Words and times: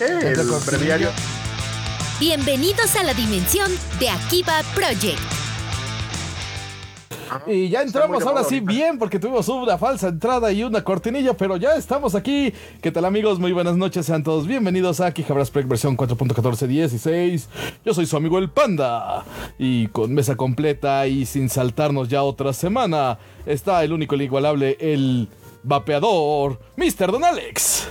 El 0.00 0.36
breviario. 0.64 1.08
Bienvenidos 2.20 2.94
a 2.94 3.02
la 3.02 3.14
dimensión 3.14 3.68
de 3.98 4.08
Akiba 4.08 4.60
Project. 4.72 5.18
Y 7.48 7.68
ya 7.68 7.82
entramos 7.82 8.22
ahora 8.22 8.44
sí 8.44 8.56
ahorita. 8.56 8.72
bien 8.72 8.98
porque 8.98 9.18
tuvimos 9.18 9.48
una 9.48 9.76
falsa 9.76 10.08
entrada 10.08 10.52
y 10.52 10.62
una 10.62 10.84
cortinilla, 10.84 11.36
pero 11.36 11.56
ya 11.56 11.74
estamos 11.74 12.14
aquí. 12.14 12.52
¿Qué 12.80 12.92
tal 12.92 13.06
amigos? 13.06 13.40
Muy 13.40 13.50
buenas 13.50 13.76
noches, 13.76 14.06
sean 14.06 14.22
todos 14.22 14.46
bienvenidos 14.46 15.00
a 15.00 15.12
Quijabras 15.12 15.50
Project 15.50 15.68
versión 15.68 15.96
4.1416. 15.96 17.46
Yo 17.84 17.92
soy 17.92 18.06
su 18.06 18.16
amigo 18.16 18.38
el 18.38 18.50
Panda 18.50 19.24
y 19.58 19.88
con 19.88 20.14
mesa 20.14 20.36
completa 20.36 21.08
y 21.08 21.26
sin 21.26 21.48
saltarnos 21.48 22.08
ya 22.08 22.22
otra 22.22 22.52
semana 22.52 23.18
está 23.46 23.82
el 23.82 23.92
único, 23.92 24.14
el 24.14 24.22
igualable, 24.22 24.76
el 24.78 25.28
vapeador, 25.64 26.60
Mr. 26.76 27.10
Don 27.10 27.24
Alex. 27.24 27.88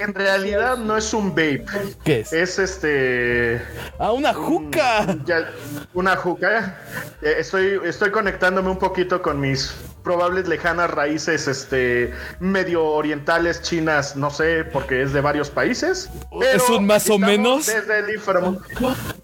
En 0.00 0.14
realidad 0.14 0.78
no 0.78 0.96
es 0.96 1.12
un 1.12 1.30
vape. 1.30 1.64
¿Qué 2.04 2.20
es? 2.20 2.32
Es 2.32 2.58
este. 2.58 3.60
¡Ah, 3.98 4.12
una 4.12 4.32
juca! 4.32 5.06
ya- 5.26 5.50
una 5.92 6.16
juca. 6.16 6.78
Eh, 7.20 7.34
Estoy, 7.38 7.78
estoy 7.84 8.10
conectándome 8.10 8.70
un 8.70 8.78
poquito 8.78 9.20
con 9.20 9.38
mis 9.38 9.74
probables 10.02 10.48
lejanas 10.48 10.90
raíces 10.90 11.46
este 11.48 12.12
medio 12.40 12.84
orientales 12.84 13.62
chinas 13.62 14.16
no 14.16 14.30
sé 14.30 14.64
porque 14.64 15.02
es 15.02 15.12
de 15.12 15.20
varios 15.20 15.50
países 15.50 16.10
¿Es 16.52 16.68
un 16.68 16.86
más 16.86 17.08
o 17.10 17.18
menos? 17.18 17.66
desde 17.66 17.98
el 18.00 18.14
inframundo 18.14 18.62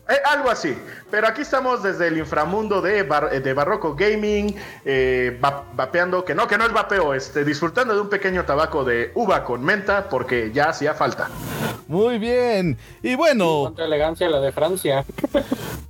Eh, 0.09 0.15
algo 0.31 0.51
así 0.51 0.77
pero 1.11 1.27
aquí 1.29 1.43
estamos 1.43 1.83
desde 1.83 2.09
el 2.09 2.19
inframundo 2.19 2.81
de, 2.83 3.03
bar- 3.03 3.31
de 3.43 3.53
barroco 3.55 3.95
gaming 3.95 4.55
eh, 4.85 5.39
va- 5.45 5.65
vapeando 5.75 6.25
que 6.25 6.35
no 6.35 6.47
que 6.47 6.59
no 6.59 6.67
es 6.67 6.73
vapeo 6.73 7.15
este 7.15 7.45
disfrutando 7.45 7.95
de 7.95 8.01
un 8.01 8.09
pequeño 8.09 8.45
tabaco 8.45 8.85
de 8.85 9.11
uva 9.15 9.45
con 9.45 9.65
menta 9.65 10.09
porque 10.09 10.51
ya 10.53 10.71
hacía 10.71 10.95
falta 10.95 11.29
Muy 11.89 12.19
bien. 12.19 12.77
Y 13.03 13.15
bueno, 13.15 13.61
Cuánta 13.63 13.85
elegancia 13.85 14.29
la 14.29 14.41
de 14.41 14.51
Francia. 14.53 15.05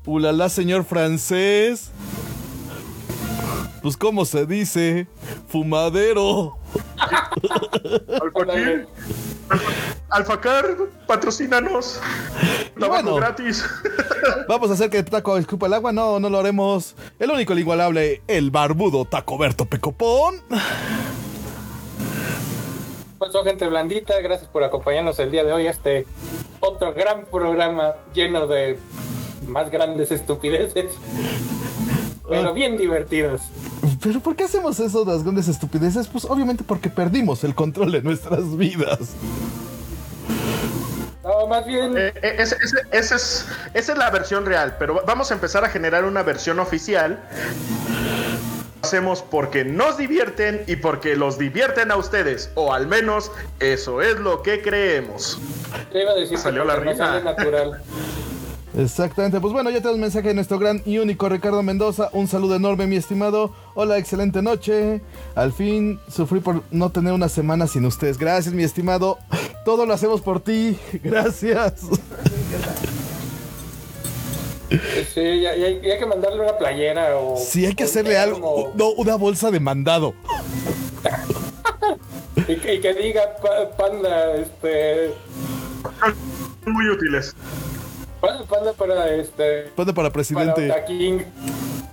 ulala, 0.04 0.48
señor 0.48 0.84
francés. 0.84 1.90
Pues, 3.86 3.96
¿cómo 3.96 4.24
se 4.24 4.46
dice? 4.46 5.06
Fumadero. 5.46 6.58
Alfacar 10.08 10.76
patrocínanos 11.06 12.00
tabaco 12.74 13.04
bueno. 13.04 13.14
gratis 13.14 13.64
Vamos 14.48 14.70
a 14.70 14.72
hacer 14.72 14.90
que 14.90 14.98
el 14.98 15.04
taco 15.04 15.36
escupa 15.36 15.68
el 15.68 15.74
agua. 15.74 15.92
No, 15.92 16.18
no 16.18 16.28
lo 16.28 16.40
haremos. 16.40 16.96
El 17.20 17.30
único, 17.30 17.52
el 17.52 17.60
igualable, 17.60 18.22
el 18.26 18.50
barbudo 18.50 19.04
Tacoberto 19.04 19.66
Pecopón. 19.66 20.42
Pasó 23.18 23.44
gente 23.44 23.68
blandita, 23.68 24.20
gracias 24.20 24.50
por 24.50 24.64
acompañarnos 24.64 25.16
el 25.20 25.30
día 25.30 25.44
de 25.44 25.52
hoy 25.52 25.68
a 25.68 25.70
este 25.70 26.08
otro 26.58 26.92
gran 26.92 27.24
programa 27.26 27.94
lleno 28.12 28.48
de 28.48 28.80
más 29.46 29.70
grandes 29.70 30.10
estupideces, 30.10 30.86
pero 32.28 32.52
bien 32.54 32.76
divertidos. 32.76 33.42
¿Pero 34.02 34.20
por 34.20 34.36
qué 34.36 34.44
hacemos 34.44 34.78
eso 34.80 35.04
las 35.04 35.22
grandes 35.22 35.48
estupideces? 35.48 36.06
Pues 36.08 36.24
obviamente 36.24 36.64
porque 36.64 36.90
perdimos 36.90 37.42
el 37.44 37.54
control 37.54 37.92
de 37.92 38.02
nuestras 38.02 38.56
vidas. 38.56 38.98
No, 41.24 41.46
más 41.48 41.66
bien, 41.66 41.96
Eh, 41.96 42.12
eh, 42.22 42.36
ese- 42.38 42.56
ese- 42.62 42.82
ese 42.92 43.14
es, 43.16 43.46
esa 43.74 43.92
es 43.92 43.98
la 43.98 44.10
versión 44.10 44.46
real, 44.46 44.76
pero 44.78 45.02
vamos 45.06 45.30
a 45.30 45.34
empezar 45.34 45.64
a 45.64 45.68
generar 45.68 46.04
una 46.04 46.22
versión 46.22 46.60
oficial. 46.60 47.18
Hacemos 48.82 49.22
porque 49.22 49.64
nos 49.64 49.96
divierten 49.96 50.62
y 50.68 50.76
porque 50.76 51.16
los 51.16 51.38
divierten 51.38 51.90
a 51.90 51.96
ustedes, 51.96 52.50
o 52.54 52.72
al 52.72 52.86
menos 52.86 53.32
eso 53.58 54.00
es 54.02 54.20
lo 54.20 54.42
que 54.42 54.62
creemos. 54.62 55.40
te 55.92 56.02
iba 56.02 56.12
a 56.12 56.14
decir 56.14 56.38
salió 56.38 56.62
que 56.62 56.68
la 56.68 56.74
no 56.76 56.80
rima. 56.82 56.96
sale 56.96 57.24
natural. 57.24 57.82
Exactamente, 58.76 59.40
pues 59.40 59.54
bueno, 59.54 59.70
ya 59.70 59.78
tenemos 59.78 59.98
mensaje 59.98 60.28
de 60.28 60.34
nuestro 60.34 60.58
gran 60.58 60.82
y 60.84 60.98
único 60.98 61.28
Ricardo 61.30 61.62
Mendoza. 61.62 62.10
Un 62.12 62.28
saludo 62.28 62.56
enorme, 62.56 62.86
mi 62.86 62.96
estimado. 62.96 63.50
Hola, 63.74 63.96
excelente 63.96 64.42
noche. 64.42 65.00
Al 65.34 65.52
fin 65.54 65.98
sufrí 66.10 66.40
por 66.40 66.62
no 66.70 66.90
tener 66.92 67.14
una 67.14 67.30
semana 67.30 67.66
sin 67.68 67.86
ustedes. 67.86 68.18
Gracias, 68.18 68.54
mi 68.54 68.64
estimado. 68.64 69.16
Todo 69.64 69.86
lo 69.86 69.94
hacemos 69.94 70.20
por 70.20 70.40
ti. 70.40 70.78
Gracias. 71.02 71.72
Sí, 74.68 75.40
ya, 75.40 75.56
ya 75.56 75.66
hay, 75.66 75.80
ya 75.82 75.92
hay 75.94 75.98
que 75.98 76.06
mandarle 76.06 76.42
una 76.42 76.58
playera 76.58 77.16
o... 77.16 77.36
Sí, 77.38 77.64
hay 77.64 77.74
que 77.74 77.84
hacerle 77.84 78.18
algo. 78.18 78.40
como- 78.40 78.72
No, 78.74 78.90
una 78.90 79.16
bolsa 79.16 79.50
de 79.50 79.60
mandado. 79.60 80.12
Y, 82.48 82.56
que- 82.56 82.74
y 82.74 82.80
que 82.80 82.92
diga 82.94 83.22
pa- 83.42 83.74
panda, 83.76 84.34
este... 84.36 85.10
Muy 86.66 86.88
útiles. 86.90 87.34
Panda, 88.26 88.44
panda 88.48 88.72
para 88.72 89.14
este... 89.14 89.62
Pande 89.76 89.92
para 89.92 90.08
Para 90.08 90.12
presidente. 90.12 90.70
Otaking. 90.70 91.24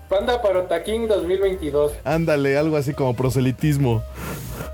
Panda 0.10 0.42
para 0.42 0.60
Otaking 0.60 1.08
2022. 1.08 1.92
Ándale, 2.04 2.58
algo 2.58 2.76
así 2.78 2.94
como 2.94 3.16
proselitismo. 3.16 4.02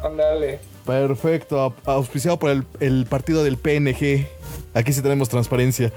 Ándale. 0.03 0.59
Perfecto, 0.85 1.57
au- 1.59 1.73
auspiciado 1.85 2.39
por 2.39 2.49
el, 2.51 2.63
el 2.79 3.05
partido 3.05 3.43
del 3.43 3.57
PNG. 3.57 4.27
Aquí 4.73 4.93
sí 4.93 5.01
tenemos 5.01 5.27
transparencia. 5.29 5.91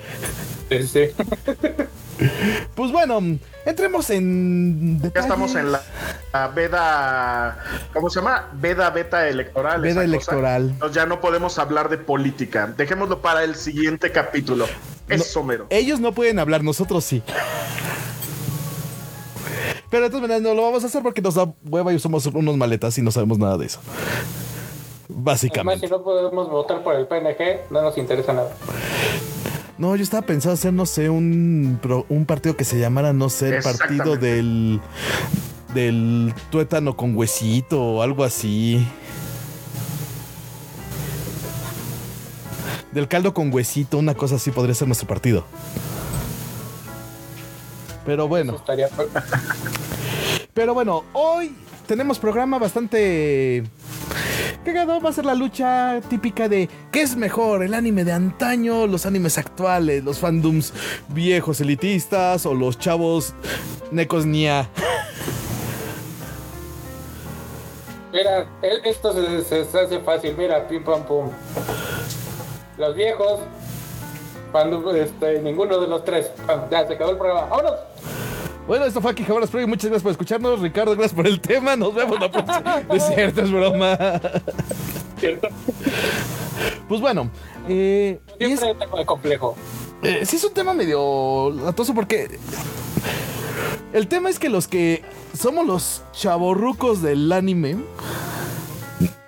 Sí, 0.68 0.82
sí. 0.86 1.00
Pues 2.74 2.90
bueno, 2.92 3.20
entremos 3.66 4.10
en 4.10 5.00
Ya 5.14 5.20
estamos 5.20 5.54
en 5.54 5.72
la, 5.72 5.82
la 6.32 6.48
veda, 6.48 7.58
¿cómo 7.92 8.08
se 8.10 8.20
llama? 8.20 8.48
Veda 8.54 8.90
beta 8.90 9.28
electoral. 9.28 9.80
Veda 9.82 9.90
esa 9.90 10.00
cosa. 10.00 10.04
electoral. 10.04 10.70
Entonces 10.70 10.94
ya 10.96 11.06
no 11.06 11.20
podemos 11.20 11.58
hablar 11.58 11.88
de 11.88 11.98
política. 11.98 12.72
Dejémoslo 12.76 13.20
para 13.20 13.44
el 13.44 13.54
siguiente 13.56 14.10
capítulo. 14.12 14.66
Eso 15.08 15.42
mero. 15.44 15.66
Ellos 15.70 16.00
no 16.00 16.12
pueden 16.12 16.38
hablar, 16.38 16.62
nosotros 16.64 17.04
sí. 17.04 17.22
Pero 19.90 20.04
de 20.04 20.08
todas 20.08 20.22
maneras 20.22 20.42
no 20.42 20.54
lo 20.54 20.62
vamos 20.62 20.82
a 20.84 20.86
hacer 20.86 21.02
porque 21.02 21.20
nos 21.20 21.34
da 21.34 21.52
hueva 21.64 21.92
y 21.92 21.98
somos 21.98 22.24
unos 22.26 22.56
maletas 22.56 22.96
y 22.96 23.02
no 23.02 23.10
sabemos 23.10 23.38
nada 23.38 23.58
de 23.58 23.66
eso. 23.66 23.80
Además, 25.10 25.40
si 25.40 25.48
Básicamente. 25.48 25.88
no 25.88 26.02
podemos 26.02 26.48
votar 26.50 26.82
por 26.82 26.94
el 26.94 27.06
PNG, 27.06 27.70
no 27.70 27.82
nos 27.82 27.98
interesa 27.98 28.32
nada. 28.32 28.50
No, 29.78 29.96
yo 29.96 30.02
estaba 30.02 30.24
pensando 30.26 30.54
hacer, 30.54 30.72
no 30.72 30.86
sé, 30.86 31.08
un, 31.08 31.80
un 32.08 32.26
partido 32.26 32.56
que 32.56 32.64
se 32.64 32.78
llamara, 32.78 33.12
no 33.12 33.28
sé, 33.28 33.56
el 33.56 33.62
partido 33.62 34.16
del. 34.16 34.80
del 35.74 36.34
tuétano 36.50 36.96
con 36.96 37.16
huesito 37.16 37.82
o 37.82 38.02
algo 38.02 38.24
así. 38.24 38.86
Del 42.92 43.08
caldo 43.08 43.32
con 43.32 43.52
huesito, 43.52 43.96
una 43.96 44.14
cosa 44.14 44.36
así 44.36 44.50
podría 44.50 44.74
ser 44.74 44.86
nuestro 44.86 45.08
partido. 45.08 45.44
Pero 48.04 48.28
bueno. 48.28 48.62
Pero 50.54 50.74
bueno, 50.74 51.04
hoy 51.14 51.56
tenemos 51.92 52.18
programa 52.18 52.58
bastante 52.58 53.64
cagado. 54.64 54.98
Va 54.98 55.10
a 55.10 55.12
ser 55.12 55.26
la 55.26 55.34
lucha 55.34 56.00
típica 56.08 56.48
de 56.48 56.70
¿qué 56.90 57.02
es 57.02 57.16
mejor? 57.16 57.62
¿El 57.62 57.74
anime 57.74 58.02
de 58.02 58.12
antaño? 58.12 58.86
¿Los 58.86 59.04
animes 59.04 59.36
actuales? 59.36 60.02
¿Los 60.02 60.18
fandoms 60.18 60.72
viejos 61.08 61.60
elitistas? 61.60 62.46
¿O 62.46 62.54
los 62.54 62.78
chavos 62.78 63.34
necos 63.90 64.24
nia? 64.24 64.70
Mira, 68.10 68.46
esto 68.84 69.12
se, 69.44 69.60
hace 69.60 70.00
fácil. 70.00 70.34
Mira, 70.38 70.66
pim 70.66 70.82
pam 70.82 71.04
pum. 71.04 71.28
Los 72.78 72.96
viejos, 72.96 73.40
cuando 74.50 74.96
este, 74.96 75.42
ninguno 75.42 75.78
de 75.78 75.88
los 75.88 76.06
tres. 76.06 76.30
Pam, 76.46 76.70
Ya 76.70 76.86
se 76.86 76.94
acabó 76.94 77.10
el 77.10 77.18
programa. 77.18 77.48
¡Vámonos! 77.48 77.91
Bueno, 78.66 78.84
esto 78.84 79.00
fue 79.00 79.10
aquí 79.10 79.24
Jabaras 79.24 79.50
Pro 79.50 79.60
muchas 79.66 79.86
gracias 79.86 80.02
por 80.02 80.12
escucharnos. 80.12 80.60
Ricardo, 80.60 80.92
gracias 80.92 81.14
por 81.14 81.26
el 81.26 81.40
tema. 81.40 81.76
Nos 81.76 81.94
vemos 81.94 82.18
la 82.20 82.30
próxima. 82.30 82.82
Es 82.94 83.06
cierto, 83.06 83.42
es 83.42 83.50
broma. 83.50 83.98
¿Cierto? 85.18 85.48
Pues 86.88 87.00
bueno, 87.00 87.30
eh, 87.68 88.20
y 88.38 88.44
es- 88.44 88.60
Siempre 88.60 88.86
tengo 88.86 88.98
el 88.98 89.06
complejo. 89.06 89.56
Eh, 90.02 90.24
sí 90.26 90.36
es 90.36 90.44
un 90.44 90.52
tema 90.52 90.74
medio 90.74 91.50
latoso 91.50 91.94
porque 91.94 92.38
el 93.92 94.08
tema 94.08 94.30
es 94.30 94.38
que 94.38 94.48
los 94.48 94.66
que 94.68 95.02
somos 95.36 95.64
los 95.66 96.02
chavorrucos 96.12 97.02
del 97.02 97.30
anime 97.32 97.76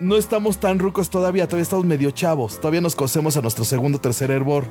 no 0.01 0.17
estamos 0.17 0.59
tan 0.59 0.79
rucos 0.81 1.11
todavía, 1.11 1.47
todavía 1.47 1.63
estamos 1.63 1.85
medio 1.85 2.11
chavos, 2.11 2.57
todavía 2.61 2.81
nos 2.81 2.97
cosemos 2.97 3.37
a 3.37 3.41
nuestro 3.41 3.65
segundo 3.65 3.99
o 3.99 4.01
tercer 4.01 4.31
hervor. 4.33 4.65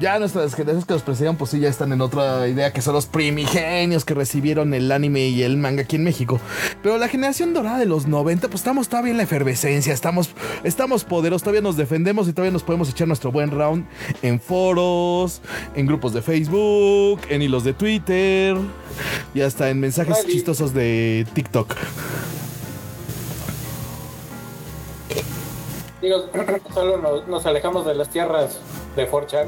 Ya 0.00 0.18
nuestras 0.18 0.54
generaciones 0.54 0.86
que 0.86 0.94
nos 0.94 1.02
precedieron, 1.02 1.36
pues 1.36 1.50
sí, 1.50 1.60
ya 1.60 1.68
están 1.68 1.92
en 1.92 2.00
otra 2.00 2.48
idea, 2.48 2.72
que 2.72 2.80
son 2.80 2.94
los 2.94 3.04
primigenios 3.04 4.06
que 4.06 4.14
recibieron 4.14 4.72
el 4.72 4.90
anime 4.92 5.28
y 5.28 5.42
el 5.42 5.58
manga 5.58 5.82
aquí 5.82 5.96
en 5.96 6.04
México. 6.04 6.40
Pero 6.82 6.96
la 6.96 7.06
generación 7.06 7.52
dorada 7.52 7.76
de 7.76 7.84
los 7.84 8.06
90, 8.06 8.48
pues 8.48 8.60
estamos 8.60 8.88
todavía 8.88 9.10
en 9.10 9.18
la 9.18 9.24
efervescencia, 9.24 9.92
estamos, 9.92 10.30
estamos 10.64 11.04
poderosos, 11.04 11.42
todavía 11.42 11.60
nos 11.60 11.76
defendemos 11.76 12.28
y 12.28 12.32
todavía 12.32 12.50
nos 12.50 12.62
podemos 12.62 12.88
echar 12.88 13.08
nuestro 13.08 13.30
buen 13.30 13.50
round 13.50 13.86
en 14.22 14.40
foros, 14.40 15.42
en 15.74 15.86
grupos 15.86 16.14
de 16.14 16.22
Facebook, 16.22 17.20
en 17.28 17.42
hilos 17.42 17.64
de 17.64 17.74
Twitter 17.74 18.56
y 19.34 19.42
hasta 19.42 19.68
en 19.68 19.80
mensajes 19.80 20.26
chistosos 20.26 20.72
de 20.72 21.26
TikTok. 21.34 21.76
Digo, 26.00 26.24
solo 26.72 26.96
nos, 26.96 27.28
nos 27.28 27.44
alejamos 27.44 27.84
de 27.84 27.94
las 27.94 28.08
tierras 28.08 28.60
de 28.96 29.10
4chan. 29.10 29.44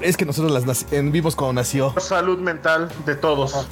Es 0.00 0.16
que 0.16 0.24
nosotros 0.24 0.52
las 0.52 0.64
naci- 0.66 0.92
en 0.92 1.10
vivos 1.12 1.34
cuando 1.34 1.54
nació. 1.54 1.94
Salud 1.98 2.38
mental 2.38 2.88
de 3.04 3.14
todos. 3.16 3.66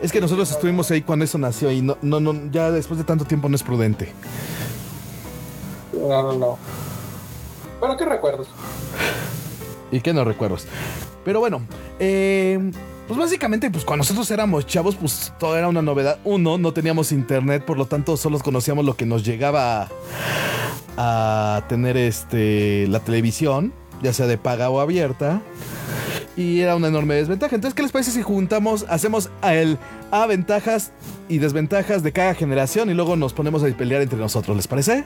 Es 0.00 0.12
que 0.12 0.20
nosotros 0.20 0.50
estuvimos 0.50 0.90
ahí 0.90 1.02
cuando 1.02 1.24
eso 1.24 1.38
nació 1.38 1.70
y 1.72 1.82
no, 1.82 1.98
no, 2.02 2.20
no, 2.20 2.34
ya 2.52 2.70
después 2.70 2.98
de 2.98 3.04
tanto 3.04 3.24
tiempo 3.24 3.48
no 3.48 3.56
es 3.56 3.62
prudente. 3.62 4.12
No, 5.92 6.22
no, 6.22 6.32
no. 6.34 6.58
Bueno, 7.80 7.96
¿qué 7.96 8.04
recuerdos? 8.04 8.48
Y 9.90 10.00
que 10.00 10.12
no 10.12 10.24
recuerdos. 10.24 10.66
Pero 11.24 11.40
bueno, 11.40 11.62
eh, 11.98 12.70
pues 13.08 13.18
básicamente, 13.18 13.70
pues 13.70 13.84
cuando 13.84 14.02
nosotros 14.02 14.30
éramos 14.30 14.66
chavos, 14.66 14.94
pues 14.96 15.32
todo 15.38 15.56
era 15.56 15.68
una 15.68 15.82
novedad. 15.82 16.18
Uno, 16.24 16.58
no 16.58 16.72
teníamos 16.72 17.10
internet, 17.12 17.64
por 17.64 17.76
lo 17.78 17.86
tanto 17.86 18.16
solo 18.16 18.38
conocíamos 18.38 18.84
lo 18.84 18.96
que 18.96 19.06
nos 19.06 19.24
llegaba 19.24 19.88
a, 20.96 21.56
a 21.56 21.68
tener 21.68 21.96
este 21.96 22.86
la 22.88 23.00
televisión, 23.00 23.72
ya 24.02 24.12
sea 24.12 24.26
de 24.26 24.38
paga 24.38 24.70
o 24.70 24.80
abierta. 24.80 25.42
Y 26.36 26.60
era 26.60 26.76
una 26.76 26.88
enorme 26.88 27.16
desventaja. 27.16 27.56
Entonces, 27.56 27.74
¿qué 27.74 27.82
les 27.82 27.90
parece 27.90 28.12
si 28.12 28.22
juntamos, 28.22 28.86
hacemos 28.88 29.30
a 29.42 29.54
el 29.54 29.76
a 30.10 30.26
ventajas 30.26 30.92
y 31.28 31.38
desventajas 31.38 32.02
de 32.02 32.12
cada 32.12 32.34
generación 32.34 32.90
y 32.90 32.94
luego 32.94 33.16
nos 33.16 33.32
ponemos 33.32 33.62
a 33.64 33.66
pelear 33.68 34.02
entre 34.02 34.18
nosotros? 34.18 34.56
¿Les 34.56 34.68
parece? 34.68 35.04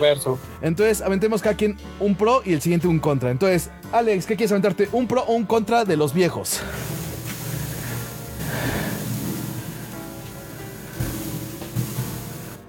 Verso. 0.00 0.38
Entonces, 0.62 1.02
aventemos 1.02 1.42
cada 1.42 1.54
quien 1.54 1.76
un 1.98 2.14
pro 2.14 2.42
y 2.44 2.52
el 2.52 2.62
siguiente 2.62 2.88
un 2.88 2.98
contra. 2.98 3.30
Entonces, 3.30 3.70
Alex, 3.92 4.26
¿qué 4.26 4.36
quieres 4.36 4.52
aventarte? 4.52 4.88
¿Un 4.92 5.06
pro 5.06 5.22
o 5.22 5.34
un 5.34 5.44
contra 5.44 5.84
de 5.84 5.96
los 5.96 6.14
viejos? 6.14 6.60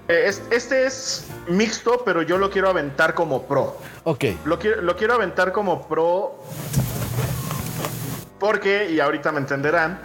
Este 0.08 0.86
es 0.86 1.26
mixto, 1.48 2.02
pero 2.04 2.22
yo 2.22 2.36
lo 2.38 2.50
quiero 2.50 2.68
aventar 2.68 3.14
como 3.14 3.42
pro. 3.42 3.78
Ok. 4.04 4.24
Lo 4.44 4.58
quiero, 4.58 4.82
lo 4.82 4.96
quiero 4.96 5.14
aventar 5.14 5.52
como 5.52 5.86
pro 5.86 6.38
porque, 8.42 8.90
y 8.90 8.98
ahorita 8.98 9.30
me 9.30 9.38
entenderán, 9.38 10.00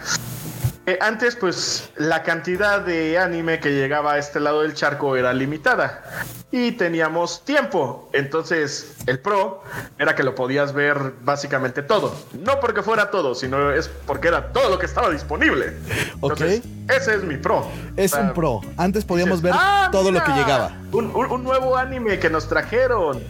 eh, 0.88 0.98
antes 1.00 1.36
pues 1.36 1.90
la 1.96 2.22
cantidad 2.22 2.80
de 2.80 3.18
anime 3.18 3.60
que 3.60 3.70
llegaba 3.70 4.12
a 4.14 4.18
este 4.18 4.40
lado 4.40 4.62
del 4.62 4.74
charco 4.74 5.16
era 5.16 5.32
limitada 5.32 6.02
y 6.50 6.72
teníamos 6.72 7.44
tiempo. 7.44 8.08
Entonces 8.14 8.94
el 9.06 9.18
pro 9.18 9.62
era 9.98 10.14
que 10.14 10.22
lo 10.22 10.34
podías 10.34 10.72
ver 10.72 11.12
básicamente 11.22 11.82
todo. 11.82 12.14
No 12.32 12.58
porque 12.60 12.82
fuera 12.82 13.10
todo, 13.10 13.34
sino 13.34 13.70
es 13.72 13.88
porque 14.06 14.28
era 14.28 14.52
todo 14.52 14.70
lo 14.70 14.78
que 14.78 14.86
estaba 14.86 15.10
disponible. 15.10 15.74
Entonces, 16.14 16.62
ese 16.88 17.14
es 17.16 17.22
mi 17.24 17.36
pro. 17.36 17.66
Es 17.96 18.12
O 18.12 18.16
sea, 18.16 18.24
un 18.26 18.32
pro. 18.34 18.60
Antes 18.76 19.04
podíamos 19.04 19.42
ver 19.42 19.52
"Ah, 19.54 19.88
todo 19.92 20.10
lo 20.10 20.22
que 20.24 20.30
llegaba. 20.32 20.72
Un, 20.92 21.14
un- 21.14 21.30
un 21.30 21.44
nuevo 21.44 21.76
anime 21.76 22.18
que 22.18 22.30
nos 22.30 22.48
trajeron. 22.48 23.22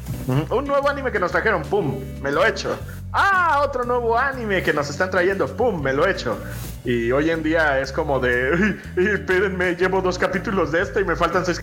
Un 0.50 0.64
nuevo 0.66 0.88
anime 0.88 1.10
que 1.10 1.18
nos 1.18 1.32
trajeron. 1.32 1.62
Pum, 1.62 1.98
me 2.20 2.30
lo 2.30 2.44
he 2.44 2.50
hecho. 2.50 2.78
Ah, 3.12 3.62
otro 3.64 3.84
nuevo 3.84 4.18
anime 4.18 4.62
que 4.62 4.72
nos 4.72 4.90
están 4.90 5.10
trayendo. 5.10 5.46
Pum, 5.56 5.80
me 5.80 5.92
lo 5.92 6.06
he 6.06 6.10
hecho. 6.12 6.38
Y 6.84 7.10
hoy 7.10 7.30
en 7.30 7.42
día 7.42 7.80
es 7.80 7.90
como 7.92 8.20
de. 8.20 8.52
"Ay, 8.54 8.76
ay, 8.98 9.06
espérenme, 9.14 9.74
llevo 9.76 10.00
dos 10.02 10.18
capítulos 10.18 10.72
de 10.72 10.82
este 10.82 11.00
y 11.00 11.04
me 11.04 11.16
faltan 11.16 11.44
seis. 11.44 11.60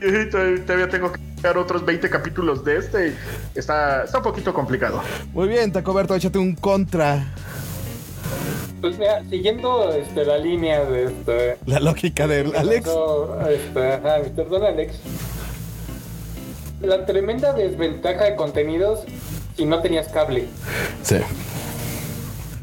Y 0.00 0.28
todavía 0.30 0.88
tengo 0.88 1.12
que 1.12 1.20
ver 1.42 1.56
otros 1.56 1.84
20 1.84 2.10
capítulos 2.10 2.64
de 2.64 2.78
este. 2.78 3.08
y 3.08 3.14
Está, 3.58 4.04
está 4.04 4.18
un 4.18 4.24
poquito 4.24 4.52
complicado. 4.52 5.00
Muy 5.32 5.48
bien, 5.48 5.70
Tacoberto, 5.72 6.14
échate 6.16 6.38
un 6.38 6.54
contra. 6.56 7.24
Pues 8.80 8.98
mira, 8.98 9.22
siguiendo 9.30 9.92
este, 9.92 10.24
la 10.24 10.38
línea 10.38 10.84
de 10.84 11.04
este. 11.04 11.58
La 11.66 11.78
lógica 11.78 12.26
de 12.26 12.52
Alex. 12.56 12.88
este, 13.48 13.92
ajá, 13.92 14.18
Mr. 14.18 14.48
Don 14.48 14.64
Alex. 14.64 14.96
La 16.80 17.06
tremenda 17.06 17.52
desventaja 17.52 18.24
de 18.24 18.34
contenidos 18.34 19.04
si 19.56 19.64
no 19.64 19.80
tenías 19.80 20.08
cable. 20.08 20.46
Sí. 21.02 21.16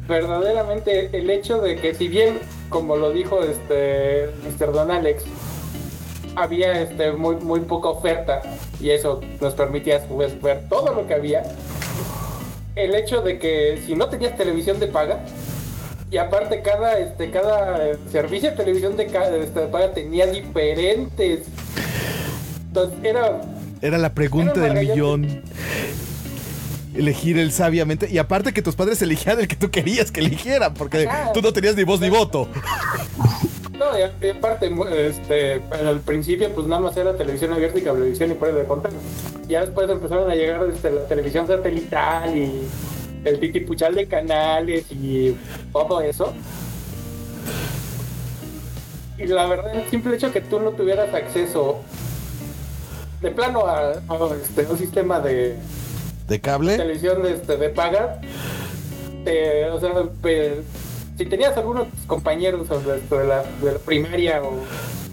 Verdaderamente 0.07 1.09
el 1.13 1.30
hecho 1.30 1.59
de 1.62 1.75
que 1.75 1.94
si 1.94 2.07
bien, 2.07 2.39
como 2.69 2.95
lo 2.95 3.12
dijo 3.12 3.44
este 3.44 4.30
Mr. 4.44 4.71
Don 4.71 4.89
Alex, 4.91 5.24
había 6.36 6.81
este 6.81 7.12
muy 7.12 7.36
muy 7.36 7.59
poca 7.62 7.89
oferta 7.89 8.41
y 8.80 8.89
eso 8.91 9.21
nos 9.39 9.53
permitía 9.53 10.01
pues, 10.07 10.39
ver 10.41 10.68
todo 10.69 10.94
lo 10.94 11.06
que 11.07 11.13
había. 11.13 11.44
El 12.75 12.95
hecho 12.95 13.21
de 13.21 13.38
que 13.39 13.81
si 13.85 13.95
no 13.95 14.07
tenías 14.09 14.35
televisión 14.38 14.80
de 14.80 14.88
paga 14.88 15.19
y 16.09 16.18
aparte 16.18 16.62
cada 16.62 16.97
este 16.97 17.30
cada 17.30 17.80
servicio 18.12 18.51
de 18.51 18.57
televisión 18.57 18.97
de, 18.97 19.07
ca- 19.07 19.30
este, 19.35 19.62
paga 19.68 19.92
tenía 19.92 20.25
diferentes 20.25 21.42
entonces 22.68 22.97
era 23.03 23.42
Era 23.81 23.97
la 24.00 24.13
pregunta 24.13 24.53
Era 24.56 24.74
del 24.74 24.88
millón. 24.88 25.42
Elegir 27.00 27.38
el 27.38 27.51
sabiamente. 27.51 28.10
Y 28.10 28.18
aparte 28.18 28.51
que 28.51 28.62
tus 28.62 28.75
padres 28.75 29.01
eligieran 29.01 29.40
el 29.40 29.48
que 29.48 29.56
tú 29.56 29.72
querías 29.72 30.12
que 30.12 30.19
eligieran, 30.19 30.74
porque 30.74 31.07
Ajá. 31.07 31.31
tú 31.31 31.42
no 31.42 31.54
tenías 31.54 31.75
ni 31.75 31.84
voz 31.84 32.01
ni 32.01 32.10
voto. 32.10 32.48
No, 33.80 33.98
y 33.98 34.30
aparte, 34.30 34.69
este, 35.07 35.62
al 35.72 36.01
principio 36.01 36.54
pues 36.54 36.68
nada 36.68 36.81
más 36.81 36.98
era 36.98 37.16
televisión 37.16 37.54
abierta 37.54 37.80
y 37.80 37.81
cablevisión 37.81 38.31
y 38.31 38.34
por 38.34 38.54
de 38.54 38.66
contar. 38.66 38.92
Ya 39.48 39.62
después 39.62 39.90
empezaron 39.90 40.30
a 40.30 40.36
llegar 40.36 40.68
este, 40.69 40.92
la 40.92 41.07
televisión 41.07 41.48
satelital 41.48 42.38
y 42.38 42.68
el 43.24 43.40
titipuchal 43.40 43.95
de 43.95 44.06
canales 44.06 44.86
y 44.92 45.34
todo 45.72 46.02
eso. 46.02 46.34
Y 49.18 49.28
la 49.28 49.48
verdad, 49.48 49.74
el 49.75 49.90
simple 49.90 50.16
hecho 50.16 50.31
que 50.34 50.42
tú 50.42 50.60
no 50.60 50.72
tuvieras 50.72 51.13
acceso 51.13 51.80
de 53.22 53.31
plano 53.31 53.66
a, 53.66 53.92
a, 53.92 54.36
este, 54.42 54.66
un 54.66 54.78
sistema 54.78 55.22
de, 55.22 55.56
¿De 56.30 56.40
cable? 56.40 56.78
televisión 56.78 57.24
de, 57.24 57.34
este, 57.34 57.58
de 57.58 57.70
paga, 57.70 58.22
te- 59.26 59.70
o 59.70 59.80
sea, 59.80 59.92
pe- 60.22 60.62
si 61.18 61.26
tenías 61.26 61.58
algunos 61.58 61.88
compañeros 62.08 62.70
o 62.72 62.80
de, 62.80 63.02
de 63.02 63.26
la, 63.26 63.44
de 63.62 63.72
la 63.74 63.80
primaria 63.80 64.42
o 64.44 64.54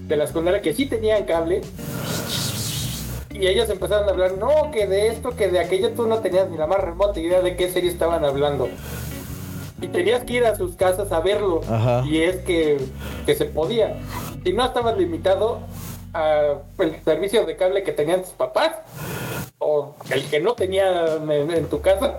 de 0.07 0.17
la 0.17 0.27
secundaria 0.27 0.61
que 0.63 0.73
sí 0.75 0.87
tenían 0.87 1.25
cable, 1.25 1.63
y 3.31 3.47
ellos 3.47 3.69
empezaron 3.69 4.09
a 4.09 4.13
hablar, 4.13 4.39
no, 4.39 4.71
que 4.71 4.87
de 4.87 5.09
esto, 5.09 5.35
que 5.37 5.49
de 5.49 5.59
aquello, 5.59 5.91
tú 5.91 6.07
no 6.07 6.21
tenías 6.21 6.49
ni 6.49 6.57
la 6.57 6.67
más 6.67 6.81
remota 6.81 7.19
idea 7.21 7.41
de 7.43 7.57
qué 7.57 7.71
serie 7.71 7.91
estaban 7.91 8.25
hablando. 8.25 8.69
Y 9.81 9.89
tenías 9.89 10.25
que 10.25 10.35
ir 10.35 10.45
a 10.47 10.57
sus 10.57 10.75
casas 10.75 11.13
a 11.13 11.21
verlo. 11.21 11.61
Ajá. 11.69 12.03
Y 12.07 12.23
es 12.23 12.37
que, 12.37 12.79
que 13.27 13.35
se 13.35 13.45
podía. 13.45 13.99
Y 14.43 14.55
no 14.55 14.65
estabas 14.65 14.97
limitado 14.97 15.59
a 16.15 16.55
el 16.79 16.97
servicio 17.05 17.45
de 17.45 17.57
cable 17.57 17.83
que 17.83 17.93
tenían 17.93 18.23
tus 18.23 18.31
papás 18.31 18.73
o 19.59 19.95
el 20.11 20.25
que 20.25 20.41
no 20.41 20.55
tenía 20.55 21.17
en, 21.17 21.51
en 21.51 21.67
tu 21.67 21.81
casa 21.81 22.19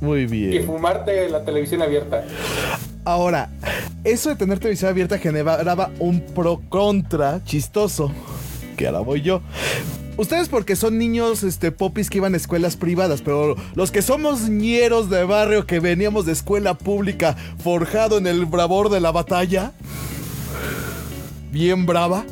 Muy 0.00 0.20
y 0.22 0.26
bien. 0.26 0.66
fumarte 0.66 1.28
la 1.28 1.44
televisión 1.44 1.82
abierta. 1.82 2.24
Ahora, 3.04 3.50
eso 4.04 4.28
de 4.30 4.36
tener 4.36 4.58
televisión 4.58 4.90
abierta 4.90 5.18
generaba 5.18 5.90
un 6.00 6.20
pro 6.20 6.60
contra 6.68 7.42
chistoso. 7.44 8.12
Que 8.76 8.86
ahora 8.86 9.00
voy 9.00 9.22
yo. 9.22 9.40
Ustedes 10.16 10.48
porque 10.50 10.76
son 10.76 10.98
niños 10.98 11.42
este, 11.44 11.72
popis 11.72 12.10
que 12.10 12.18
iban 12.18 12.34
a 12.34 12.36
escuelas 12.36 12.76
privadas, 12.76 13.22
pero 13.22 13.56
los 13.74 13.90
que 13.90 14.02
somos 14.02 14.50
ñeros 14.50 15.08
de 15.08 15.24
barrio 15.24 15.66
que 15.66 15.80
veníamos 15.80 16.26
de 16.26 16.32
escuela 16.32 16.74
pública 16.74 17.36
forjado 17.62 18.18
en 18.18 18.26
el 18.26 18.44
bravor 18.44 18.90
de 18.90 19.00
la 19.00 19.12
batalla, 19.12 19.72
bien 21.50 21.86
brava. 21.86 22.24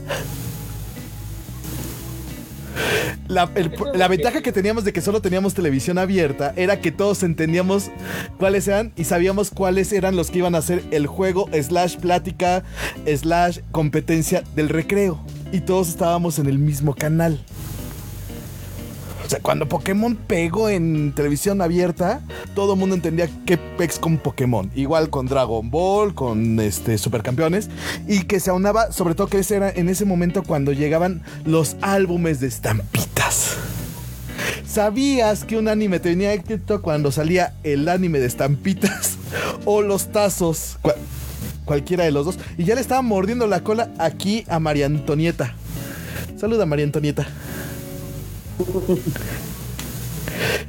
La, 3.28 3.50
el- 3.54 3.72
la 3.94 4.08
ventaja 4.08 4.40
que 4.42 4.52
teníamos 4.52 4.84
de 4.84 4.92
que 4.92 5.00
solo 5.00 5.20
teníamos 5.20 5.54
televisión 5.54 5.98
abierta 5.98 6.52
era 6.56 6.80
que 6.80 6.90
todos 6.92 7.22
entendíamos 7.22 7.90
cuáles 8.38 8.66
eran 8.68 8.92
y 8.96 9.04
sabíamos 9.04 9.50
cuáles 9.50 9.92
eran 9.92 10.16
los 10.16 10.30
que 10.30 10.38
iban 10.38 10.54
a 10.54 10.58
hacer 10.58 10.82
el 10.90 11.06
juego 11.06 11.48
slash 11.52 11.96
plática 11.96 12.62
slash 13.06 13.60
competencia 13.70 14.42
del 14.54 14.68
recreo. 14.68 15.20
Y 15.52 15.60
todos 15.60 15.88
estábamos 15.88 16.38
en 16.38 16.46
el 16.46 16.58
mismo 16.58 16.94
canal. 16.94 17.38
O 19.28 19.30
sea, 19.30 19.40
cuando 19.40 19.68
Pokémon 19.68 20.16
pegó 20.16 20.70
en 20.70 21.12
televisión 21.12 21.60
abierta, 21.60 22.22
todo 22.54 22.72
el 22.72 22.78
mundo 22.78 22.94
entendía 22.94 23.28
qué 23.44 23.58
pex 23.58 23.98
con 23.98 24.16
Pokémon. 24.16 24.70
Igual 24.74 25.10
con 25.10 25.26
Dragon 25.26 25.70
Ball, 25.70 26.14
con 26.14 26.58
este 26.60 26.96
Supercampeones. 26.96 27.68
Y 28.06 28.22
que 28.22 28.40
se 28.40 28.48
aunaba, 28.48 28.90
sobre 28.90 29.14
todo 29.14 29.26
que 29.26 29.40
ese 29.40 29.56
era 29.56 29.68
en 29.70 29.90
ese 29.90 30.06
momento 30.06 30.42
cuando 30.42 30.72
llegaban 30.72 31.22
los 31.44 31.76
álbumes 31.82 32.40
de 32.40 32.46
estampitas. 32.46 33.56
¿Sabías 34.66 35.44
que 35.44 35.58
un 35.58 35.68
anime 35.68 36.00
te 36.00 36.08
venía 36.08 36.32
éxito 36.32 36.80
cuando 36.80 37.12
salía 37.12 37.52
el 37.64 37.86
anime 37.88 38.20
de 38.20 38.26
estampitas? 38.26 39.16
O 39.66 39.82
los 39.82 40.10
tazos. 40.10 40.78
cua- 40.82 40.94
cualquiera 41.66 42.04
de 42.04 42.12
los 42.12 42.24
dos. 42.24 42.38
Y 42.56 42.64
ya 42.64 42.74
le 42.74 42.80
estaba 42.80 43.02
mordiendo 43.02 43.46
la 43.46 43.60
cola 43.62 43.90
aquí 43.98 44.44
a 44.48 44.58
María 44.58 44.86
Antonieta. 44.86 45.52
Saluda 46.38 46.64
María 46.64 46.86
Antonieta. 46.86 47.26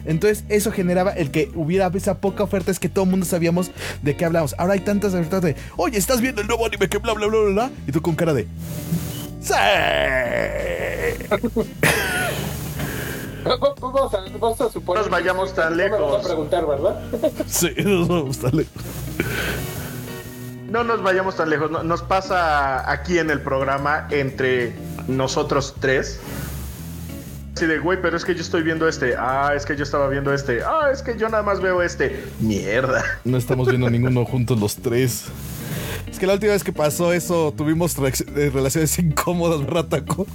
Entonces 0.05 0.43
eso 0.49 0.71
generaba 0.71 1.11
el 1.11 1.29
que 1.31 1.51
hubiera 1.55 1.91
esa 1.93 2.17
poca 2.19 2.43
oferta, 2.43 2.71
es 2.71 2.79
que 2.79 2.89
todo 2.89 3.03
el 3.05 3.11
mundo 3.11 3.25
sabíamos 3.25 3.69
de 4.01 4.15
qué 4.17 4.25
hablamos. 4.25 4.55
Ahora 4.57 4.73
hay 4.73 4.79
tantas 4.79 5.13
ofertas 5.13 5.41
de, 5.43 5.55
oye, 5.77 5.97
estás 5.97 6.21
viendo 6.21 6.41
el 6.41 6.47
nuevo 6.47 6.65
anime 6.65 6.87
que 6.89 6.97
bla 6.97 7.13
bla 7.13 7.27
bla 7.27 7.39
bla 7.39 7.51
bla. 7.51 7.71
Y 7.87 7.91
tú 7.91 8.01
con 8.01 8.15
cara 8.15 8.33
de... 8.33 8.47
¡Sí! 9.41 9.53
Vamos 13.43 14.13
a, 14.13 14.19
vamos 14.39 14.61
a 14.61 14.69
suponer. 14.69 15.03
No 15.03 15.09
nos 15.09 15.09
vayamos 15.09 15.53
tan 15.55 15.71
no 15.71 15.77
me 15.77 15.83
vas 15.89 15.91
lejos. 15.99 16.19
a 16.23 16.27
preguntar, 16.27 16.67
¿verdad? 16.67 16.99
Sí, 17.47 17.69
nos 17.83 18.07
vamos 18.07 18.43
a 18.43 18.49
leer. 18.49 18.67
No 20.69 20.83
nos 20.83 21.01
vayamos 21.01 21.35
tan 21.35 21.49
lejos. 21.49 21.71
no- 21.71 21.83
Nos 21.83 22.01
pasa 22.03 22.89
aquí 22.91 23.17
en 23.17 23.29
el 23.29 23.41
programa 23.41 24.07
entre 24.11 24.73
nosotros 25.07 25.75
tres. 25.79 26.19
Así 27.59 27.67
de, 27.67 27.79
güey, 27.79 28.01
pero 28.01 28.15
es 28.15 28.23
que 28.23 28.33
yo 28.33 28.39
estoy 28.39 28.63
viendo 28.63 28.87
este. 28.87 29.15
Ah, 29.17 29.51
es 29.53 29.65
que 29.65 29.75
yo 29.75 29.83
estaba 29.83 30.07
viendo 30.07 30.33
este. 30.33 30.63
Ah, 30.63 30.91
es 30.93 31.01
que 31.01 31.17
yo 31.17 31.27
nada 31.27 31.43
más 31.43 31.59
veo 31.59 31.81
este. 31.81 32.23
Mierda. 32.39 33.03
No 33.25 33.35
estamos 33.35 33.67
viendo 33.67 33.89
ninguno 33.89 34.23
juntos 34.23 34.57
los 34.57 34.77
tres. 34.77 35.25
Es 36.09 36.17
que 36.17 36.25
la 36.25 36.35
última 36.35 36.53
vez 36.53 36.63
que 36.63 36.71
pasó 36.71 37.11
eso 37.11 37.53
tuvimos 37.57 37.97
eh, 37.97 38.49
relaciones 38.53 38.97
incómodas, 38.99 39.59
¿verdad, 39.59 39.87
Taco? 39.87 40.25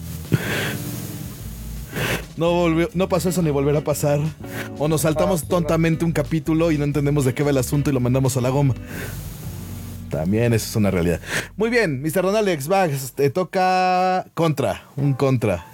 No, 2.37 2.50
volvió, 2.52 2.90
no 2.93 3.09
pasó 3.09 3.31
eso 3.31 3.40
ni 3.40 3.49
volverá 3.49 3.78
a 3.78 3.85
pasar. 3.85 4.21
O 4.76 4.87
nos 4.87 5.00
saltamos 5.00 5.45
Ah, 5.45 5.47
tontamente 5.49 6.04
un 6.04 6.12
capítulo 6.12 6.73
y 6.73 6.76
no 6.76 6.85
entendemos 6.85 7.25
de 7.25 7.33
qué 7.33 7.43
va 7.43 7.49
el 7.49 7.57
asunto 7.57 7.88
y 7.88 7.95
lo 7.95 8.00
mandamos 8.00 8.37
a 8.37 8.43
la 8.43 8.50
goma. 8.50 8.75
También 10.11 10.52
eso 10.52 10.66
es 10.66 10.76
una 10.76 10.90
realidad. 10.90 11.21
Muy 11.57 11.71
bien, 11.71 12.02
Mr. 12.02 12.21
Don 12.21 12.37
Alex, 12.37 12.71
va, 12.71 12.87
te 13.14 13.31
toca 13.31 14.26
contra, 14.35 14.83
un 14.97 15.14
contra. 15.14 15.64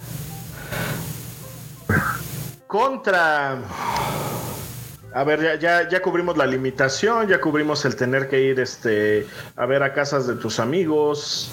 Contra. 2.67 3.59
A 5.13 5.23
ver, 5.25 5.59
ya, 5.59 5.89
ya, 5.89 6.01
cubrimos 6.01 6.37
la 6.37 6.45
limitación, 6.45 7.27
ya 7.27 7.41
cubrimos 7.41 7.83
el 7.83 7.97
tener 7.97 8.29
que 8.29 8.41
ir 8.41 8.61
este, 8.61 9.27
a 9.57 9.65
ver 9.65 9.83
a 9.83 9.93
casas 9.93 10.25
de 10.25 10.35
tus 10.35 10.57
amigos. 10.59 11.51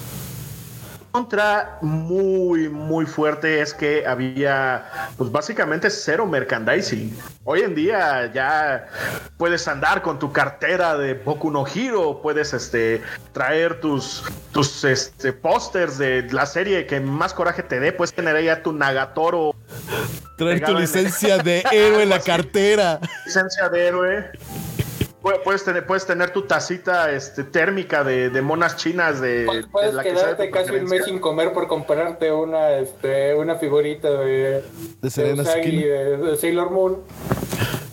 Contra 1.11 1.79
muy, 1.81 2.69
muy 2.69 3.05
fuerte 3.05 3.61
es 3.61 3.73
que 3.73 4.05
había, 4.05 4.85
pues 5.17 5.29
básicamente 5.31 5.89
cero 5.89 6.25
merchandising. 6.25 7.17
Hoy 7.43 7.61
en 7.61 7.75
día 7.75 8.31
ya 8.31 8.87
puedes 9.37 9.67
andar 9.67 10.03
con 10.03 10.19
tu 10.19 10.31
cartera 10.31 10.95
de 10.97 11.15
Boku 11.15 11.51
no 11.51 11.65
Hero, 11.67 12.21
puedes 12.21 12.53
este, 12.53 13.01
traer 13.33 13.81
tus, 13.81 14.23
tus 14.53 14.85
este, 14.85 15.33
pósters 15.33 15.97
de 15.97 16.27
la 16.31 16.45
serie 16.45 16.85
que 16.85 17.01
más 17.01 17.33
coraje 17.33 17.63
te 17.63 17.79
dé, 17.79 17.91
puedes 17.91 18.13
tener 18.13 18.35
ahí 18.35 18.47
a 18.47 18.61
tu 18.63 18.71
Nagatoro 18.71 19.55
Traer 20.37 20.63
tu 20.63 20.73
licencia 20.73 21.37
de 21.39 21.63
héroe 21.71 22.03
en 22.03 22.09
la 22.09 22.19
cartera. 22.23 22.99
licencia 23.25 23.69
de 23.69 23.87
héroe. 23.87 24.25
Pu- 25.21 25.41
Puedes 25.43 25.65
tener, 25.65 25.85
puedes 25.85 26.05
tener 26.05 26.29
tu 26.31 26.43
tacita 26.43 27.11
este, 27.11 27.43
térmica 27.43 28.03
de, 28.05 28.29
de 28.29 28.41
monas 28.41 28.77
chinas 28.77 29.19
de, 29.19 29.43
de 29.45 29.63
Puedes 29.69 29.93
la 29.93 30.01
quedarte 30.03 30.49
casi 30.49 30.71
un 30.71 30.85
mes 30.85 31.03
sin 31.05 31.19
comer 31.19 31.51
por 31.51 31.67
comprarte 31.67 32.31
una, 32.31 32.71
este, 32.77 33.35
una 33.35 33.55
figurita 33.55 34.09
de, 34.11 34.63
De 35.01 35.09
Serena 35.09 35.41
Usagi, 35.43 35.61
Skin. 35.61 35.81
de, 35.81 36.17
de 36.17 36.37
Sailor 36.37 36.71
Moon. 36.71 36.97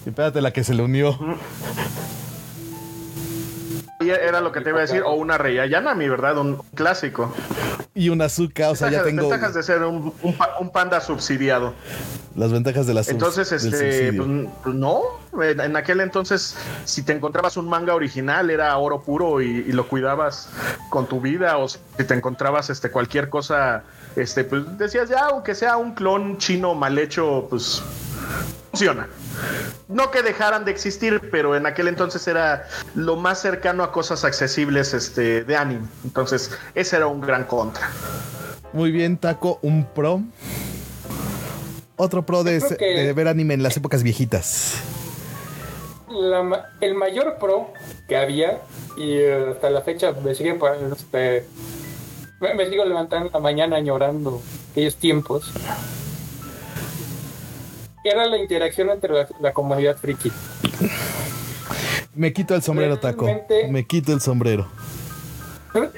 Y 0.04 0.10
espérate 0.10 0.40
la 0.40 0.52
que 0.52 0.62
se 0.62 0.72
le 0.74 0.82
unió. 0.84 1.18
Y 4.00 4.10
era 4.10 4.40
lo 4.40 4.52
que 4.52 4.60
te 4.60 4.68
iba 4.70 4.78
a 4.78 4.82
decir, 4.82 5.02
o 5.02 5.14
una 5.14 5.36
Rey 5.36 5.58
Ayanami, 5.58 6.08
¿verdad? 6.08 6.38
Un 6.38 6.62
clásico. 6.74 7.34
Y 7.98 8.10
una 8.10 8.26
azúcar, 8.26 8.70
o 8.72 8.76
sea, 8.76 8.90
ya 8.90 9.02
tengo 9.02 9.22
Ventajas 9.28 9.54
de 9.54 9.62
ser 9.62 9.82
un, 9.82 10.12
un 10.22 10.34
pa- 10.36 10.56
un 10.60 10.68
panda 10.70 11.00
subsidiado. 11.00 11.72
las 12.34 12.52
ventajas 12.52 12.86
de 12.86 12.92
la 12.92 13.00
Entonces, 13.08 13.50
este, 13.52 14.12
pues, 14.12 14.28
pues, 14.62 14.74
no, 14.74 15.00
en 15.42 15.60
en 15.60 15.76
aquel 15.76 16.02
entonces, 16.02 16.54
si 16.84 17.02
te 17.02 17.14
encontrabas 17.14 17.56
un 17.56 17.66
manga 17.70 17.94
original, 17.94 18.50
era 18.50 18.76
oro 18.76 19.00
puro 19.00 19.40
y, 19.40 19.46
y 19.66 19.72
lo 19.72 19.88
cuidabas 19.88 20.50
con 20.90 21.06
tu 21.06 21.22
vida, 21.22 21.56
o 21.56 21.66
si 21.68 21.78
te 22.06 22.12
encontrabas 22.12 22.68
este, 22.68 22.90
cualquier 22.90 23.30
cosa, 23.30 23.82
este, 24.14 24.44
pues 24.44 24.62
decías, 24.76 25.08
ya, 25.08 25.28
aunque 25.30 25.54
sea 25.54 25.78
un 25.78 25.94
clon 25.94 26.36
chino 26.36 26.74
mal 26.74 26.98
hecho, 26.98 27.46
pues 27.48 27.82
funciona. 28.70 29.08
No 29.88 30.10
que 30.10 30.22
dejaran 30.22 30.64
de 30.64 30.70
existir, 30.72 31.28
pero 31.30 31.56
en 31.56 31.66
aquel 31.66 31.88
entonces 31.88 32.26
era 32.26 32.66
lo 32.94 33.16
más 33.16 33.40
cercano 33.40 33.82
a 33.84 33.92
cosas 33.92 34.24
accesibles 34.24 34.94
este, 34.94 35.44
de 35.44 35.56
anime. 35.56 35.86
Entonces, 36.04 36.50
ese 36.74 36.96
era 36.96 37.06
un 37.06 37.20
gran 37.20 37.44
contra. 37.44 37.90
Muy 38.72 38.90
bien, 38.90 39.16
Taco, 39.16 39.58
un 39.62 39.84
pro. 39.86 40.22
Otro 41.96 42.26
pro 42.26 42.44
de, 42.44 42.62
que- 42.78 43.12
ver 43.14 43.28
anime 43.28 43.54
en 43.54 43.62
las 43.62 43.76
épocas 43.76 44.02
viejitas. 44.02 44.74
La 46.10 46.70
el 46.80 46.94
mayor 46.94 47.36
pro 47.38 47.72
que 48.08 48.16
había, 48.16 48.60
y 48.96 49.12
eh, 49.14 49.50
hasta 49.52 49.70
la 49.70 49.82
fecha 49.82 50.12
me 50.24 50.34
sigue 50.34 50.58
este, 50.92 51.46
me, 52.40 52.54
me 52.54 52.68
sigo 52.70 52.84
levantando 52.84 53.26
en 53.26 53.32
la 53.32 53.38
mañana 53.40 53.80
llorando 53.80 54.40
aquellos 54.70 54.96
tiempos, 54.96 55.52
era 58.10 58.26
la 58.26 58.38
interacción 58.38 58.90
entre 58.90 59.12
la, 59.12 59.28
la 59.40 59.52
comunidad 59.52 59.96
friki. 59.96 60.32
Me 62.14 62.32
quito 62.32 62.54
el 62.54 62.62
sombrero, 62.62 62.98
Taco. 62.98 63.28
Me 63.68 63.86
quito 63.86 64.12
el 64.12 64.20
sombrero. 64.20 64.68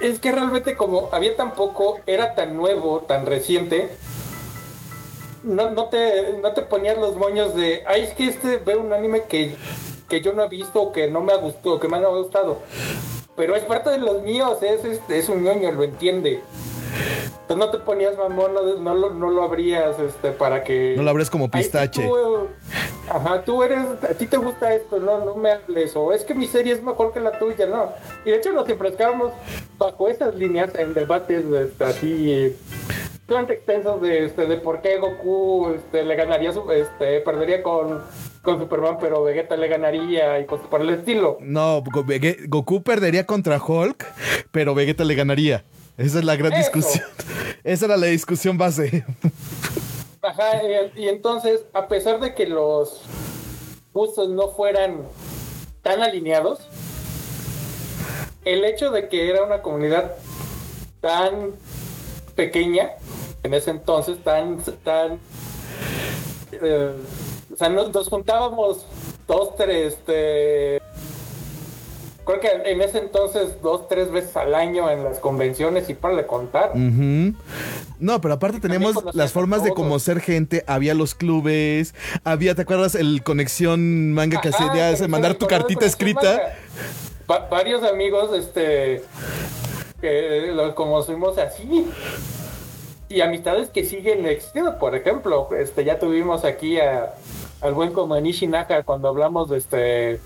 Es 0.01 0.19
que 0.19 0.33
realmente 0.33 0.77
como 0.77 1.09
había 1.13 1.37
tan 1.37 1.55
poco, 1.55 2.01
era 2.07 2.35
tan 2.35 2.57
nuevo, 2.57 3.01
tan 3.07 3.27
reciente, 3.27 3.89
no, 5.45 5.71
no, 5.71 5.85
te, 5.85 6.39
no 6.43 6.53
te 6.53 6.63
ponías 6.63 6.99
los 6.99 7.17
moños 7.17 7.55
de, 7.55 7.85
ay, 7.87 8.03
es 8.03 8.15
que 8.15 8.27
este 8.27 8.57
ve 8.57 8.77
un 8.77 8.93
anime 8.93 9.23
que, 9.29 9.55
que 10.09 10.21
yo 10.21 10.33
no 10.33 10.43
he 10.43 10.49
visto, 10.49 10.91
que 10.91 11.09
no 11.09 11.21
me 11.21 11.33
ha 11.33 11.37
gustado, 11.37 11.79
que 11.79 11.87
me 11.87 11.97
ha 11.99 12.07
gustado. 12.09 12.59
Pero 13.37 13.55
es 13.55 13.63
parte 13.63 13.91
de 13.91 13.99
los 13.99 14.23
míos, 14.23 14.59
es, 14.63 14.85
es, 14.85 15.01
es 15.09 15.29
un 15.29 15.45
ñoño, 15.45 15.71
lo 15.71 15.85
entiende. 15.85 16.41
Entonces 17.41 17.57
no 17.67 17.71
te 17.71 17.79
ponías 17.79 18.17
mamón, 18.17 18.53
no, 18.55 18.75
no, 18.77 18.95
lo, 18.95 19.11
no 19.15 19.31
lo 19.31 19.43
abrías 19.43 19.99
este, 19.99 20.33
para 20.33 20.63
que... 20.65 20.95
No 20.97 21.03
lo 21.03 21.11
abres 21.11 21.31
como 21.31 21.51
pistache. 21.51 22.03
tú, 22.07 22.47
ajá, 23.11 23.43
tú 23.43 23.63
eres, 23.63 23.79
a 24.03 24.15
ti 24.15 24.27
te 24.27 24.37
gusta 24.37 24.75
esto, 24.75 24.99
no, 25.01 25.25
no 25.25 25.35
me 25.35 25.53
hables, 25.53 25.97
o 25.97 26.13
es 26.13 26.25
que 26.25 26.35
mi 26.35 26.47
serie 26.47 26.75
es 26.75 26.83
mejor 26.83 27.13
que 27.13 27.21
la 27.21 27.39
tuya, 27.39 27.67
no. 27.67 27.93
Y 28.27 28.31
de 28.31 28.37
hecho 28.37 28.53
nos 28.53 28.69
enfrascamos 28.69 29.33
bajo 29.79 30.09
esas 30.09 30.35
líneas 30.35 30.75
en 30.75 30.93
debates 30.93 31.45
este, 31.47 31.85
así, 31.85 32.57
bastante 33.27 33.55
extensos 33.55 34.01
de, 34.03 34.25
este, 34.27 34.47
de 34.47 34.57
por 34.59 34.81
qué 34.83 34.99
Goku 34.99 35.71
este, 35.75 36.03
le 36.03 36.17
ganaría, 36.17 36.53
su- 36.53 36.71
este, 36.71 37.21
perdería 37.21 37.63
con, 37.63 38.03
con 38.43 38.59
Superman, 38.59 38.99
pero 39.01 39.23
Vegeta 39.23 39.57
le 39.57 39.69
ganaría 39.69 40.39
y 40.41 40.45
cosas 40.47 40.67
por 40.67 40.83
el 40.83 40.91
estilo. 40.91 41.39
No, 41.41 41.83
Goku 42.49 42.83
perdería 42.83 43.25
contra 43.27 43.57
Hulk, 43.63 44.05
pero 44.51 44.75
Vegeta 44.75 45.05
le 45.05 45.15
ganaría. 45.15 45.65
Esa 45.99 46.21
es 46.21 46.25
la 46.25 46.37
gran 46.37 46.53
Eso. 46.53 46.61
discusión. 46.61 47.05
Esa 47.65 47.87
era 47.87 47.97
la 47.97 48.07
discusión 48.07 48.57
base. 48.57 49.05
Ajá, 50.23 50.63
y, 50.95 51.03
y 51.03 51.09
entonces, 51.09 51.65
a 51.75 51.89
pesar 51.89 52.21
de 52.21 52.35
que 52.35 52.47
los 52.47 53.03
gustos 53.93 54.29
no 54.29 54.49
fueran 54.53 55.03
tan 55.83 56.01
alineados, 56.01 56.61
el 58.45 58.65
hecho 58.65 58.91
de 58.91 59.09
que 59.09 59.29
era 59.29 59.43
una 59.43 59.61
comunidad 59.61 60.13
tan 61.01 61.53
pequeña, 62.35 62.93
en 63.43 63.55
ese 63.55 63.71
entonces, 63.71 64.23
tan, 64.23 64.59
tan, 64.85 65.19
eh, 66.53 66.95
o 67.53 67.57
sea, 67.57 67.69
nos, 67.69 67.93
nos 67.93 68.09
juntábamos 68.09 68.87
dos, 69.27 69.57
tres, 69.57 69.95
este, 69.95 70.78
creo 72.29 72.41
que 72.41 72.71
en 72.71 72.83
ese 72.83 72.99
entonces 72.99 73.63
dos, 73.63 73.89
tres 73.89 74.11
veces 74.11 74.37
al 74.37 74.55
año 74.55 74.91
en 74.91 75.03
las 75.03 75.19
convenciones 75.19 75.89
y 75.89 75.95
para 75.95 76.27
contar. 76.27 76.73
No, 76.77 78.21
pero 78.21 78.35
aparte 78.35 78.61
teníamos 78.61 78.93
conocías 78.95 79.15
las 79.15 79.33
formas 79.33 79.63
de 79.63 79.71
todos. 79.71 79.83
conocer 79.83 80.21
gente, 80.21 80.63
había 80.67 80.93
los 80.95 81.15
clubes, 81.15 81.95
había, 82.25 82.55
¿te 82.55 82.63
acuerdas 82.63 82.95
el 82.95 83.23
conexión 83.23 84.13
manga 84.13 84.41
que 84.43 84.49
Ajá, 84.49 84.57
hacía 84.59 84.73
pero 84.73 84.85
ese 84.95 85.05
sí, 85.05 85.11
mandar 85.11 85.35
tu 85.35 85.47
cartita 85.47 85.87
escrita? 85.87 86.53
Va- 87.31 87.49
varios 87.49 87.83
amigos, 87.83 88.31
este, 88.37 89.03
que 90.01 90.51
los 90.55 90.75
conocimos 90.75 91.39
así. 91.39 91.87
Y 93.09 93.23
amistades 93.23 93.71
que 93.71 93.85
siguen 93.87 94.27
existiendo. 94.27 94.79
Por 94.79 94.95
ejemplo, 94.95 95.49
este, 95.59 95.83
ya 95.83 95.99
tuvimos 95.99 96.45
aquí 96.45 96.79
a, 96.79 97.15
al 97.63 97.73
buen 97.73 97.95
Komanishi 97.95 98.47
Naka 98.47 98.83
cuando 98.83 99.09
hablamos 99.09 99.49
de 99.49 99.57
este. 99.57 100.21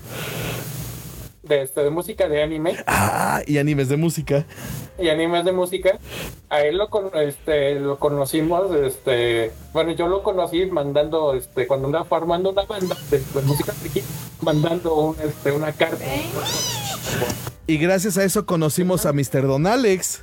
De, 1.43 1.61
este, 1.63 1.83
de 1.83 1.89
música 1.89 2.29
de 2.29 2.41
anime 2.41 2.77
Ah, 2.87 3.41
y 3.45 3.57
animes 3.57 3.89
de 3.89 3.97
música. 3.97 4.45
y 4.97 5.09
animes 5.09 5.43
de 5.43 5.51
música, 5.51 5.99
a 6.49 6.61
él 6.61 6.77
lo, 6.77 6.89
con- 6.89 7.11
este, 7.15 7.79
lo 7.81 7.99
conocimos, 7.99 8.73
este, 8.77 9.51
bueno, 9.73 9.91
yo 9.91 10.07
lo 10.07 10.23
conocí 10.23 10.65
mandando, 10.67 11.33
este, 11.33 11.67
cuando 11.67 11.87
andaba 11.87 12.05
formando 12.05 12.51
una 12.51 12.63
banda 12.63 12.95
de, 13.11 13.19
de 13.19 13.41
música 13.41 13.73
friki, 13.73 14.01
mandando 14.41 14.95
un, 14.95 15.15
este, 15.21 15.51
una 15.51 15.73
carta. 15.73 16.05
Y 17.67 17.77
gracias 17.77 18.17
a 18.17 18.23
eso 18.23 18.45
conocimos 18.45 19.05
a 19.05 19.11
Mr. 19.13 19.41
Don 19.47 19.67
Alex. 19.67 20.21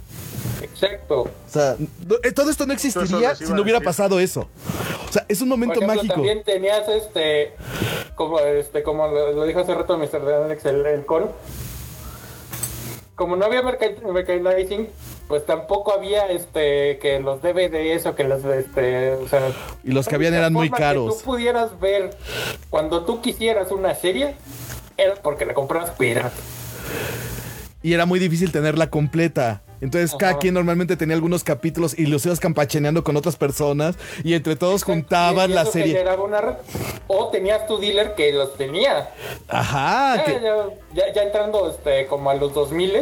Exacto. 0.63 1.23
O 1.23 1.31
sea, 1.49 1.77
no- 2.07 2.17
eh, 2.23 2.33
todo 2.33 2.51
esto 2.51 2.67
no 2.67 2.73
existiría 2.73 3.35
si 3.35 3.45
no 3.53 3.63
hubiera 3.63 3.81
pasado 3.81 4.21
eso. 4.21 4.49
O 5.09 5.13
sea, 5.13 5.25
es 5.29 5.41
un 5.41 5.49
momento 5.49 5.75
ejemplo, 5.75 5.97
mágico. 5.97 6.15
también 6.15 6.43
tenías 6.45 6.89
este, 6.89 7.53
como 8.15 8.39
este, 8.41 8.83
como 8.83 9.09
lo, 9.09 9.33
lo 9.33 9.45
dijo 9.45 9.61
hace 9.61 9.75
rato 9.75 9.99
Mr. 9.99 10.23
Alex, 10.45 10.65
el, 10.67 10.87
el 10.87 11.05
con. 11.07 11.31
Como 13.17 13.37
no 13.37 13.45
había 13.45 13.61
merchandising, 13.63 14.89
pues 15.29 15.45
tampoco 15.45 15.93
había 15.93 16.27
este 16.29 16.99
que 17.01 17.21
los 17.21 17.43
DVDs 17.43 18.07
o 18.07 18.15
que 18.15 18.25
los 18.25 18.43
este, 18.47 19.13
o 19.13 19.29
sea, 19.29 19.53
Y 19.85 19.91
los 19.93 20.09
que 20.09 20.15
habían 20.15 20.33
eran 20.33 20.53
muy 20.55 20.69
forma 20.69 20.77
que 20.79 20.83
caros. 20.83 21.19
tú 21.19 21.25
pudieras 21.25 21.79
ver 21.81 22.17
cuando 22.71 23.05
tú 23.05 23.21
quisieras 23.21 23.71
una 23.73 23.95
serie 23.95 24.37
era 24.97 25.17
porque 25.17 25.45
la 25.45 25.53
comprabas 25.53 25.91
pirata. 25.91 26.33
Y 27.83 27.93
era 27.93 28.07
muy 28.07 28.19
difícil 28.21 28.53
tenerla 28.53 28.89
completa. 28.91 29.61
Entonces 29.81 30.15
cada 30.19 30.33
Ajá. 30.33 30.41
quien 30.41 30.55
normalmente 30.55 30.97
tenía 30.97 31.15
algunos 31.15 31.43
capítulos 31.43 31.99
y 31.99 32.07
los 32.07 32.25
ibas 32.27 32.39
campacheneando 32.41 33.03
con 33.03 33.17
otras 33.17 33.37
personas 33.37 33.97
y 34.23 34.35
entre 34.35 34.55
todos 34.57 34.83
juntaban 34.85 35.51
Y 35.51 35.55
la 35.55 35.65
serie. 35.65 36.05
una 36.23 36.41
red. 36.41 36.55
o 37.07 37.29
tenías 37.29 37.67
tu 37.67 37.79
dealer 37.79 38.15
que 38.15 38.33
los 38.33 38.57
tenía. 38.57 39.11
Ajá, 39.49 40.17
Ya, 40.17 40.25
que 40.25 40.33
ya, 40.43 40.55
ya- 40.95 41.13
ya 41.15 41.23
entrando 41.23 41.71
este 41.71 42.07
como 42.07 42.31
a 42.31 42.35
los 42.35 42.53
2000 42.55 42.93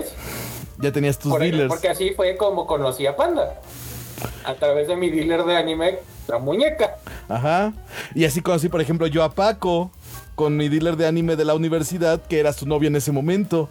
ya 0.78 0.92
tenías 0.92 1.18
tus 1.18 1.32
por- 1.32 1.40
dealers. 1.40 1.68
porque 1.68 1.88
así 1.88 2.10
fue 2.10 2.36
como 2.36 2.66
conocí 2.66 3.06
a 3.06 3.16
Panda. 3.16 3.60
A 4.44 4.54
través 4.54 4.88
de 4.88 4.96
mi 4.96 5.10
dealer 5.10 5.44
de 5.44 5.56
anime, 5.56 5.98
la 6.26 6.38
muñeca. 6.38 6.96
Ajá. 7.28 7.72
Y 8.14 8.24
así 8.24 8.40
conocí, 8.40 8.68
por 8.68 8.80
ejemplo, 8.80 9.06
yo 9.06 9.22
a 9.22 9.32
Paco 9.34 9.90
con 10.34 10.56
mi 10.56 10.68
dealer 10.68 10.96
de 10.96 11.06
anime 11.06 11.36
de 11.36 11.44
la 11.44 11.54
universidad, 11.54 12.20
que 12.22 12.38
era 12.40 12.52
su 12.52 12.66
novio 12.66 12.88
en 12.88 12.96
ese 12.96 13.12
momento. 13.12 13.68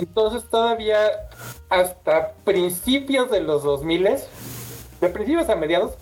Entonces 0.00 0.48
todavía 0.48 0.98
hasta 1.68 2.32
principios 2.44 3.30
de 3.30 3.40
los 3.42 3.62
2000 3.62 4.08
de 5.00 5.08
principios 5.10 5.48
a 5.50 5.56
mediados, 5.56 5.92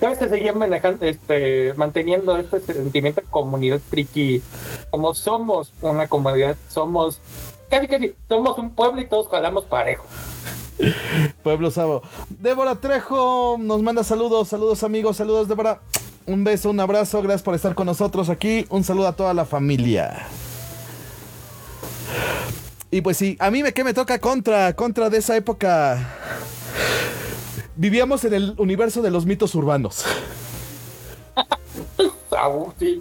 todavía 0.00 0.18
se 0.18 0.28
seguía 0.30 0.52
manejando, 0.54 1.04
este, 1.04 1.74
manteniendo 1.74 2.36
este 2.38 2.60
sentimiento 2.60 3.20
de 3.20 3.26
comunidad 3.28 3.80
friki, 3.90 4.42
como 4.90 5.14
somos 5.14 5.72
una 5.82 6.08
comunidad, 6.08 6.56
somos 6.68 7.20
casi 7.68 7.86
casi, 7.86 8.14
somos 8.28 8.58
un 8.58 8.70
pueblo 8.70 9.02
y 9.02 9.06
todos 9.06 9.28
jalamos 9.28 9.64
parejo. 9.64 10.04
Pueblo 11.42 11.70
Sabo. 11.70 12.02
Débora 12.30 12.76
Trejo 12.76 13.56
nos 13.58 13.82
manda 13.82 14.04
saludos, 14.04 14.48
saludos 14.48 14.82
amigos, 14.82 15.18
saludos 15.18 15.48
Débora. 15.48 15.80
Un 16.26 16.44
beso, 16.44 16.70
un 16.70 16.80
abrazo, 16.80 17.20
gracias 17.20 17.42
por 17.42 17.54
estar 17.54 17.74
con 17.74 17.86
nosotros 17.86 18.30
aquí. 18.30 18.64
Un 18.70 18.84
saludo 18.84 19.08
a 19.08 19.12
toda 19.12 19.34
la 19.34 19.44
familia. 19.44 20.26
Y 22.94 23.00
pues 23.00 23.16
sí, 23.16 23.36
a 23.40 23.50
mí 23.50 23.60
me 23.64 23.72
que 23.72 23.82
me 23.82 23.92
toca 23.92 24.20
contra, 24.20 24.72
contra 24.76 25.10
de 25.10 25.18
esa 25.18 25.36
época. 25.36 26.14
Vivíamos 27.74 28.24
en 28.24 28.34
el 28.34 28.54
universo 28.56 29.02
de 29.02 29.10
los 29.10 29.26
mitos 29.26 29.52
urbanos. 29.56 30.04
Ah, 32.36 32.50
sí, 32.80 32.98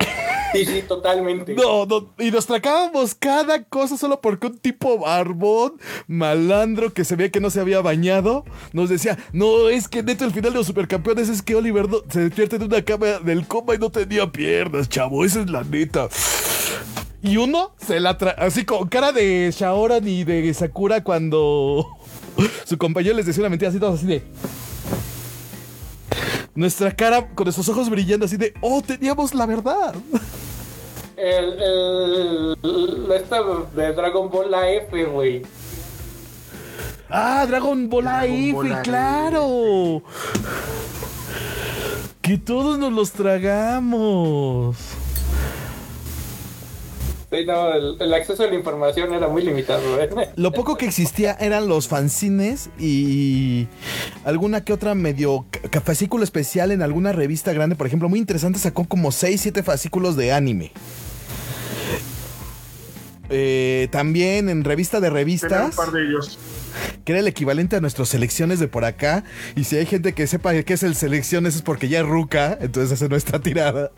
sí, 0.54 0.66
sí, 0.66 0.82
totalmente. 0.88 1.56
No, 1.56 1.88
no, 1.88 2.14
y 2.20 2.30
nos 2.30 2.46
tracábamos 2.46 3.16
cada 3.16 3.64
cosa 3.64 3.98
solo 3.98 4.22
porque 4.22 4.46
un 4.46 4.60
tipo 4.60 5.00
barbón, 5.00 5.80
malandro, 6.08 6.94
que 6.94 7.04
se 7.04 7.16
veía 7.16 7.32
que 7.32 7.40
no 7.40 7.50
se 7.50 7.60
había 7.60 7.82
bañado, 7.82 8.46
nos 8.74 8.90
decía, 8.90 9.18
no, 9.32 9.70
es 9.70 9.88
que 9.88 10.04
neto 10.04 10.24
el 10.24 10.32
final 10.32 10.52
de 10.54 10.58
los 10.60 10.68
supercampeones 10.68 11.30
es 11.30 11.42
que 11.42 11.56
Oliver 11.56 11.90
no- 11.90 12.04
se 12.10 12.20
despierta 12.22 12.58
en 12.58 12.64
una 12.64 12.84
cama 12.84 13.08
del 13.24 13.48
coma 13.48 13.74
y 13.74 13.80
no 13.80 13.90
tenía 13.90 14.32
piernas, 14.32 14.88
chavo, 14.88 15.26
esa 15.26 15.42
es 15.42 15.50
la 15.50 15.64
neta. 15.64 16.10
Y 17.24 17.38
uno 17.38 17.72
se 17.78 18.00
la 18.02 18.18
tra 18.18 18.32
así 18.32 18.66
con 18.66 18.88
cara 18.90 19.12
de 19.14 19.50
Shaoran 19.58 20.06
y 20.08 20.24
de 20.26 20.54
Sakura 20.54 21.04
cuando 21.04 21.88
su 22.66 22.78
compañero 22.78 23.16
les 23.16 23.26
decía 23.26 23.42
una 23.42 23.50
mentira 23.50 23.70
así, 23.70 23.80
todos 23.80 24.00
así 24.00 24.08
de... 24.08 24.24
Nuestra 26.56 26.92
cara 26.96 27.30
con 27.30 27.48
esos 27.48 27.68
ojos 27.70 27.90
brillando 27.90 28.26
así 28.28 28.38
de, 28.38 28.54
oh, 28.62 28.82
teníamos 28.84 29.34
la 29.34 29.46
verdad. 29.48 29.96
El, 31.18 31.46
el, 31.62 32.58
el- 32.62 33.12
esta 33.14 33.38
de 33.76 33.94
Dragon 33.94 34.30
Ball 34.30 34.52
la 34.52 34.70
F, 34.70 35.06
güey. 35.06 35.42
Ah, 37.10 37.46
Dragon 37.48 37.90
Ball 37.90 38.04
Dragon 38.04 38.52
Ball 38.54 38.72
AF. 38.74 38.82
claro. 38.84 40.04
Que 42.22 42.38
todos 42.38 42.78
nos 42.78 42.92
los 42.94 43.12
tragamos. 43.12 44.76
Sí, 47.34 47.46
no, 47.48 47.74
el, 47.74 47.98
el 48.00 48.14
acceso 48.14 48.44
a 48.44 48.48
la 48.48 48.54
información 48.54 49.12
era 49.14 49.28
muy 49.28 49.42
limitado, 49.42 50.00
¿eh? 50.00 50.10
Lo 50.36 50.52
poco 50.52 50.78
que 50.78 50.86
existía 50.86 51.36
eran 51.40 51.68
los 51.68 51.88
fanzines 51.88 52.70
y 52.80 53.68
alguna 54.24 54.64
que 54.64 54.72
otra 54.72 54.94
medio 54.94 55.46
fascículo 55.84 56.24
especial 56.24 56.72
en 56.72 56.84
alguna 56.84 57.12
revista 57.12 57.52
grande. 57.54 57.76
Por 57.76 57.88
ejemplo, 57.88 58.08
muy 58.08 58.20
interesante, 58.20 58.60
sacó 58.60 58.86
como 58.86 59.12
6, 59.12 59.42
7 59.42 59.64
fascículos 59.64 60.16
de 60.16 60.32
anime. 60.32 60.72
Eh, 63.30 63.88
también 63.92 64.50
en 64.50 64.64
revista 64.64 65.00
de 65.00 65.08
Tenía 65.08 65.12
un 65.12 65.16
revistas. 65.26 65.76
par 65.76 65.92
de 65.92 66.04
ellos. 66.06 66.38
que 67.04 67.14
era 67.14 67.20
el 67.20 67.28
equivalente 67.28 67.76
a 67.78 67.82
nuestras 67.82 68.10
selecciones 68.10 68.60
de 68.60 68.68
por 68.68 68.86
acá. 68.86 69.24
Y 69.56 69.64
si 69.64 69.76
hay 69.78 69.86
gente 69.86 70.14
que 70.14 70.28
sepa 70.28 70.54
qué 70.64 70.74
es 70.74 70.84
el 70.84 70.94
selecciones 70.96 71.56
es 71.56 71.62
porque 71.62 71.88
ya 71.88 72.02
es 72.02 72.06
ruca, 72.06 72.58
entonces 72.62 72.92
hace 72.92 73.10
nuestra 73.10 73.40
tirada. 73.40 73.92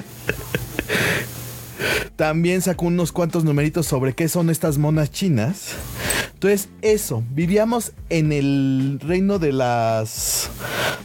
También 2.16 2.62
sacó 2.62 2.86
unos 2.86 3.12
cuantos 3.12 3.44
numeritos 3.44 3.88
sobre 3.88 4.14
qué 4.14 4.30
son 4.30 4.50
estas 4.50 4.78
monas 4.78 5.12
chinas. 5.12 5.72
Entonces, 6.34 6.70
eso, 6.82 7.24
vivíamos 7.32 7.94
en 8.10 8.32
el 8.32 9.00
reino 9.02 9.40
de 9.40 9.52
las 9.52 10.50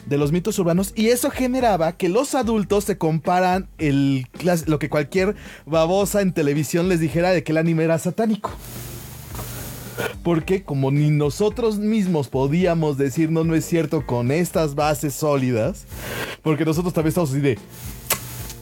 de 0.06 0.18
los 0.18 0.32
mitos 0.32 0.58
urbanos 0.58 0.92
y 0.96 1.08
eso 1.08 1.30
generaba 1.30 1.92
que 1.92 2.08
los 2.08 2.34
adultos 2.34 2.84
se 2.84 2.98
comparan 2.98 3.68
el 3.78 4.26
lo 4.66 4.78
que 4.78 4.88
cualquier 4.88 5.36
babosa 5.66 6.20
en 6.20 6.32
televisión 6.32 6.88
les 6.88 6.98
dijera 6.98 7.30
de 7.30 7.44
que 7.44 7.52
el 7.52 7.58
anime 7.58 7.84
era 7.84 7.98
satánico. 7.98 8.50
Porque 10.22 10.64
como 10.64 10.90
ni 10.90 11.10
nosotros 11.10 11.78
mismos 11.78 12.28
podíamos 12.28 12.98
decir 12.98 13.30
no, 13.30 13.44
no 13.44 13.54
es 13.54 13.64
cierto 13.64 14.06
con 14.06 14.30
estas 14.30 14.74
bases 14.74 15.14
sólidas, 15.14 15.86
porque 16.42 16.64
nosotros 16.64 16.92
también 16.92 17.10
estamos 17.10 17.30
así 17.30 17.40
de... 17.40 17.58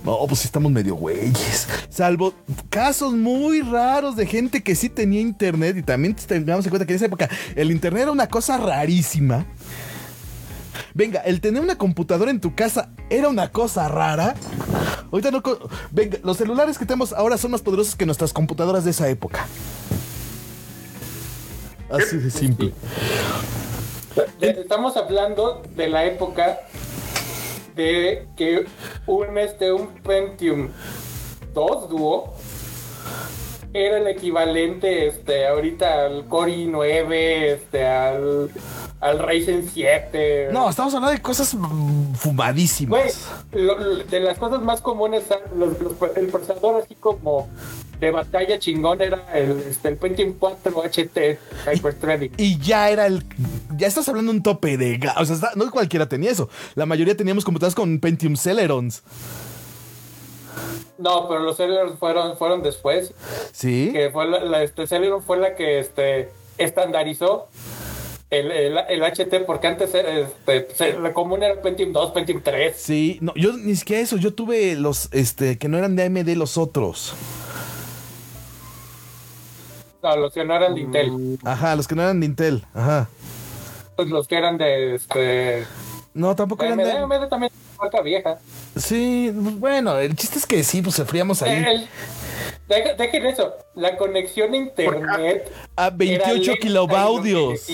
No, 0.09 0.27
pues 0.27 0.47
estamos 0.47 0.73
medio 0.73 0.95
güeyes. 0.95 1.69
Salvo 1.91 2.33
casos 2.71 3.13
muy 3.13 3.61
raros 3.61 4.17
de 4.17 4.25
gente 4.25 4.63
que 4.63 4.75
sí 4.75 4.89
tenía 4.89 5.21
internet 5.21 5.77
y 5.77 5.83
también 5.83 6.15
tengamos 6.15 6.65
en 6.65 6.71
cuenta 6.71 6.87
que 6.87 6.95
en 6.95 6.97
esa 6.97 7.05
época 7.05 7.29
el 7.55 7.71
internet 7.71 8.05
era 8.05 8.13
una 8.13 8.27
cosa 8.27 8.57
rarísima. 8.57 9.45
Venga, 10.95 11.21
el 11.21 11.43
tener 11.43 11.61
una 11.61 11.77
computadora 11.77 12.31
en 12.31 12.41
tu 12.41 12.55
casa 12.55 12.89
era 13.11 13.29
una 13.29 13.53
cosa 13.53 13.87
rara. 13.89 14.35
Ahorita 15.13 15.31
no... 15.31 15.43
Venga, 15.91 16.17
los 16.23 16.39
celulares 16.39 16.79
que 16.79 16.87
tenemos 16.87 17.13
ahora 17.13 17.37
son 17.37 17.51
más 17.51 17.61
poderosos 17.61 17.95
que 17.95 18.07
nuestras 18.07 18.33
computadoras 18.33 18.85
de 18.85 18.93
esa 18.93 19.11
época. 19.11 19.47
Así 21.91 22.17
de 22.17 22.31
simple. 22.31 22.73
Ya 24.41 24.53
Estamos 24.53 24.97
hablando 24.97 25.63
de 25.77 25.87
la 25.87 26.07
época 26.07 26.61
de 27.83 28.27
que 28.37 28.65
un, 29.07 29.39
este, 29.39 29.73
un 29.73 29.87
Pentium 30.03 30.69
2 31.55 31.89
Duo 31.89 32.35
era 33.73 33.99
el 33.99 34.07
equivalente 34.09 35.07
este, 35.07 35.47
ahorita 35.47 36.07
al 36.07 36.27
Core 36.27 36.57
i9, 36.57 37.13
este, 37.13 37.87
al, 37.87 38.51
al 39.01 39.19
Ryzen 39.21 39.69
7. 39.73 40.49
No, 40.53 40.69
estamos 40.71 40.93
hablando 40.95 41.15
de 41.15 41.23
cosas 41.23 41.57
fumadísimas. 42.15 43.29
lo- 43.53 43.79
lo- 43.79 44.05
de 44.05 44.21
las 44.21 44.39
cosas 44.39 44.61
más 44.63 44.81
comunes, 44.81 45.25
los- 45.55 45.79
los- 45.81 46.17
el 46.17 46.27
procesador 46.27 46.83
así 46.83 46.97
como 46.97 47.49
de 48.01 48.11
batalla 48.11 48.59
chingón 48.59 49.01
era 49.03 49.25
el, 49.35 49.59
este, 49.69 49.89
el 49.89 49.97
Pentium 49.97 50.35
4 50.39 50.83
HT 50.85 51.39
Hyperthreading. 51.75 52.33
Y 52.37 52.59
ya 52.59 52.91
era 52.91 53.07
el. 53.07 53.25
Ya 53.77 53.87
estás 53.87 54.09
hablando 54.09 54.31
un 54.31 54.43
tope 54.43 54.77
de. 54.77 55.01
O 55.17 55.25
sea, 55.25 55.35
está- 55.35 55.53
no 55.57 55.71
cualquiera 55.71 56.09
tenía 56.09 56.31
eso. 56.31 56.49
La 56.75 56.87
mayoría 56.87 57.17
teníamos 57.17 57.45
computadoras 57.45 57.75
con 57.75 57.99
Pentium 58.01 58.37
Celerons. 58.37 59.03
No, 60.99 61.29
pero 61.29 61.41
los 61.41 61.57
Celeron 61.57 61.97
fueron, 61.97 62.37
fueron 62.37 62.63
después. 62.63 63.13
Sí. 63.53 63.91
Que 63.93 64.11
fue 64.11 64.27
la, 64.29 64.41
la- 64.45 64.63
este, 64.63 64.87
Celeron 64.87 65.23
fue 65.23 65.37
la 65.39 65.55
que 65.55 65.79
este, 65.79 66.31
estandarizó 66.57 67.47
el, 68.31 68.51
el, 68.51 68.77
el 68.89 69.03
HT, 69.03 69.45
porque 69.47 69.69
antes 69.69 69.91
este, 69.95 70.99
la 70.99 71.13
común 71.15 71.43
era 71.45 71.63
Pentium 71.63 71.93
2, 71.93 72.11
Pentium 72.11 72.43
3. 72.43 72.75
Sí. 72.77 73.19
No, 73.21 73.33
yo 73.37 73.53
ni 73.57 73.77
siquiera 73.77 74.03
eso. 74.03 74.17
Yo 74.17 74.35
tuve 74.35 74.75
los. 74.75 75.09
Este. 75.13 75.57
Que 75.57 75.69
no 75.69 75.79
eran 75.79 75.95
de 75.95 76.05
AMD 76.05 76.29
los 76.37 76.59
otros. 76.59 77.15
No, 80.09 80.17
los 80.17 80.33
que 80.33 80.45
no 80.45 80.55
eran 80.55 80.75
de 80.75 80.81
Intel. 80.81 81.39
Ajá, 81.45 81.77
los 81.77 81.87
que 81.87 81.95
no 81.95 82.03
eran 82.03 82.21
de 82.21 82.27
Intel. 82.27 82.65
Ajá. 82.75 83.09
Pues 83.97 84.09
los 84.09 84.27
que 84.29 84.37
eran 84.39 84.57
de 84.59 84.95
este. 84.95 85.67
No, 86.15 86.35
tampoco 86.35 86.65
eran 86.65 86.79
de. 86.79 86.91
AMD 86.91 87.29
también 87.29 87.53
marca 87.79 88.01
vieja. 88.01 88.39
Sí, 88.77 89.31
pues, 89.43 89.59
bueno, 89.59 89.99
el 89.99 90.17
chiste 90.17 90.39
es 90.39 90.47
que 90.47 90.65
sí, 90.65 90.81
pues 90.83 90.95
sufríamos 90.97 91.43
ahí. 91.43 91.63
El- 91.65 91.89
deja- 92.69 92.95
dejen 92.95 93.27
eso, 93.27 93.55
la 93.75 93.97
conexión 93.97 94.53
a 94.55 94.57
internet. 94.57 95.53
A 95.77 95.87
era 95.89 95.97
28 95.97 96.33
lenta 96.33 96.43
y 96.43 96.47
lo 96.47 96.53
que 96.55 96.59
kilobaudios. 96.61 97.69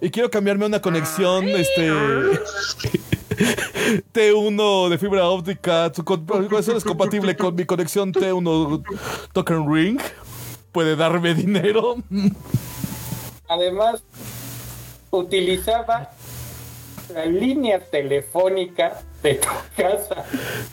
Y 0.00 0.10
quiero 0.10 0.30
cambiarme 0.30 0.64
a 0.64 0.68
una 0.68 0.82
conexión, 0.82 1.48
este. 1.48 1.90
T1 4.12 4.88
de 4.88 4.98
fibra 4.98 5.28
óptica. 5.28 5.92
Su 5.94 6.04
con- 6.04 6.26
eso 6.58 6.76
es 6.76 6.84
compatible 6.84 7.36
con 7.36 7.54
mi 7.54 7.64
conexión 7.64 8.12
T1 8.12 8.82
Token 9.32 9.72
Ring. 9.72 10.00
Puede 10.72 10.96
darme 10.96 11.34
dinero. 11.34 11.96
además 13.48 14.02
utilizaba 15.10 16.10
la 17.12 17.26
línea 17.26 17.80
telefónica 17.80 19.00
de 19.22 19.34
tu 19.34 19.48
casa. 19.76 20.24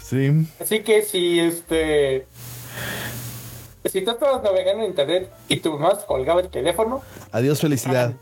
Sí. 0.04 0.48
Así 0.60 0.82
que 0.82 1.02
si 1.02 1.40
este. 1.40 2.28
Si 3.86 4.02
tú 4.02 4.12
estabas 4.12 4.44
navegando 4.44 4.84
en 4.84 4.90
internet 4.90 5.32
y 5.48 5.58
tu 5.58 5.72
mamá 5.80 5.98
colgaba 6.06 6.42
el 6.42 6.50
teléfono, 6.50 7.02
Adiós, 7.32 7.60
felicidad. 7.62 8.14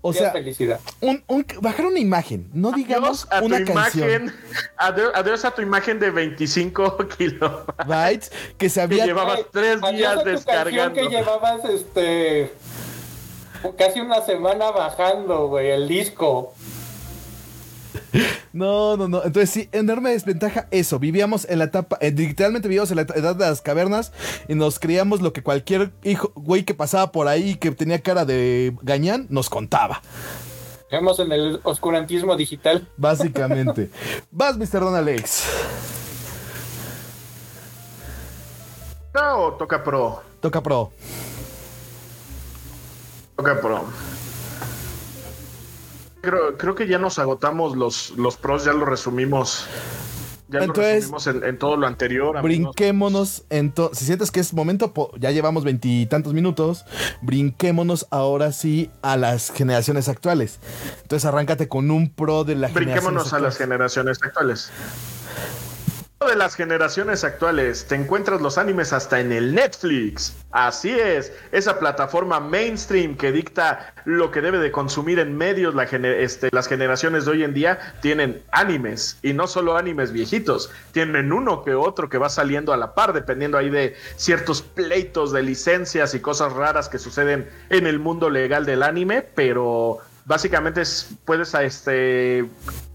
O 0.00 0.12
sea, 0.12 0.30
felicidad. 0.30 0.78
un, 1.00 1.22
un- 1.26 1.44
bajar 1.60 1.86
una 1.86 1.98
imagen, 1.98 2.48
no 2.54 2.70
digamos 2.72 3.26
Adiós 3.30 3.32
a 3.32 3.40
tu 3.40 3.46
una 3.46 3.64
canción. 3.64 4.08
imagen. 4.08 4.34
Adiós, 4.76 5.12
adiós 5.14 5.44
a 5.44 5.50
tu 5.50 5.60
imagen 5.62 5.98
de 5.98 6.10
25 6.10 6.98
kilos. 7.18 7.52
Bytes 7.86 8.30
que 8.56 8.68
se 8.68 8.74
Que 8.76 8.80
había 8.84 9.06
llevabas 9.06 9.40
tres 9.52 9.78
Adiós 9.82 9.96
días 9.96 10.12
a 10.12 10.18
tu 10.18 10.24
canción 10.24 10.36
descargando. 10.36 10.94
que 10.94 11.08
llevabas 11.08 11.64
este. 11.64 12.52
Casi 13.76 14.00
una 14.00 14.22
semana 14.22 14.70
bajando, 14.70 15.48
güey, 15.48 15.70
el 15.70 15.88
disco. 15.88 16.54
No, 18.52 18.96
no, 18.96 19.08
no. 19.08 19.22
Entonces 19.24 19.50
sí, 19.50 19.68
enorme 19.72 20.10
desventaja 20.10 20.68
eso. 20.70 20.98
Vivíamos 20.98 21.46
en 21.48 21.58
la 21.58 21.66
etapa, 21.66 21.98
eh, 22.00 22.10
literalmente 22.10 22.68
vivíamos 22.68 22.90
en 22.90 22.96
la 22.96 23.02
edad 23.02 23.36
de 23.36 23.44
las 23.46 23.60
cavernas 23.60 24.12
y 24.48 24.54
nos 24.54 24.78
creíamos 24.78 25.20
lo 25.20 25.32
que 25.32 25.42
cualquier 25.42 25.92
hijo, 26.02 26.32
güey 26.34 26.64
que 26.64 26.74
pasaba 26.74 27.12
por 27.12 27.28
ahí 27.28 27.56
que 27.56 27.70
tenía 27.70 28.00
cara 28.00 28.24
de 28.24 28.74
gañán 28.82 29.26
nos 29.30 29.50
contaba. 29.50 30.02
Vemos 30.90 31.18
en 31.18 31.32
el 31.32 31.60
oscurantismo 31.64 32.34
digital. 32.34 32.88
Básicamente. 32.96 33.90
Vas, 34.30 34.56
Mr. 34.56 34.80
Don 34.80 34.94
Alex. 34.94 35.44
¿O 39.14 39.52
toca 39.58 39.82
pro? 39.82 40.22
Toca 40.40 40.62
pro. 40.62 40.92
Toca 43.36 43.60
pro. 43.60 43.84
Creo, 46.20 46.58
creo 46.58 46.74
que 46.74 46.86
ya 46.88 46.98
nos 46.98 47.18
agotamos 47.18 47.76
los, 47.76 48.10
los 48.16 48.36
pros, 48.36 48.64
ya 48.64 48.72
lo 48.72 48.84
resumimos. 48.84 49.66
Ya 50.50 50.60
Entonces, 50.60 51.10
lo 51.10 51.16
resumimos 51.18 51.26
en, 51.26 51.44
en 51.44 51.58
todo 51.58 51.76
lo 51.76 51.86
anterior. 51.86 52.40
Brinquémonos. 52.42 53.44
ento- 53.50 53.90
si 53.92 54.06
sientes 54.06 54.30
que 54.30 54.40
es 54.40 54.54
momento, 54.54 54.92
ya 55.18 55.30
llevamos 55.30 55.62
veintitantos 55.62 56.32
minutos. 56.32 56.84
Brinquémonos 57.20 58.06
ahora 58.10 58.52
sí 58.52 58.90
a 59.02 59.16
las 59.18 59.50
generaciones 59.50 60.08
actuales. 60.08 60.58
Entonces 61.02 61.26
arráncate 61.26 61.68
con 61.68 61.90
un 61.90 62.08
pro 62.08 62.44
de 62.44 62.54
la 62.54 62.68
Brinquémonos 62.68 63.32
a 63.34 63.38
las 63.40 63.58
generaciones 63.58 64.18
actuales. 64.22 64.70
De 66.26 66.34
las 66.34 66.56
generaciones 66.56 67.22
actuales, 67.22 67.86
te 67.86 67.94
encuentras 67.94 68.40
los 68.40 68.58
animes 68.58 68.92
hasta 68.92 69.20
en 69.20 69.30
el 69.30 69.54
Netflix. 69.54 70.36
Así 70.50 70.90
es, 70.90 71.32
esa 71.52 71.78
plataforma 71.78 72.40
mainstream 72.40 73.16
que 73.16 73.30
dicta 73.30 73.94
lo 74.04 74.32
que 74.32 74.40
debe 74.40 74.58
de 74.58 74.72
consumir 74.72 75.20
en 75.20 75.36
medios 75.36 75.76
este, 76.02 76.48
las 76.50 76.66
generaciones 76.66 77.24
de 77.24 77.30
hoy 77.30 77.44
en 77.44 77.54
día 77.54 77.94
tienen 78.02 78.42
animes 78.50 79.18
y 79.22 79.32
no 79.32 79.46
solo 79.46 79.76
animes 79.76 80.10
viejitos, 80.10 80.72
tienen 80.90 81.32
uno 81.32 81.64
que 81.64 81.74
otro 81.74 82.08
que 82.08 82.18
va 82.18 82.28
saliendo 82.28 82.72
a 82.72 82.76
la 82.76 82.94
par 82.94 83.12
dependiendo 83.12 83.56
ahí 83.56 83.70
de 83.70 83.94
ciertos 84.16 84.60
pleitos 84.60 85.30
de 85.30 85.42
licencias 85.42 86.14
y 86.14 86.20
cosas 86.20 86.52
raras 86.52 86.88
que 86.88 86.98
suceden 86.98 87.48
en 87.70 87.86
el 87.86 88.00
mundo 88.00 88.28
legal 88.28 88.66
del 88.66 88.82
anime, 88.82 89.22
pero 89.22 89.98
básicamente 90.24 90.80
es, 90.80 91.10
puedes 91.24 91.54
a 91.54 91.62
este 91.62 92.44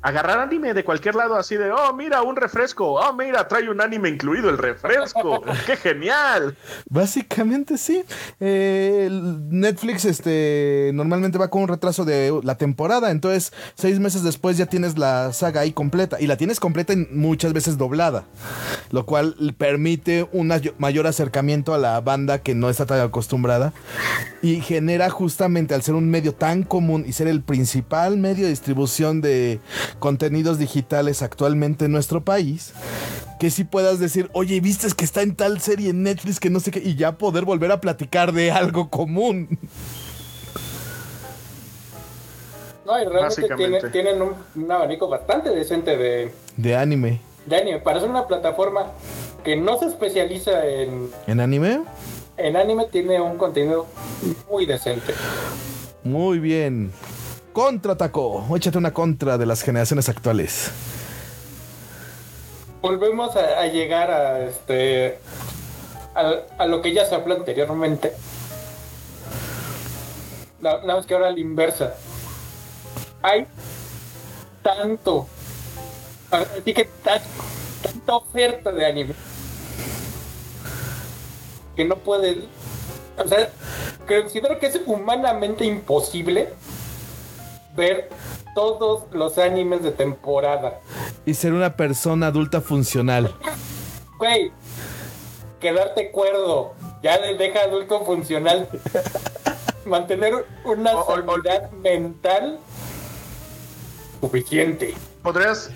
agarrar 0.03 0.39
anime 0.39 0.73
de 0.75 0.83
cualquier 0.83 1.15
lado 1.15 1.35
así 1.35 1.55
de 1.55 1.71
oh 1.71 1.93
mira 1.93 2.21
un 2.21 2.35
refresco 2.35 2.93
oh 2.93 3.13
mira 3.13 3.47
trae 3.47 3.69
un 3.69 3.81
anime 3.81 4.09
incluido 4.09 4.49
el 4.49 4.57
refresco 4.57 5.41
qué 5.65 5.75
genial 5.77 6.55
Básicamente 6.89 7.77
sí. 7.77 8.03
Eh, 8.39 9.09
Netflix 9.11 10.05
este, 10.05 10.91
normalmente 10.93 11.37
va 11.37 11.49
con 11.49 11.63
un 11.63 11.67
retraso 11.67 12.05
de 12.05 12.39
la 12.43 12.55
temporada. 12.55 13.09
Entonces, 13.11 13.51
seis 13.75 13.99
meses 13.99 14.23
después 14.23 14.57
ya 14.57 14.65
tienes 14.67 14.97
la 14.97 15.33
saga 15.33 15.61
ahí 15.61 15.71
completa. 15.71 16.19
Y 16.21 16.27
la 16.27 16.37
tienes 16.37 16.59
completa 16.59 16.93
y 16.93 17.07
muchas 17.11 17.53
veces 17.53 17.77
doblada. 17.77 18.25
Lo 18.91 19.05
cual 19.05 19.35
permite 19.57 20.27
un 20.31 20.51
ay- 20.51 20.73
mayor 20.77 21.07
acercamiento 21.07 21.73
a 21.73 21.77
la 21.77 21.99
banda 22.01 22.39
que 22.41 22.53
no 22.53 22.69
está 22.69 22.85
tan 22.85 22.99
acostumbrada. 22.99 23.73
Y 24.41 24.61
genera 24.61 25.09
justamente, 25.09 25.73
al 25.73 25.81
ser 25.81 25.95
un 25.95 26.09
medio 26.09 26.33
tan 26.33 26.63
común 26.63 27.05
y 27.07 27.13
ser 27.13 27.27
el 27.27 27.41
principal 27.41 28.17
medio 28.17 28.43
de 28.43 28.49
distribución 28.49 29.21
de 29.21 29.59
contenidos 29.99 30.57
digitales 30.57 31.21
actualmente 31.21 31.85
en 31.85 31.91
nuestro 31.91 32.23
país, 32.23 32.73
que 33.39 33.49
sí 33.51 33.63
puedas 33.63 33.99
decir, 33.99 34.29
oye, 34.33 34.59
¿viste 34.61 34.87
que 34.95 35.05
está 35.05 35.21
en 35.21 35.35
tal 35.35 35.59
serie 35.61 35.89
en 35.89 36.03
Netflix 36.03 36.39
que 36.39 36.49
no 36.49 36.59
sé 36.59 36.71
qué? 36.71 36.79
Y 36.83 36.95
ya 36.95 37.17
poder 37.17 37.45
volver 37.45 37.71
a 37.71 37.81
platicar 37.81 38.31
de 38.31 38.51
algo 38.51 38.89
común. 38.89 39.57
No, 42.85 42.99
y 43.01 43.05
realmente 43.05 43.41
Básicamente. 43.41 43.79
tiene- 43.89 43.91
tienen 43.91 44.21
un, 44.21 44.33
un 44.63 44.71
abanico 44.71 45.07
bastante 45.07 45.49
decente 45.49 45.95
de, 45.97 46.33
De 46.57 46.75
anime. 46.75 47.21
de 47.45 47.55
anime. 47.55 47.79
Para 47.79 47.99
ser 48.01 48.09
una 48.09 48.27
plataforma 48.27 48.87
que 49.43 49.55
no 49.55 49.77
se 49.79 49.85
especializa 49.85 50.65
en, 50.67 51.09
¿En 51.27 51.39
anime? 51.39 51.81
en 52.37 52.57
anime, 52.57 52.85
tiene 52.91 53.21
un 53.21 53.37
contenido 53.37 53.85
muy 54.51 54.65
decente. 54.65 55.13
Muy 56.03 56.39
bien. 56.39 56.91
Contraatacó. 57.53 58.45
Échate 58.55 58.77
una 58.77 58.91
contra 58.93 59.37
de 59.37 59.45
las 59.45 59.61
generaciones 59.61 60.09
actuales. 60.09 60.71
Volvemos 62.81 63.35
a, 63.35 63.65
llegar 63.67 64.11
a 64.11 64.39
este 64.41 65.19
a, 66.57 66.65
lo 66.65 66.81
que 66.81 66.93
ya 66.93 67.05
se 67.05 67.15
habló 67.15 67.35
anteriormente. 67.35 68.13
Na- 70.59 70.79
Nada 70.81 70.95
más 70.95 71.05
que 71.05 71.13
ahora 71.13 71.31
la 71.31 71.39
inversa. 71.39 71.93
Hay 73.21 73.45
tanto, 74.61 75.27
así 76.31 76.73
que 76.73 76.85
tan- 77.03 77.21
tanta 77.81 78.15
oferta 78.15 78.71
de 78.71 78.85
anime 78.85 79.13
que 81.75 81.85
no 81.85 81.95
puede, 81.97 82.43
o 83.17 83.27
sea, 83.27 83.49
considero 84.07 84.59
que 84.59 84.67
es 84.67 84.79
humanamente 84.85 85.65
imposible 85.65 86.49
ver 87.75 88.09
todos 88.55 89.03
los 89.11 89.37
animes 89.37 89.83
de 89.83 89.91
temporada. 89.91 90.79
Y 91.25 91.33
ser 91.33 91.53
una 91.53 91.75
persona 91.75 92.27
adulta 92.27 92.61
funcional. 92.61 93.33
Güey, 94.17 94.51
quedarte 95.59 96.11
cuerdo. 96.11 96.73
Ya 97.01 97.17
le 97.17 97.35
deja 97.35 97.61
adulto 97.61 98.05
funcional. 98.05 98.67
Mantener 99.85 100.45
una 100.63 100.95
O- 100.95 101.05
mental 101.81 102.59
suficiente. 104.21 104.93
podrías 105.21 105.69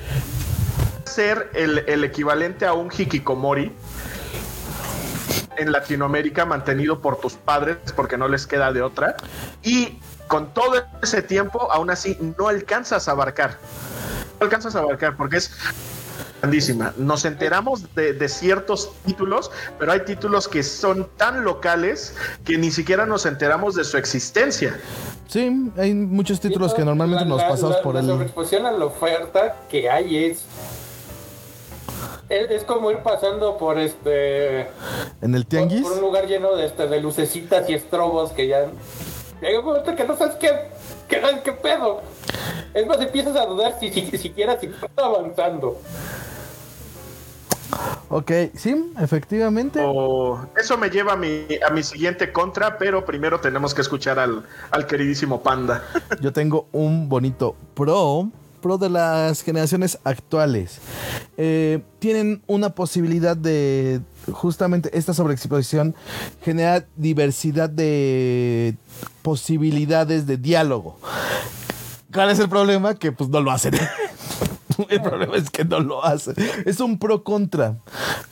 ser 1.06 1.50
el, 1.54 1.80
el 1.88 2.04
equivalente 2.06 2.66
a 2.66 2.74
un 2.74 2.90
hikikomori 2.96 3.74
en 5.58 5.72
Latinoamérica 5.72 6.46
mantenido 6.46 7.02
por 7.02 7.20
tus 7.20 7.34
padres 7.34 7.78
porque 7.96 8.18
no 8.18 8.28
les 8.30 8.46
queda 8.48 8.72
de 8.72 8.82
otra 8.82 9.18
y 9.64 10.00
con 10.28 10.54
todo 10.54 10.74
ese 11.02 11.22
tiempo 11.22 11.72
aún 11.72 11.90
así 11.90 12.18
no 12.38 12.48
alcanzas 12.48 13.08
a 13.08 13.12
abarcar 13.12 13.58
no 14.40 14.44
alcanzas 14.46 14.76
a 14.76 14.80
abarcar 14.80 15.16
porque 15.18 15.38
es 15.38 15.52
grandísima 16.42 16.94
nos 16.98 17.26
enteramos 17.26 17.94
de, 17.96 18.14
de 18.14 18.30
ciertos 18.30 18.92
títulos 19.06 19.52
pero 19.80 19.92
hay 19.92 20.02
títulos 20.02 20.48
que 20.48 20.62
son 20.64 21.10
tan 21.18 21.44
locales 21.44 22.14
que 22.46 22.58
ni 22.58 22.70
siquiera 22.72 23.06
nos 23.06 23.26
enteramos 23.26 23.76
de 23.76 23.84
su 23.84 23.98
existencia 23.98 24.78
Sí, 25.28 25.72
hay 25.78 25.94
muchos 25.94 26.40
títulos 26.40 26.74
que 26.74 26.86
normalmente 26.86 27.26
La- 27.26 27.30
nos 27.30 27.42
la- 27.42 27.50
pasamos 27.50 27.76
la- 27.76 27.82
por 27.82 27.96
la 27.96 28.00
el... 28.00 28.08
sobreexposición 28.08 28.66
a 28.66 28.72
la 28.72 28.86
oferta 28.86 29.58
que 29.70 29.90
hay 29.90 30.26
es. 30.26 30.46
Es, 32.30 32.64
como 32.64 32.92
ir 32.92 33.00
pasando 33.00 33.58
por 33.58 33.78
este. 33.78 34.62
En 35.22 35.36
el 35.36 35.44
Por, 35.44 35.50
tianguis. 35.50 35.82
por 35.82 35.94
un 35.94 36.02
lugar 36.02 36.28
lleno 36.28 36.56
de, 36.56 36.66
este, 36.66 36.88
de 36.88 37.02
lucecitas 37.02 37.70
y 37.70 37.74
estrobos 37.74 38.32
que 38.32 38.48
ya. 38.48 38.66
Llega 39.42 39.60
un 39.60 39.66
momento 39.66 39.96
que 39.96 40.04
no 40.04 40.18
sabes 40.18 40.36
qué, 40.36 40.52
qué, 41.08 41.22
qué 41.44 41.52
pedo. 41.52 42.02
Es 42.74 42.88
más, 42.88 43.00
empiezas 43.00 43.36
a 43.36 43.46
dudar 43.46 43.78
si, 43.80 43.92
si 43.92 44.18
siquiera 44.18 44.60
si 44.60 44.68
está 44.68 44.88
avanzando. 44.98 45.80
Ok, 48.10 48.32
sí, 48.56 48.94
efectivamente. 49.00 49.80
Eso 50.56 50.78
me 50.78 50.90
lleva 50.90 51.14
a 51.14 51.18
mi, 51.18 51.46
a 51.68 51.70
mi 51.72 51.84
siguiente 51.84 52.32
contra, 52.32 52.78
pero 52.78 53.06
primero 53.06 53.40
tenemos 53.40 53.74
que 53.74 53.82
escuchar 53.82 54.18
al, 54.18 54.46
al 54.72 54.88
queridísimo 54.88 55.42
Panda. 55.42 55.84
Yo 56.22 56.32
tengo 56.32 56.68
un 56.72 57.10
bonito 57.10 57.56
pro. 57.74 58.30
Pro 58.62 58.78
de 58.78 58.90
las 58.90 59.42
generaciones 59.44 60.00
actuales. 60.04 60.80
Eh, 61.38 61.82
tienen 62.00 62.42
una 62.48 62.70
posibilidad 62.70 63.38
de. 63.38 64.02
Justamente 64.32 64.90
esta 64.98 65.14
sobreexposición 65.14 65.96
genera 66.42 66.86
diversidad 66.96 67.70
de 67.70 68.76
posibilidades 69.22 70.28
de 70.28 70.38
diálogo. 70.38 71.00
¿Cuál 72.14 72.32
es 72.32 72.40
el 72.40 72.50
problema? 72.50 72.96
Que 72.96 73.12
pues 73.12 73.30
no 73.30 73.40
lo 73.42 73.52
hacen. 73.52 73.76
El 74.90 75.02
problema 75.02 75.36
es 75.36 75.50
que 75.50 75.66
no 75.66 75.80
lo 75.80 76.04
hace. 76.04 76.34
Es 76.66 76.80
un 76.80 77.00
pro 77.00 77.24
contra 77.24 77.78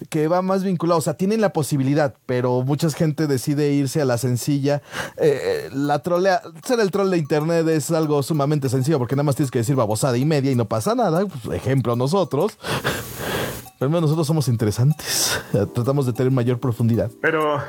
que 0.10 0.27
va 0.27 0.41
más 0.41 0.63
vinculado. 0.63 0.99
O 0.99 1.01
sea, 1.01 1.15
tienen 1.15 1.41
la 1.41 1.53
posibilidad, 1.53 2.15
pero 2.25 2.62
mucha 2.62 2.89
gente 2.89 3.27
decide 3.27 3.73
irse 3.73 4.01
a 4.01 4.05
la 4.05 4.17
sencilla. 4.17 4.81
Eh, 5.17 5.69
la 5.73 5.99
trolea, 5.99 6.41
ser 6.63 6.79
el 6.79 6.91
troll 6.91 7.10
de 7.10 7.17
internet 7.17 7.67
es 7.67 7.91
algo 7.91 8.21
sumamente 8.23 8.69
sencillo 8.69 8.99
porque 8.99 9.15
nada 9.15 9.23
más 9.23 9.36
tienes 9.36 9.51
que 9.51 9.60
decir 9.60 9.75
babosada 9.75 10.17
y 10.17 10.25
media 10.25 10.51
y 10.51 10.55
no 10.55 10.65
pasa 10.65 10.95
nada. 10.95 11.25
Pues, 11.25 11.55
ejemplo, 11.55 11.95
nosotros. 11.95 12.58
Pero 13.79 13.89
nosotros 14.01 14.25
somos 14.25 14.47
interesantes. 14.47 15.39
Tratamos 15.51 16.05
de 16.05 16.13
tener 16.13 16.31
mayor 16.31 16.60
profundidad. 16.60 17.12
Pero. 17.21 17.62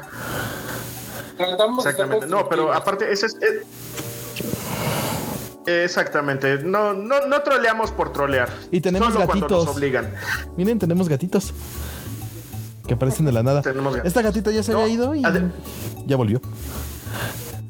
Exactamente. 1.39 2.27
No, 2.29 2.49
pero 2.49 2.73
aparte, 2.73 3.13
ese 3.13 3.27
es. 3.27 3.37
Exactamente. 5.67 6.59
No, 6.63 6.93
no, 6.93 7.27
no 7.27 7.43
troleamos 7.43 7.91
por 7.91 8.13
trolear. 8.13 8.49
Y 8.71 8.81
tenemos 8.81 9.13
Solo 9.13 9.27
gatitos. 9.27 9.67
nos 9.67 9.77
obligan. 9.77 10.13
Miren, 10.57 10.79
tenemos 10.79 11.09
gatitos. 11.09 11.53
Que 12.87 12.95
aparecen 12.95 13.27
de 13.27 13.33
la 13.33 13.43
nada. 13.43 13.63
Esta 14.05 14.23
gatita 14.23 14.51
ya 14.53 14.63
se 14.63 14.73
había 14.73 14.89
ido 14.89 15.15
y 15.15 15.23
ya 16.07 16.17
volvió. 16.17 16.41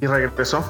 Y 0.00 0.06
regresó. 0.06 0.62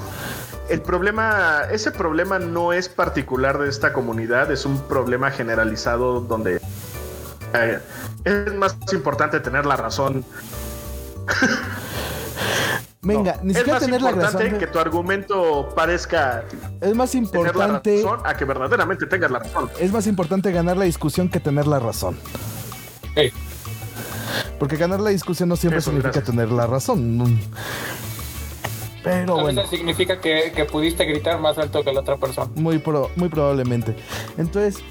El 0.69 0.83
problema, 0.83 1.63
ese 1.71 1.91
problema 1.93 2.39
no 2.39 2.73
es 2.73 2.89
particular 2.89 3.59
de 3.59 3.69
esta 3.69 3.93
comunidad, 3.93 4.51
es 4.51 4.65
un 4.65 4.81
problema 4.83 5.31
generalizado 5.31 6.21
donde 6.21 6.61
eh, 7.55 7.79
es 8.25 8.55
más 8.55 8.77
importante 8.93 9.39
tener 9.41 9.65
la 9.65 9.77
razón. 9.77 10.25
Venga, 13.07 13.39
ni 13.43 13.55
siquiera 13.55 13.79
tener 13.79 14.03
la 14.03 14.11
razón. 14.11 14.59
que 14.59 14.67
tu 14.67 14.79
argumento 14.79 15.69
parezca. 15.75 16.45
Es 16.81 16.95
más 16.95 17.15
importante. 17.15 18.05
a 18.25 18.37
que 18.37 18.45
verdaderamente 18.45 19.07
tengas 19.07 19.31
la 19.31 19.39
razón. 19.39 19.71
Es 19.79 19.93
más 19.93 20.07
importante 20.07 20.51
ganar 20.51 20.77
la 20.77 20.85
discusión 20.85 21.29
que 21.29 21.39
tener 21.39 21.67
la 21.67 21.79
razón. 21.79 22.19
Porque 24.59 24.77
ganar 24.77 25.01
la 25.01 25.11
discusión 25.11 25.49
no 25.49 25.57
siempre 25.57 25.81
significa 25.81 26.21
tener 26.21 26.51
la 26.51 26.67
razón. 26.67 27.41
Pero 29.05 29.41
bueno. 29.41 29.65
significa 29.69 30.21
que, 30.21 30.67
pudiste 30.71 31.05
gritar 31.05 31.41
más 31.41 31.57
alto 31.59 31.85
que 31.85 31.93
la 31.93 32.01
otra 32.01 32.17
persona. 32.17 32.51
Muy, 32.57 32.83
muy 33.15 33.29
probablemente. 33.29 33.95
Entonces, 34.37 34.83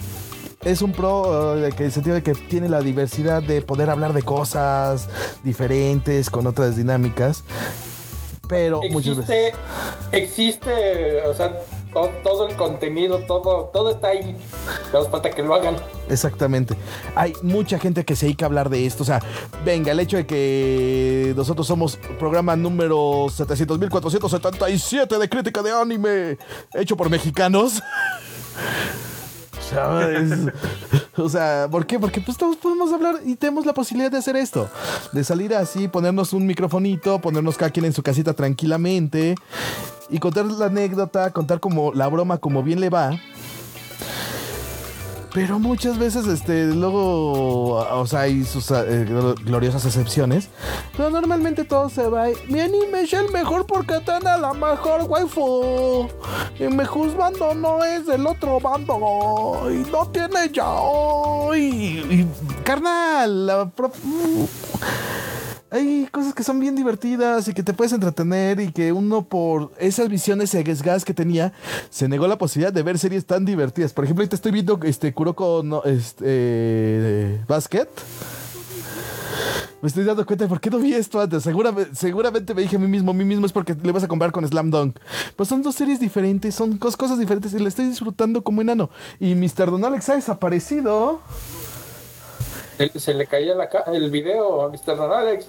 es 0.64 0.82
un 0.82 0.94
pro 0.94 1.58
uh, 1.58 1.76
que 1.76 1.86
el 1.86 1.92
sentido 1.92 2.16
de 2.16 2.24
que 2.24 2.34
tiene 2.34 2.70
la 2.70 2.80
diversidad 2.80 3.44
de 3.44 3.62
poder 3.62 3.90
hablar 3.90 4.14
de 4.14 4.24
cosas 4.24 5.10
diferentes 5.44 6.30
con 6.30 6.48
otras 6.48 6.78
dinámicas 6.78 7.44
pero 8.48 8.82
existe, 8.84 9.54
existe, 10.12 11.22
o 11.26 11.34
sea, 11.34 11.62
todo, 12.24 12.48
el 12.48 12.56
contenido, 12.56 13.20
todo, 13.20 13.70
todo 13.74 13.92
está 13.92 14.10
ahí. 14.10 14.36
Nos 14.92 15.08
falta 15.10 15.30
que 15.30 15.42
lo 15.42 15.56
hagan. 15.56 15.76
Exactamente. 16.10 16.76
Hay 17.16 17.34
mucha 17.42 17.80
gente 17.80 18.04
que 18.04 18.16
se 18.16 18.26
dedica 18.26 18.46
a 18.46 18.48
hablar 18.48 18.70
de 18.70 18.86
esto. 18.86 19.04
O 19.04 19.06
sea, 19.06 19.22
venga, 19.64 19.92
el 19.92 20.00
hecho 20.00 20.18
de 20.18 20.28
que 20.28 21.34
nosotros 21.36 21.66
somos 21.68 21.98
programa 22.20 22.56
número 22.56 23.28
700.477 23.28 25.18
de 25.18 25.30
crítica 25.30 25.62
de 25.62 25.72
anime 25.72 26.38
hecho 26.74 26.98
por 26.98 27.10
mexicanos. 27.10 27.82
o 31.18 31.30
sea, 31.30 31.68
¿por 31.70 31.86
qué? 31.86 32.00
Porque 32.00 32.22
pues 32.22 32.38
todos 32.38 32.56
podemos 32.58 32.92
hablar 32.94 33.16
y 33.26 33.36
tenemos 33.36 33.66
la 33.66 33.74
posibilidad 33.74 34.12
de 34.12 34.18
hacer 34.18 34.36
esto. 34.36 34.70
De 35.12 35.24
salir 35.24 35.56
así, 35.56 35.88
ponernos 35.88 36.34
un 36.34 36.46
microfonito, 36.46 37.20
ponernos 37.20 37.58
cada 37.58 37.72
quien 37.72 37.86
en 37.86 37.94
su 37.94 38.04
casita 38.04 38.34
tranquilamente 38.34 39.36
y 40.10 40.20
contar 40.20 40.46
la 40.46 40.68
anécdota, 40.68 41.32
contar 41.32 41.60
como 41.60 41.94
la 41.94 42.08
broma 42.08 42.38
como 42.38 42.64
bien 42.64 42.80
le 42.80 42.90
va 42.90 43.12
pero 45.36 45.60
muchas 45.60 45.98
veces, 45.98 46.28
este, 46.28 46.64
luego, 46.68 47.74
o 47.74 48.08
sea, 48.08 48.22
hay 48.22 48.46
sus 48.46 48.72
eh, 48.72 49.06
gloriosas 49.44 49.86
excepciones. 49.86 50.48
Pero 50.96 51.10
normalmente 51.10 51.66
todo 51.66 51.90
se 51.90 52.08
va. 52.08 52.30
Y, 52.30 52.36
Mi 52.48 52.62
anime 52.62 53.02
es 53.02 53.12
el 53.12 53.30
mejor 53.34 53.66
porque 53.66 54.00
tiene 54.00 54.38
la 54.40 54.54
mejor 54.54 55.04
waifu. 55.10 56.08
Y 56.58 56.64
mi 56.70 56.86
juzgando 56.86 57.54
no 57.54 57.84
es 57.84 58.08
del 58.08 58.26
otro 58.26 58.62
bando. 58.62 59.70
Y 59.70 59.92
no 59.92 60.08
tiene 60.08 60.50
ya. 60.54 60.74
Y, 61.54 62.26
carnal, 62.64 63.46
la 63.46 63.70
hay 65.76 66.08
cosas 66.10 66.34
que 66.34 66.44
son 66.44 66.60
bien 66.60 66.76
divertidas 66.76 67.48
y 67.48 67.54
que 67.54 67.62
te 67.62 67.74
puedes 67.74 67.92
entretener 67.92 68.62
y 68.62 68.72
que 68.72 68.94
uno 68.94 69.26
por 69.26 69.72
esas 69.78 70.08
visiones 70.08 70.56
gas 70.82 71.04
que 71.04 71.14
tenía 71.14 71.52
se 71.90 72.08
negó 72.08 72.28
la 72.28 72.38
posibilidad 72.38 72.72
de 72.72 72.82
ver 72.82 72.98
series 72.98 73.26
tan 73.26 73.44
divertidas. 73.44 73.92
Por 73.92 74.06
ejemplo, 74.06 74.22
ahorita 74.22 74.38
estoy 74.38 74.54
viendo 74.54 74.80
este 74.84 75.14
Kuroko 75.14 75.62
no, 75.64 75.84
este, 75.84 77.42
Basket. 77.48 77.88
Me 79.82 79.88
estoy 79.88 80.06
dando 80.06 80.26
cuenta 80.26 80.46
de 80.46 80.50
por 80.50 80.62
qué 80.62 80.70
no 80.70 80.80
vi 80.80 80.94
esto 80.94 81.20
antes. 81.20 81.44
Seguramente, 81.44 81.94
seguramente 81.94 82.54
me 82.54 82.62
dije 82.62 82.78
a 82.78 82.80
mí 82.80 82.88
mismo, 82.88 83.12
a 83.12 83.14
mí 83.14 83.26
mismo 83.26 83.46
es 83.46 83.52
porque 83.52 83.76
le 83.76 83.92
vas 83.92 84.04
a 84.04 84.08
comprar 84.08 84.32
con 84.32 84.48
Slam 84.48 84.72
Dunk. 84.72 84.98
Pues 85.36 85.50
son 85.50 85.62
dos 85.62 85.76
series 85.76 86.00
diferentes, 86.00 86.56
son 86.56 86.78
cosas 86.78 87.20
diferentes 87.20 87.54
y 87.54 87.60
le 87.60 87.68
estoy 87.68 87.88
disfrutando 87.88 88.44
como 88.44 88.62
enano. 88.62 88.90
Y 89.20 89.36
Mr. 89.36 89.70
Don 89.70 89.84
Alex 89.84 90.10
ha 90.10 90.16
desaparecido 90.16 91.20
se, 92.96 93.14
le 93.14 93.28
caía 93.28 93.56
el 93.88 94.12
video 94.12 94.64
a 94.64 94.70
Mr. 94.70 94.98
Don 94.98 95.12
Alex. 95.12 95.48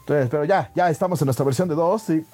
Entonces, 0.00 0.28
pero 0.30 0.44
ya, 0.44 0.70
ya 0.74 0.90
estamos 0.90 1.20
en 1.20 1.26
nuestra 1.26 1.44
versión 1.44 1.68
de 1.68 1.74
2 1.74 2.10
y 2.10 2.26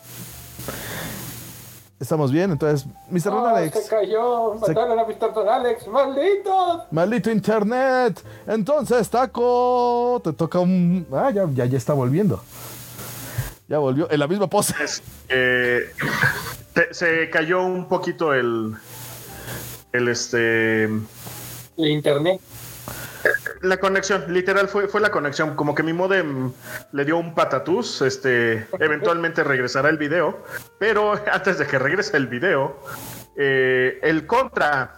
estamos 1.98 2.30
bien. 2.30 2.52
Entonces, 2.52 2.86
Mr. 3.10 3.30
Don 3.30 3.46
Alex. 3.46 3.84
Se 3.84 3.88
cayó, 3.88 4.54
mataron 4.54 4.98
a 4.98 5.04
Mr. 5.04 5.32
Don 5.34 5.48
Alex, 5.48 5.88
maldito. 5.88 6.84
Maldito 6.90 7.30
internet. 7.30 8.22
Entonces, 8.46 9.08
Taco, 9.10 10.20
te 10.22 10.32
toca 10.32 10.60
un. 10.60 11.06
Ah, 11.12 11.30
ya, 11.30 11.48
ya, 11.52 11.64
ya 11.64 11.78
está 11.78 11.94
volviendo. 11.94 12.42
Ya 13.66 13.78
volvió 13.78 14.10
en 14.10 14.20
la 14.20 14.28
misma 14.28 14.46
pose. 14.48 14.74
Eh, 15.28 15.80
se 16.90 17.30
cayó 17.30 17.62
un 17.62 17.88
poquito 17.88 18.34
el. 18.34 18.74
El 19.92 20.08
este 20.08 20.88
el 21.76 21.88
internet. 21.88 22.40
La 23.62 23.78
conexión, 23.78 24.24
literal, 24.28 24.68
fue, 24.68 24.88
fue 24.88 25.00
la 25.00 25.10
conexión. 25.10 25.56
Como 25.56 25.74
que 25.74 25.82
mi 25.82 25.92
modem 25.92 26.52
le 26.92 27.04
dio 27.04 27.16
un 27.16 27.34
patatús. 27.34 28.02
Este, 28.02 28.66
eventualmente 28.78 29.42
regresará 29.42 29.88
el 29.88 29.96
video. 29.96 30.44
Pero 30.78 31.14
antes 31.32 31.58
de 31.58 31.66
que 31.66 31.78
regrese 31.78 32.16
el 32.16 32.26
video, 32.26 32.78
eh, 33.37 33.98
el 34.02 34.26
contra. 34.26 34.96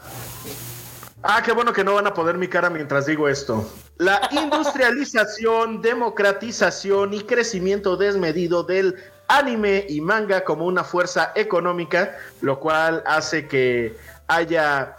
Ah, 1.23 1.43
qué 1.45 1.53
bueno 1.53 1.73
que 1.73 1.85
no 1.85 1.95
van 1.95 2.07
a 2.07 2.15
poder 2.15 2.37
mi 2.37 2.49
cara 2.49 2.71
mientras 2.71 3.07
digo 3.07 3.29
esto. 3.29 3.69
La 3.99 4.21
industrialización, 4.31 5.81
democratización 5.81 7.15
y 7.15 7.21
crecimiento 7.23 7.97
desmedido 7.97 8.62
del 8.62 8.97
anime 9.29 9.87
y 9.89 10.01
manga 10.01 10.45
como 10.45 10.67
una 10.67 10.85
fuerza 10.85 11.33
económica, 11.35 12.17
lo 12.41 12.61
cual 12.61 13.03
hace 13.07 13.49
que 13.49 13.97
haya 14.29 14.97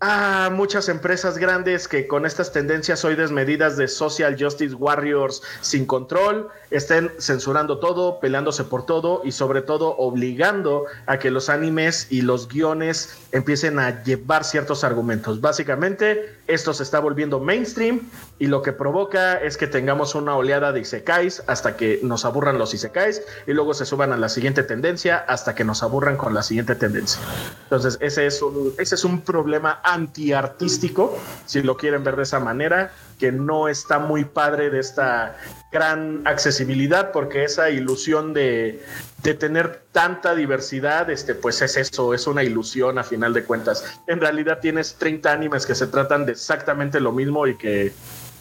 Ah, 0.00 0.48
muchas 0.52 0.88
empresas 0.88 1.38
grandes 1.38 1.88
que 1.88 2.06
con 2.06 2.24
estas 2.24 2.52
tendencias 2.52 3.04
hoy 3.04 3.16
desmedidas 3.16 3.76
de 3.76 3.88
social 3.88 4.36
justice 4.38 4.76
warriors 4.76 5.42
sin 5.60 5.86
control 5.86 6.48
estén 6.70 7.10
censurando 7.18 7.78
todo, 7.78 8.20
peleándose 8.20 8.64
por 8.64 8.84
todo 8.84 9.22
y 9.24 9.32
sobre 9.32 9.62
todo 9.62 9.96
obligando 9.96 10.84
a 11.06 11.18
que 11.18 11.30
los 11.30 11.48
animes 11.48 12.06
y 12.10 12.22
los 12.22 12.48
guiones 12.48 13.16
empiecen 13.32 13.78
a 13.78 14.02
llevar 14.02 14.44
ciertos 14.44 14.84
argumentos. 14.84 15.40
Básicamente, 15.40 16.36
esto 16.46 16.72
se 16.74 16.82
está 16.82 17.00
volviendo 17.00 17.40
mainstream 17.40 18.00
y 18.38 18.46
lo 18.46 18.62
que 18.62 18.72
provoca 18.72 19.36
es 19.36 19.56
que 19.56 19.66
tengamos 19.66 20.14
una 20.14 20.36
oleada 20.36 20.72
de 20.72 20.80
isekais 20.80 21.42
hasta 21.46 21.76
que 21.76 22.00
nos 22.02 22.24
aburran 22.24 22.58
los 22.58 22.74
isekais 22.74 23.22
y 23.46 23.52
luego 23.52 23.74
se 23.74 23.84
suban 23.86 24.12
a 24.12 24.16
la 24.16 24.28
siguiente 24.28 24.62
tendencia 24.62 25.18
hasta 25.18 25.54
que 25.54 25.64
nos 25.64 25.82
aburran 25.82 26.16
con 26.16 26.34
la 26.34 26.42
siguiente 26.42 26.74
tendencia. 26.74 27.20
Entonces, 27.64 27.98
ese 28.00 28.26
es 28.26 28.42
un, 28.42 28.74
ese 28.78 28.94
es 28.94 29.04
un 29.04 29.20
problema 29.20 29.80
antiartístico, 29.82 31.16
si 31.46 31.62
lo 31.62 31.76
quieren 31.76 32.04
ver 32.04 32.16
de 32.16 32.22
esa 32.22 32.40
manera, 32.40 32.92
que 33.18 33.32
no 33.32 33.68
está 33.68 33.98
muy 33.98 34.24
padre 34.24 34.70
de 34.70 34.80
esta 34.80 35.36
gran 35.70 36.26
accesibilidad, 36.26 37.12
porque 37.12 37.44
esa 37.44 37.70
ilusión 37.70 38.32
de, 38.32 38.82
de, 39.22 39.34
tener 39.34 39.82
tanta 39.92 40.34
diversidad, 40.34 41.10
este, 41.10 41.34
pues 41.34 41.60
es 41.60 41.76
eso, 41.76 42.14
es 42.14 42.26
una 42.26 42.42
ilusión 42.42 42.98
a 42.98 43.04
final 43.04 43.34
de 43.34 43.44
cuentas. 43.44 43.84
En 44.06 44.20
realidad 44.20 44.60
tienes 44.60 44.94
30 44.94 45.30
animes 45.30 45.66
que 45.66 45.74
se 45.74 45.86
tratan 45.88 46.24
de 46.24 46.32
exactamente 46.32 47.00
lo 47.00 47.12
mismo 47.12 47.46
y 47.46 47.56
que 47.56 47.92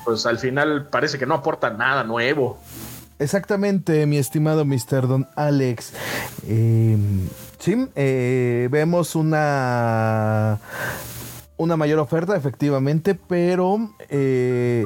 pues 0.05 0.25
al 0.25 0.39
final 0.39 0.87
parece 0.89 1.19
que 1.19 1.25
no 1.25 1.33
aportan 1.35 1.77
nada 1.77 2.05
nuevo. 2.05 2.57
Exactamente, 3.19 4.05
mi 4.05 4.17
estimado 4.17 4.63
Mr. 4.63 5.07
Don 5.07 5.27
Alex. 5.35 5.91
Em, 6.47 7.27
sí, 7.59 7.89
eh, 7.95 8.69
vemos 8.71 9.15
una 9.15 10.59
una 11.57 11.75
mayor 11.75 11.99
oferta, 11.99 12.35
efectivamente, 12.35 13.15
pero, 13.15 13.89
eh, 14.09 14.85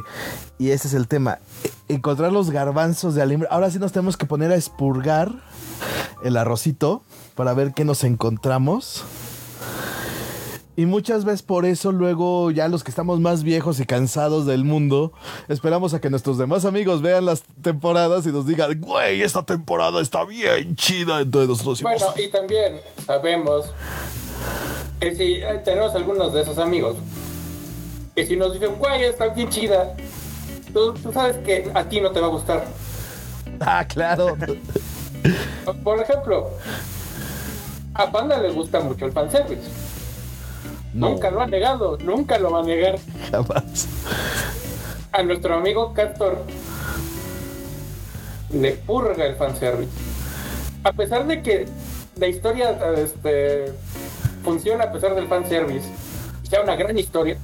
y 0.58 0.72
ese 0.72 0.88
es 0.88 0.94
el 0.94 1.08
tema, 1.08 1.40
encontrar 1.88 2.32
los 2.32 2.50
garbanzos 2.50 3.14
de 3.14 3.22
alimbre. 3.22 3.48
Ahora 3.52 3.70
sí 3.70 3.80
nos 3.80 3.92
tenemos 3.92 4.18
que 4.18 4.26
poner 4.26 4.52
a 4.52 4.56
expurgar 4.56 5.32
el 6.24 6.38
arrocito 6.38 7.04
para 7.36 7.54
ver 7.54 7.74
qué 7.74 7.84
nos 7.84 8.04
encontramos. 8.04 9.04
Y 10.78 10.86
muchas 10.86 11.26
veces 11.26 11.44
por 11.44 11.66
eso 11.66 11.92
luego 11.92 12.50
ya 12.50 12.70
los 12.70 12.84
que 12.84 12.92
estamos 12.92 13.20
más 13.20 13.44
viejos 13.44 13.80
y 13.82 13.86
cansados 13.86 14.46
del 14.46 14.64
mundo, 14.64 15.12
esperamos 15.50 15.94
a 15.94 16.00
que 16.00 16.10
nuestros 16.10 16.38
demás 16.38 16.64
amigos 16.64 17.02
vean 17.02 17.26
las 17.26 17.44
temporadas 17.62 18.26
y 18.26 18.30
nos 18.30 18.48
digan, 18.48 18.80
güey, 18.80 19.22
esta 19.22 19.44
temporada 19.44 20.02
está 20.02 20.24
bien 20.24 20.76
chida. 20.78 21.22
Entonces 21.22 21.50
nosotros 21.50 21.82
Bueno, 21.82 22.06
y 22.16 22.30
también 22.30 22.80
sabemos 23.06 23.66
que 25.02 25.16
si 25.16 25.34
eh, 25.42 25.60
tenemos 25.66 25.96
algunos 25.96 26.32
de 26.32 26.42
esos 26.44 26.58
amigos 26.60 26.96
que 28.16 28.26
si 28.26 28.36
nos 28.38 28.54
dicen, 28.54 28.76
güey, 28.78 29.04
está 29.06 29.28
bien 29.30 29.50
chida, 29.50 29.96
tú, 30.74 30.94
tú 30.94 31.12
sabes 31.12 31.38
que 31.38 31.72
a 31.74 31.84
ti 31.86 32.00
no 32.02 32.12
te 32.12 32.20
va 32.20 32.28
a 32.28 32.30
gustar. 32.30 32.66
ah, 33.62 33.86
claro. 33.88 34.38
Por 35.84 36.00
ejemplo, 36.00 36.50
a 37.94 38.12
Panda 38.12 38.38
le 38.38 38.52
gusta 38.52 38.80
mucho 38.82 39.06
el 39.06 39.12
fanservice. 39.12 39.62
No, 40.94 41.10
Nunca 41.12 41.32
lo 41.32 41.42
ha 41.42 41.48
negado, 41.48 41.98
nunca 42.04 42.38
lo 42.38 42.52
va 42.52 42.60
a 42.60 42.64
negar. 42.64 43.00
jamás. 43.32 43.88
A 45.14 45.24
nuestro 45.24 45.56
amigo 45.56 45.94
Castor 45.94 46.44
le 48.52 48.74
purga 48.74 49.26
el 49.26 49.36
fanservice. 49.36 49.92
A 50.84 50.92
pesar 50.92 51.26
de 51.28 51.42
que 51.42 51.66
la 52.18 52.28
historia 52.28 52.78
este, 52.98 53.72
funciona 54.44 54.86
a 54.86 54.92
pesar 54.92 55.16
del 55.16 55.28
fanservice, 55.28 55.88
sea 56.50 56.62
una 56.62 56.76
gran 56.76 56.98
historia, 56.98 57.38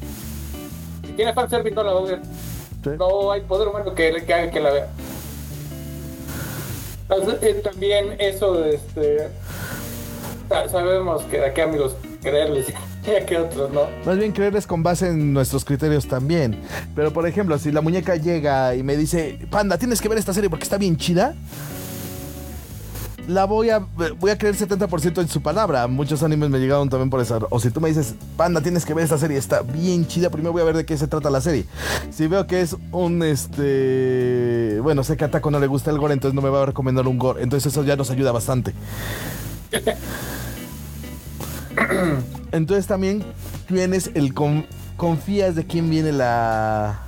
si 1.06 1.14
tiene 1.14 1.34
fanservice 1.34 1.76
no 1.76 1.84
la 1.84 1.94
va 1.94 2.00
a 2.00 2.04
ver. 2.04 2.22
Sí. 2.84 2.90
No 2.98 3.32
hay 3.32 3.42
poder 3.42 3.68
humano 3.68 3.94
que, 3.96 4.24
que 4.26 4.34
haga 4.34 4.52
que 4.52 4.60
la 4.60 4.72
vea. 4.72 4.88
Entonces, 7.10 7.40
eh, 7.42 7.62
también 7.64 8.16
eso, 8.20 8.64
este, 8.66 9.30
sa- 10.50 10.68
sabemos 10.70 11.24
que 11.24 11.40
de 11.40 11.54
qué 11.54 11.62
amigos 11.62 11.96
creerles 12.22 12.68
y 13.08 13.12
a 13.16 13.26
qué 13.26 13.38
otros 13.38 13.72
no. 13.72 13.84
Más 14.06 14.18
bien 14.18 14.32
creerles 14.34 14.68
con 14.68 14.84
base 14.84 15.08
en 15.08 15.32
nuestros 15.34 15.64
criterios 15.64 16.08
también. 16.08 16.62
Pero 16.96 17.14
por 17.14 17.26
ejemplo, 17.26 17.58
si 17.58 17.72
la 17.72 17.80
muñeca 17.82 18.16
llega 18.18 18.76
y 18.76 18.84
me 18.84 18.98
dice, 18.98 19.40
Panda, 19.50 19.78
tienes 19.78 20.02
que 20.02 20.10
ver 20.10 20.18
esta 20.18 20.34
serie 20.34 20.50
porque 20.50 20.64
está 20.64 20.78
bien 20.78 20.98
chida. 20.98 21.34
La 23.28 23.44
voy 23.44 23.70
a, 23.70 23.80
voy 24.20 24.32
a 24.32 24.38
creer 24.38 24.56
70% 24.56 25.20
en 25.22 25.28
su 25.28 25.42
palabra. 25.42 25.86
Muchos 25.88 26.24
animes 26.24 26.50
me 26.50 26.60
llegaron 26.60 26.88
también 26.88 27.10
por 27.10 27.20
eso. 27.20 27.46
O 27.50 27.60
si 27.60 27.70
tú 27.72 27.82
me 27.82 27.90
dices, 27.90 28.16
Panda, 28.38 28.62
tienes 28.62 28.86
que 28.86 28.94
ver 28.94 29.04
esta 29.04 29.18
serie, 29.18 29.38
está 29.38 29.62
bien 29.64 30.08
chida, 30.08 30.30
primero 30.30 30.54
voy 30.54 30.62
a 30.62 30.66
ver 30.66 30.78
de 30.78 30.86
qué 30.86 30.98
se 30.98 31.08
trata 31.08 31.30
la 31.30 31.42
serie. 31.42 31.66
Si 32.10 32.26
veo 32.28 32.48
que 32.48 32.62
es 32.62 32.78
un, 32.94 33.22
este... 33.24 34.80
Bueno, 34.82 35.04
sé 35.04 35.18
que 35.18 35.26
a 35.26 35.32
Taco 35.32 35.52
no 35.52 35.60
le 35.60 35.68
gusta 35.68 35.92
el 35.92 35.98
gore, 36.00 36.14
entonces 36.14 36.34
no 36.36 36.42
me 36.42 36.50
va 36.50 36.64
a 36.64 36.66
recomendar 36.68 37.06
un 37.06 37.18
gore. 37.18 37.44
Entonces 37.44 37.72
eso 37.74 37.84
ya 37.84 37.98
nos 37.98 38.10
ayuda 38.12 38.32
bastante. 38.32 38.74
Entonces 42.54 42.88
también 42.88 43.24
tienes 43.68 44.10
el 44.14 44.34
con- 44.34 44.66
confías 44.96 45.54
de 45.56 45.66
quién 45.66 45.90
viene 45.90 46.14
la 46.14 47.02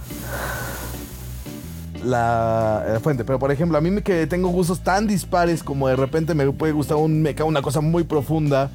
la, 2.03 2.85
la 2.93 2.99
fuente. 2.99 3.23
Pero 3.23 3.39
por 3.39 3.51
ejemplo, 3.51 3.77
a 3.77 3.81
mí 3.81 3.91
me- 3.91 4.01
que 4.03 4.27
tengo 4.27 4.49
gustos 4.49 4.81
tan 4.81 5.07
dispares 5.07 5.63
como 5.63 5.87
de 5.87 5.95
repente 5.95 6.33
me 6.33 6.49
puede 6.51 6.73
gustar 6.73 6.97
un 6.97 7.21
mecha, 7.21 7.43
una 7.43 7.61
cosa 7.61 7.81
muy 7.81 8.03
profunda. 8.03 8.69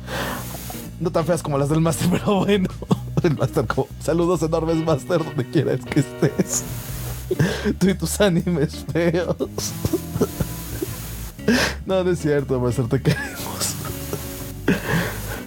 No 1.00 1.10
tan 1.10 1.24
feas 1.24 1.42
como 1.42 1.58
las 1.58 1.68
del 1.68 1.80
Master, 1.80 2.08
pero 2.12 2.44
bueno. 2.44 2.68
El 3.22 3.36
Master, 3.36 3.66
como, 3.66 3.88
saludos 4.02 4.42
enormes, 4.42 4.76
Master, 4.76 5.24
donde 5.24 5.44
quieras 5.50 5.80
que 5.84 6.00
estés. 6.00 6.62
Tú 7.78 7.88
y 7.88 7.94
tus 7.94 8.20
animes 8.20 8.84
feos. 8.92 9.36
No, 11.84 12.02
no 12.02 12.10
es 12.10 12.20
cierto, 12.20 12.58
Master, 12.58 12.88
te 12.88 13.02
queremos. 13.02 13.74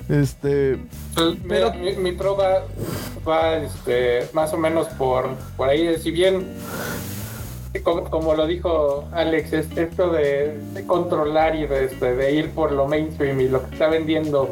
Este. 0.09 0.77
Pues, 1.15 1.43
mira, 1.43 1.71
mi, 1.73 1.95
mi 1.95 2.11
prueba 2.11 2.63
va 3.27 3.55
este, 3.57 4.29
más 4.33 4.53
o 4.53 4.57
menos 4.57 4.87
por, 4.89 5.29
por 5.57 5.67
ahí. 5.69 5.97
Si 5.99 6.11
bien, 6.11 6.45
como, 7.81 8.09
como 8.09 8.33
lo 8.33 8.47
dijo 8.47 9.07
Alex, 9.11 9.53
es 9.53 9.77
esto 9.77 10.09
de, 10.09 10.57
de 10.73 10.85
controlar 10.85 11.55
y 11.55 11.65
de, 11.67 11.85
este, 11.85 12.15
de 12.15 12.31
ir 12.33 12.51
por 12.51 12.71
lo 12.71 12.87
mainstream 12.87 13.39
y 13.41 13.47
lo 13.47 13.65
que 13.65 13.73
está 13.73 13.87
vendiendo, 13.87 14.49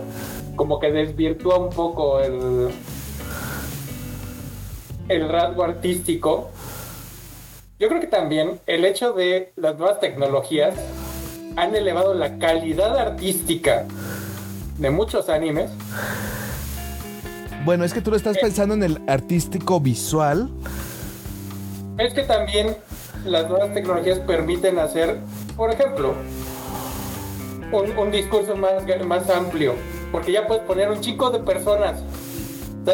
como 0.55 0.79
que 0.79 0.91
desvirtúa 0.91 1.57
un 1.57 1.69
poco 1.69 2.19
el, 2.19 2.69
el 5.09 5.29
rasgo 5.29 5.63
artístico. 5.63 6.49
Yo 7.79 7.89
creo 7.89 7.99
que 7.99 8.07
también 8.07 8.59
el 8.67 8.85
hecho 8.85 9.13
de 9.13 9.51
las 9.55 9.77
nuevas 9.77 9.99
tecnologías 9.99 10.75
han 11.57 11.75
elevado 11.75 12.13
la 12.13 12.37
calidad 12.37 12.97
artística 12.97 13.85
de 14.77 14.89
muchos 14.89 15.29
animes 15.29 15.71
Bueno, 17.63 17.85
es 17.85 17.93
que 17.93 18.01
tú 18.01 18.11
lo 18.11 18.17
estás 18.17 18.37
pensando 18.37 18.75
en 18.75 18.83
el 18.83 19.01
artístico 19.07 19.79
visual. 19.79 20.49
Es 21.97 22.13
que 22.13 22.23
también 22.23 22.75
las 23.25 23.49
nuevas 23.49 23.73
tecnologías 23.73 24.19
permiten 24.19 24.79
hacer, 24.79 25.19
por 25.57 25.71
ejemplo, 25.71 26.13
un, 27.71 27.97
un 27.97 28.11
discurso 28.11 28.55
más, 28.55 28.83
más 29.05 29.29
amplio, 29.29 29.73
porque 30.11 30.31
ya 30.31 30.47
puedes 30.47 30.63
poner 30.63 30.89
un 30.89 31.01
chico 31.01 31.29
de 31.31 31.39
personas. 31.39 32.03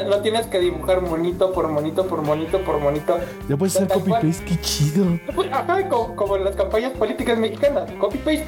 No 0.08 0.22
tienes 0.22 0.48
que 0.48 0.60
dibujar 0.60 1.02
monito 1.02 1.52
por 1.52 1.68
monito 1.68 2.08
por 2.08 2.22
monito 2.22 2.60
por 2.62 2.80
monito. 2.80 3.18
Ya 3.50 3.58
puedes 3.58 3.76
hacer 3.76 3.90
Tal 3.90 4.00
cual. 4.00 4.22
copy-paste, 4.22 4.46
qué 4.46 4.62
chido. 4.62 5.06
Ajá, 5.52 5.90
como, 5.90 6.16
como 6.16 6.38
en 6.38 6.46
las 6.46 6.56
campañas 6.56 6.94
políticas 6.94 7.38
mexicanas. 7.38 7.92
Copy-paste. 8.00 8.46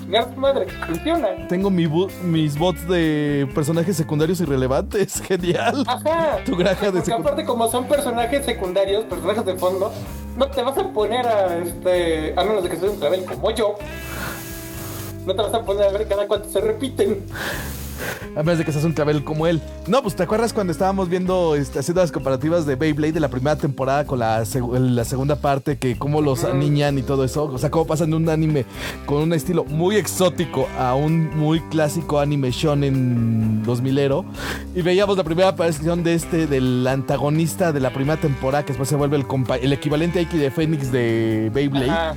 Chingar 0.00 0.34
su 0.34 0.40
madre, 0.40 0.66
funciona. 0.84 1.28
Tengo 1.48 1.70
mi 1.70 1.86
mis 2.24 2.58
bots 2.58 2.88
de 2.88 3.46
personajes 3.54 3.96
secundarios 3.96 4.40
irrelevantes. 4.40 5.20
Genial. 5.28 5.84
Ajá. 5.86 6.38
Tu 6.44 6.56
granja 6.56 6.86
de 6.86 7.00
Porque 7.02 7.12
aparte 7.12 7.44
como 7.44 7.68
son 7.68 7.86
personajes 7.86 8.44
secundarios, 8.44 9.04
personajes 9.04 9.44
de 9.44 9.54
fondo, 9.54 9.92
no 10.38 10.48
te 10.48 10.62
vas 10.62 10.78
a 10.78 10.84
poner 10.92 11.26
a 11.26 11.58
este, 11.58 12.32
a 12.36 12.44
menos 12.44 12.62
de 12.62 12.70
que 12.70 12.76
seas 12.76 12.92
un 12.92 12.98
clavel 12.98 13.24
como 13.24 13.50
yo. 13.50 13.74
No 15.26 15.34
te 15.34 15.42
vas 15.42 15.52
a 15.52 15.64
poner 15.64 15.88
a 15.88 15.90
ver 15.90 16.06
cada 16.06 16.28
cuánto 16.28 16.48
se 16.48 16.60
repiten. 16.60 17.26
A 18.36 18.42
menos 18.42 18.58
de 18.58 18.64
que 18.64 18.72
seas 18.72 18.84
un 18.84 18.92
clavel 18.92 19.24
como 19.24 19.46
él. 19.46 19.60
No, 19.86 20.02
pues 20.02 20.14
te 20.16 20.22
acuerdas 20.22 20.52
cuando 20.52 20.72
estábamos 20.72 21.08
viendo, 21.08 21.54
este, 21.56 21.78
haciendo 21.78 22.00
las 22.00 22.12
comparativas 22.12 22.66
de 22.66 22.76
Beyblade 22.76 23.12
de 23.12 23.20
la 23.20 23.28
primera 23.28 23.56
temporada 23.56 24.04
con 24.06 24.18
la, 24.18 24.42
seg- 24.42 24.78
la 24.78 25.04
segunda 25.04 25.36
parte, 25.36 25.78
que 25.78 25.96
cómo 25.98 26.20
los 26.20 26.44
aniñan 26.44 26.98
y 26.98 27.02
todo 27.02 27.24
eso. 27.24 27.44
O 27.44 27.58
sea, 27.58 27.70
cómo 27.70 27.86
pasan 27.86 28.10
de 28.10 28.16
un 28.16 28.28
anime 28.28 28.64
con 29.06 29.22
un 29.22 29.32
estilo 29.32 29.64
muy 29.64 29.96
exótico 29.96 30.66
a 30.78 30.94
un 30.94 31.36
muy 31.36 31.60
clásico 31.70 32.20
anime 32.20 32.50
shonen 32.50 33.64
2000ero. 33.64 34.24
Y 34.74 34.82
veíamos 34.82 35.16
la 35.16 35.24
primera 35.24 35.48
aparición 35.48 36.02
de 36.04 36.14
este, 36.14 36.46
del 36.46 36.86
antagonista 36.86 37.72
de 37.72 37.80
la 37.80 37.90
primera 37.92 38.20
temporada, 38.20 38.62
que 38.64 38.68
después 38.68 38.88
se 38.88 38.96
vuelve 38.96 39.16
el, 39.16 39.24
el 39.62 39.72
equivalente 39.72 40.18
a 40.18 40.22
Iki 40.22 40.36
de 40.38 40.50
Phoenix 40.50 40.92
de 40.92 41.50
Beyblade. 41.52 41.90
Ajá. 41.90 42.14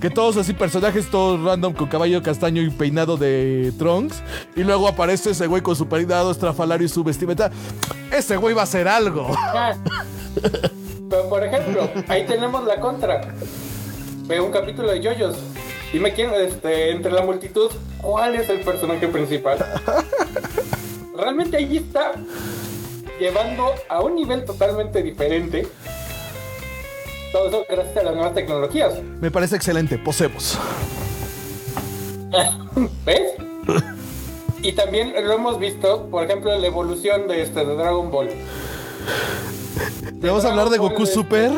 Que 0.00 0.10
todos 0.10 0.36
así, 0.36 0.52
personajes 0.52 1.10
todos 1.10 1.42
random 1.42 1.72
con 1.72 1.88
caballo 1.88 2.22
castaño 2.22 2.60
y 2.62 2.68
peinado 2.70 3.16
de 3.16 3.72
Trunks. 3.78 4.22
Y 4.54 4.62
luego 4.64 4.88
aparece 4.88 5.05
ese 5.10 5.46
güey 5.46 5.62
con 5.62 5.76
su 5.76 5.88
peinado 5.88 6.30
estrafalario 6.30 6.86
y 6.86 6.88
su 6.88 7.04
vestimenta. 7.04 7.50
Ese 8.10 8.36
güey 8.36 8.54
va 8.54 8.62
a 8.62 8.64
hacer 8.64 8.88
algo. 8.88 9.32
Ah. 9.36 9.74
Pero 11.10 11.28
por 11.28 11.44
ejemplo, 11.44 11.88
ahí 12.08 12.26
tenemos 12.26 12.64
la 12.64 12.80
contra. 12.80 13.34
Veo 14.26 14.44
un 14.44 14.52
capítulo 14.52 14.90
de 14.90 15.00
Yoyos. 15.00 15.36
Dime 15.92 16.12
quién, 16.12 16.30
este, 16.34 16.90
entre 16.90 17.12
la 17.12 17.22
multitud, 17.22 17.70
¿cuál 18.02 18.34
es 18.34 18.48
el 18.48 18.60
personaje 18.60 19.06
principal? 19.06 19.58
Realmente 21.16 21.56
ahí 21.56 21.76
está 21.76 22.12
llevando 23.20 23.72
a 23.88 24.00
un 24.00 24.16
nivel 24.16 24.44
totalmente 24.44 25.02
diferente. 25.02 25.66
Todo 27.32 27.48
eso 27.48 27.64
gracias 27.68 27.96
a 27.98 28.02
las 28.02 28.14
nuevas 28.14 28.34
tecnologías. 28.34 28.94
Me 29.20 29.30
parece 29.30 29.56
excelente. 29.56 29.98
Posemos. 29.98 30.58
¿Ves? 33.04 33.32
Y 34.62 34.72
también 34.72 35.12
lo 35.26 35.32
hemos 35.34 35.58
visto, 35.58 36.08
por 36.10 36.24
ejemplo, 36.24 36.52
en 36.52 36.60
la 36.60 36.66
evolución 36.66 37.28
de 37.28 37.42
este 37.42 37.64
de 37.64 37.76
Dragon 37.76 38.10
Ball. 38.10 38.30
¿Vamos 40.14 40.44
a 40.44 40.50
hablar 40.50 40.70
de 40.70 40.78
Goku 40.78 41.06
Super? 41.06 41.52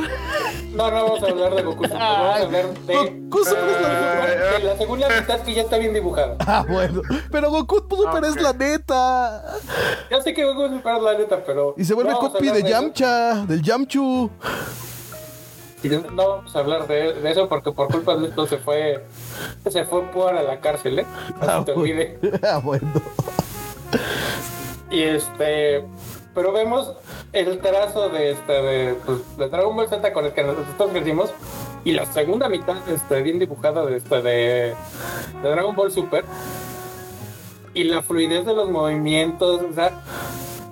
No, 0.74 0.90
no 0.90 1.04
vamos 1.04 1.22
a 1.22 1.26
hablar 1.26 1.54
de 1.54 1.62
Goku 1.62 1.84
Super, 1.84 1.98
vamos 1.98 2.36
a 2.36 2.42
hablar 2.42 2.68
de, 2.86 2.94
Goku 3.28 3.44
Super 3.44 3.64
es 3.68 3.80
la- 3.80 4.58
de 4.58 4.64
la 4.64 4.76
segunda 4.76 5.08
mitad 5.08 5.40
que 5.40 5.54
ya 5.54 5.62
está 5.62 5.78
bien 5.78 5.94
dibujada. 5.94 6.36
Ah, 6.40 6.64
bueno. 6.68 7.00
Pero 7.30 7.50
Goku 7.50 7.76
Super 7.96 8.24
es 8.24 8.40
la 8.40 8.52
neta. 8.52 9.54
Ya 10.10 10.20
sé 10.20 10.34
que 10.34 10.44
Goku 10.44 10.68
Super 10.76 10.96
es 10.96 11.02
la 11.02 11.14
neta, 11.18 11.42
pero. 11.46 11.74
Y 11.78 11.84
se 11.84 11.94
vuelve 11.94 12.12
no 12.12 12.18
copy 12.18 12.48
de. 12.50 12.62
Yamcha, 12.62 13.46
del 13.46 13.62
Yamchu. 13.62 14.30
Y 15.82 15.88
No 15.88 16.28
vamos 16.28 16.56
a 16.56 16.58
hablar 16.58 16.86
de, 16.88 17.12
de 17.14 17.30
eso 17.30 17.48
porque 17.48 17.70
por 17.72 17.88
culpa 17.88 18.16
de 18.16 18.28
esto 18.28 18.46
se 18.46 18.58
fue. 18.58 19.04
Se 19.70 19.84
fue 19.84 20.02
por 20.10 20.34
a 20.34 20.42
la 20.42 20.60
cárcel, 20.60 20.98
¿eh? 21.00 21.06
Ah, 21.40 21.62
te 21.64 21.72
olvide. 21.72 22.18
Ah, 22.42 22.58
bueno. 22.62 22.90
Y 24.90 25.02
este. 25.02 25.84
Pero 26.34 26.52
vemos 26.52 26.92
el 27.32 27.58
trazo 27.60 28.08
de 28.10 28.30
este 28.32 28.52
de, 28.52 28.94
pues, 29.04 29.36
de 29.36 29.48
Dragon 29.48 29.74
Ball 29.74 29.88
Z 29.88 30.12
con 30.12 30.24
el 30.24 30.32
que 30.32 30.42
nosotros 30.44 30.90
crecimos. 30.92 31.30
Y 31.84 31.92
la 31.92 32.06
segunda 32.12 32.48
mitad 32.48 32.76
este, 32.88 33.22
bien 33.22 33.38
dibujada 33.38 33.84
de 33.86 33.96
este 33.96 34.22
de, 34.22 34.74
de 35.42 35.48
Dragon 35.48 35.74
Ball 35.74 35.90
Super. 35.90 36.24
Y 37.74 37.84
la 37.84 38.02
fluidez 38.02 38.44
de 38.46 38.54
los 38.54 38.68
movimientos. 38.70 39.60
O 39.68 39.72
sea, 39.74 40.00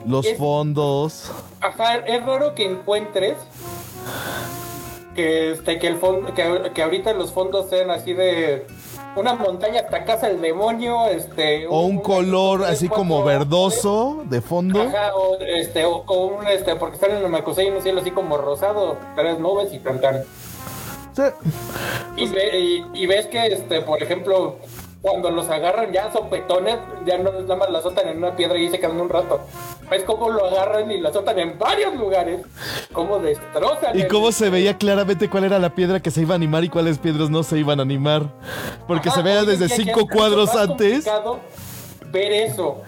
Los 0.06 0.26
Es- 0.26 0.38
fondos. 0.38 1.32
Ajá, 1.60 1.96
es 1.96 2.24
raro 2.24 2.54
que 2.54 2.64
encuentres 2.64 3.36
que 5.16 5.50
este 5.52 5.80
que 5.80 5.88
el 5.88 5.96
fondo 5.96 6.32
que, 6.32 6.70
que 6.72 6.82
ahorita 6.84 7.12
los 7.14 7.32
fondos 7.32 7.68
sean 7.68 7.90
así 7.90 8.12
de 8.12 8.64
una 9.16 9.34
montaña 9.34 9.80
hasta 9.80 10.04
casa 10.04 10.28
del 10.28 10.40
demonio, 10.40 11.06
este 11.08 11.66
O 11.68 11.80
un 11.86 11.98
color 11.98 12.62
así 12.64 12.88
como 12.88 13.24
verdoso 13.24 14.22
de 14.26 14.40
fondo. 14.42 14.80
Ajá, 14.82 15.16
o 15.16 15.38
este 15.40 15.84
o, 15.86 16.04
o 16.06 16.26
un 16.26 16.46
este 16.46 16.76
porque 16.76 16.94
están 16.96 17.10
en 17.12 17.24
el 17.24 17.28
Macosay 17.30 17.68
un 17.70 17.82
cielo 17.82 18.00
así 18.02 18.10
como 18.12 18.36
rosado, 18.36 18.96
tres 19.16 19.38
nubes 19.40 19.72
y 19.72 19.78
tan. 20.00 20.22
Sí. 21.14 21.22
Y, 22.18 22.28
ve- 22.28 22.58
y- 22.60 22.84
y 22.92 23.06
ves 23.06 23.26
que 23.26 23.46
este, 23.46 23.80
por 23.80 24.02
ejemplo, 24.02 24.56
cuando 25.08 25.30
los 25.30 25.48
agarran 25.48 25.92
ya 25.92 26.10
sopetones, 26.12 26.78
ya 27.04 27.16
no 27.18 27.30
nada 27.30 27.54
más 27.54 27.70
la 27.70 27.78
azotan 27.78 28.08
en 28.08 28.18
una 28.18 28.34
piedra 28.34 28.58
y 28.58 28.68
se 28.68 28.80
quedan 28.80 29.00
un 29.00 29.08
rato. 29.08 29.40
Ves 29.88 30.02
cómo 30.02 30.28
lo 30.30 30.46
agarran 30.46 30.90
y 30.90 30.98
lo 30.98 31.10
azotan 31.10 31.38
en 31.38 31.56
varios 31.60 31.94
lugares, 31.94 32.40
cómo 32.92 33.20
destrozan. 33.20 33.96
Y 33.96 34.02
el- 34.02 34.08
cómo 34.08 34.32
se 34.32 34.50
veía 34.50 34.76
claramente 34.76 35.30
cuál 35.30 35.44
era 35.44 35.60
la 35.60 35.70
piedra 35.76 36.00
que 36.00 36.10
se 36.10 36.22
iba 36.22 36.34
a 36.34 36.36
animar 36.36 36.64
y 36.64 36.70
cuáles 36.70 36.98
piedras 36.98 37.30
no 37.30 37.44
se 37.44 37.56
iban 37.56 37.78
a 37.78 37.82
animar. 37.82 38.24
Porque 38.88 39.08
Ajá, 39.10 39.18
se 39.18 39.22
veía 39.22 39.44
desde 39.44 39.68
cinco 39.68 40.08
cuadros 40.08 40.52
antes. 40.56 41.08
Ver 42.10 42.32
eso. 42.32 42.82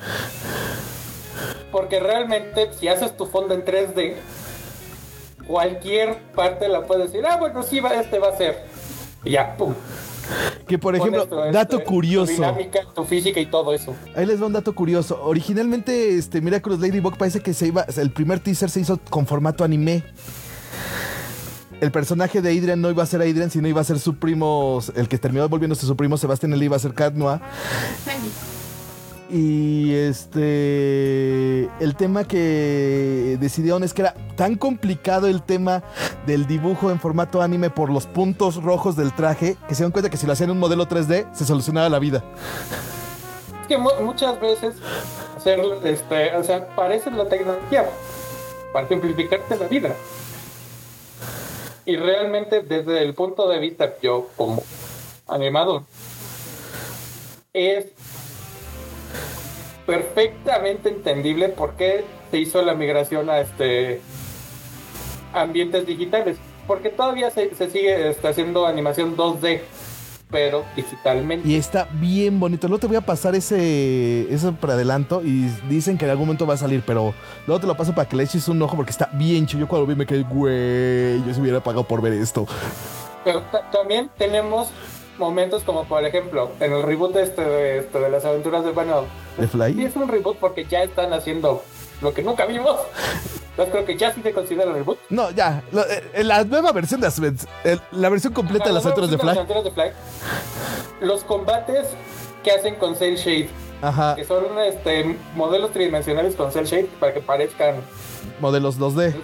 Porque 1.71 2.01
realmente, 2.01 2.73
si 2.73 2.89
haces 2.89 3.17
tu 3.17 3.27
fondo 3.27 3.55
en 3.55 3.65
3D, 3.65 4.17
cualquier 5.47 6.19
parte 6.35 6.67
la 6.67 6.83
puedes 6.83 7.13
decir, 7.13 7.25
ah, 7.31 7.37
bueno, 7.37 7.63
sí, 7.63 7.79
va, 7.79 7.95
este 7.95 8.19
va 8.19 8.31
a 8.31 8.37
ser. 8.37 8.65
Y 9.23 9.31
ya, 9.33 9.55
pum. 9.57 9.73
Que 10.67 10.79
por 10.79 10.95
ejemplo, 10.95 11.27
tu, 11.27 11.37
dato 11.37 11.77
este, 11.77 11.79
Tu 11.79 11.85
curioso. 11.85 12.33
dinámica, 12.33 12.81
tu 12.95 13.05
física 13.05 13.41
y 13.41 13.47
todo 13.47 13.73
eso. 13.73 13.95
Ahí 14.15 14.27
les 14.27 14.41
va 14.41 14.47
un 14.47 14.53
dato 14.53 14.75
curioso. 14.75 15.21
Originalmente, 15.23 16.17
este 16.17 16.41
Miraculous 16.41 16.81
Ladybug 16.81 17.17
parece 17.17 17.41
que 17.41 17.55
se 17.55 17.69
iba. 17.69 17.83
el 17.97 18.11
primer 18.11 18.41
teaser 18.41 18.71
se 18.71 18.81
hizo 18.81 18.99
con 19.11 19.27
formato 19.27 19.65
anime. 19.65 20.05
El 21.81 21.93
personaje 21.93 22.43
de 22.43 22.51
Adrian 22.51 22.81
no 22.81 22.91
iba 22.91 23.05
a 23.05 23.07
ser 23.07 23.21
Adrian, 23.21 23.51
sino 23.51 23.69
iba 23.69 23.81
a 23.81 23.85
ser 23.85 23.99
su 24.01 24.17
primo. 24.17 24.81
El 24.97 25.09
que 25.09 25.17
terminó 25.19 25.49
volviéndose 25.49 25.87
su 25.87 25.97
primo 25.97 26.17
Sebastián, 26.17 26.53
él 26.53 26.63
iba 26.63 26.77
a 26.77 26.81
ser 26.81 26.93
Cat 26.93 27.15
Noir. 27.15 27.41
Y 29.31 29.93
este. 29.95 31.65
El 31.81 31.95
tema 31.97 32.25
que 32.25 33.37
decidieron 33.41 33.85
es 33.85 33.93
que 33.93 34.03
era 34.03 34.15
tan 34.37 34.55
complicado 34.55 35.27
el 35.27 35.43
tema 35.43 35.83
del 36.27 36.47
dibujo 36.47 36.91
en 36.91 36.99
formato 36.99 37.43
anime 37.43 37.69
por 37.69 37.91
los 37.91 38.07
puntos 38.07 38.63
rojos 38.63 38.97
del 38.97 39.13
traje 39.13 39.57
que 39.69 39.75
se 39.75 39.83
dan 39.83 39.93
cuenta 39.93 40.09
que 40.11 40.17
si 40.17 40.27
lo 40.27 40.33
hacían 40.33 40.49
en 40.51 40.57
un 40.57 40.61
modelo 40.61 40.89
3D 40.89 41.27
se 41.35 41.45
solucionaba 41.45 41.89
la 41.91 41.99
vida. 41.99 42.25
Es 43.63 43.67
que 43.69 43.77
mu- 43.77 43.91
muchas 44.03 44.41
veces 44.41 44.77
hacer, 45.37 45.61
este, 45.85 46.35
o 46.37 46.43
sea, 46.45 46.67
parece 46.75 47.11
la 47.11 47.27
tecnología 47.29 47.85
para 48.73 48.89
simplificarte 48.89 49.57
la 49.57 49.67
vida. 49.67 49.95
Y 51.85 51.97
realmente 51.97 52.63
desde 52.63 53.03
el 53.03 53.13
punto 53.15 53.47
de 53.49 53.59
vista 53.59 53.93
yo 54.03 54.29
como 54.37 54.63
animador 55.27 55.83
es 57.53 57.87
perfectamente 59.89 60.91
entendible 60.91 61.49
por 61.49 61.73
qué 61.73 62.05
se 62.31 62.39
hizo 62.39 62.61
la 62.61 62.75
migración 62.75 63.31
a 63.31 63.41
este 63.41 64.03
ambientes 65.33 65.87
digitales. 65.87 66.37
Porque 66.67 66.91
todavía 66.91 67.31
se, 67.31 67.55
se 67.55 67.71
sigue 67.71 68.11
este, 68.11 68.29
haciendo 68.29 68.67
animación 68.67 69.17
2D, 69.17 69.63
pero 70.31 70.63
digitalmente. 70.77 71.49
Y 71.49 71.55
está 71.57 71.89
bien 71.95 72.39
bonito. 72.39 72.69
Luego 72.69 72.81
te 72.81 72.87
voy 72.87 72.97
a 72.97 73.01
pasar 73.01 73.35
ese, 73.35 74.27
eso 74.31 74.53
por 74.53 74.73
adelanto 74.73 75.23
y 75.25 75.49
dicen 75.71 75.97
que 75.97 76.05
en 76.05 76.11
algún 76.11 76.27
momento 76.27 76.47
va 76.47 76.53
a 76.53 76.59
salir, 76.59 76.83
pero 76.87 77.15
luego 77.47 77.59
te 77.63 77.67
lo 77.67 77.75
paso 77.75 77.95
para 77.95 78.07
que 78.07 78.17
le 78.17 78.25
eches 78.25 78.47
un 78.49 78.61
ojo 78.61 78.77
porque 78.77 78.91
está 78.91 79.09
bien 79.15 79.47
chido. 79.47 79.61
Yo 79.61 79.69
cuando 79.69 79.87
vi 79.87 79.95
me 79.95 80.05
quedé, 80.05 80.23
güey, 80.25 81.25
yo 81.27 81.33
se 81.33 81.41
hubiera 81.41 81.61
pagado 81.61 81.85
por 81.85 82.03
ver 82.03 82.13
esto. 82.13 82.47
Pero 83.25 83.41
ta- 83.51 83.71
también 83.71 84.11
tenemos 84.19 84.69
momentos 85.19 85.63
como 85.65 85.85
por 85.85 86.05
ejemplo 86.05 86.51
en 86.61 86.73
el 86.73 86.83
reboot 86.83 87.17
este 87.17 87.43
de, 87.45 87.79
este 87.79 87.99
de 87.99 88.09
las 88.11 88.25
aventuras 88.25 88.65
de 88.65 88.71
bueno 88.73 89.05
¿De 89.37 89.47
sí 89.47 89.53
Fly? 89.53 89.85
es 89.85 89.97
un 89.97 90.09
reboot 90.09 90.37
porque 90.39 90.65
ya 90.65 90.83
están 90.83 91.13
haciendo 91.13 91.63
lo 92.03 92.15
que 92.15 92.23
nunca 92.23 92.47
vimos 92.47 92.77
entonces 93.51 93.73
creo 93.73 93.85
que 93.85 93.97
ya 93.97 94.13
sí 94.15 94.23
se 94.23 94.33
considera 94.33 94.73
reboot 94.73 94.99
No, 95.11 95.31
ya. 95.31 95.63
lo- 95.73 95.83
eh, 95.85 96.23
la 96.25 96.45
nueva 96.45 96.73
versión 96.73 97.01
de 97.01 97.09
el- 97.65 97.81
la 97.93 98.09
versión 98.09 98.33
completa 98.33 98.67
de 98.67 98.73
las 98.73 98.85
aventuras 98.85 99.11
de 99.11 99.19
Fly. 99.19 99.31
aventuras 99.31 99.65
de 99.65 99.71
Fly 99.73 99.91
los 101.01 101.25
combates 101.25 101.89
que 102.45 102.51
hacen 102.53 102.77
con 102.77 102.95
Cell 102.97 103.17
Shade 103.17 103.49
Ajá. 103.83 104.15
que 104.17 104.25
son 104.25 104.45
este 104.61 105.17
modelos 105.35 105.73
tridimensionales 105.73 106.35
con 106.37 106.51
Cell 106.53 106.65
Shade 106.65 106.89
para 107.01 107.13
que 107.15 107.21
parezcan 107.21 107.77
Modelos 108.41 108.79
2D. 108.79 109.15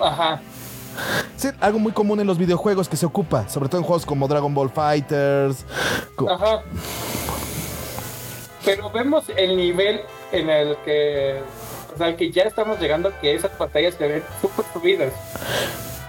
ajá 0.00 0.40
Sí, 1.36 1.48
algo 1.60 1.78
muy 1.78 1.92
común 1.92 2.20
en 2.20 2.26
los 2.26 2.38
videojuegos 2.38 2.88
que 2.88 2.96
se 2.96 3.06
ocupa, 3.06 3.48
sobre 3.48 3.68
todo 3.68 3.80
en 3.80 3.86
juegos 3.86 4.06
como 4.06 4.26
Dragon 4.28 4.54
Ball 4.54 4.70
Fighters. 4.70 5.64
Ajá. 6.28 6.62
Pero 8.64 8.90
vemos 8.90 9.24
el 9.36 9.56
nivel 9.56 10.00
en 10.32 10.50
el 10.50 10.76
que, 10.84 11.40
o 11.94 11.98
sea, 11.98 12.16
que 12.16 12.30
ya 12.32 12.42
estamos 12.44 12.80
llegando, 12.80 13.12
que 13.20 13.34
esas 13.34 13.52
pantallas 13.52 13.94
se 13.94 14.08
ven 14.08 14.22
súper 14.40 14.64
subidas. 14.72 15.12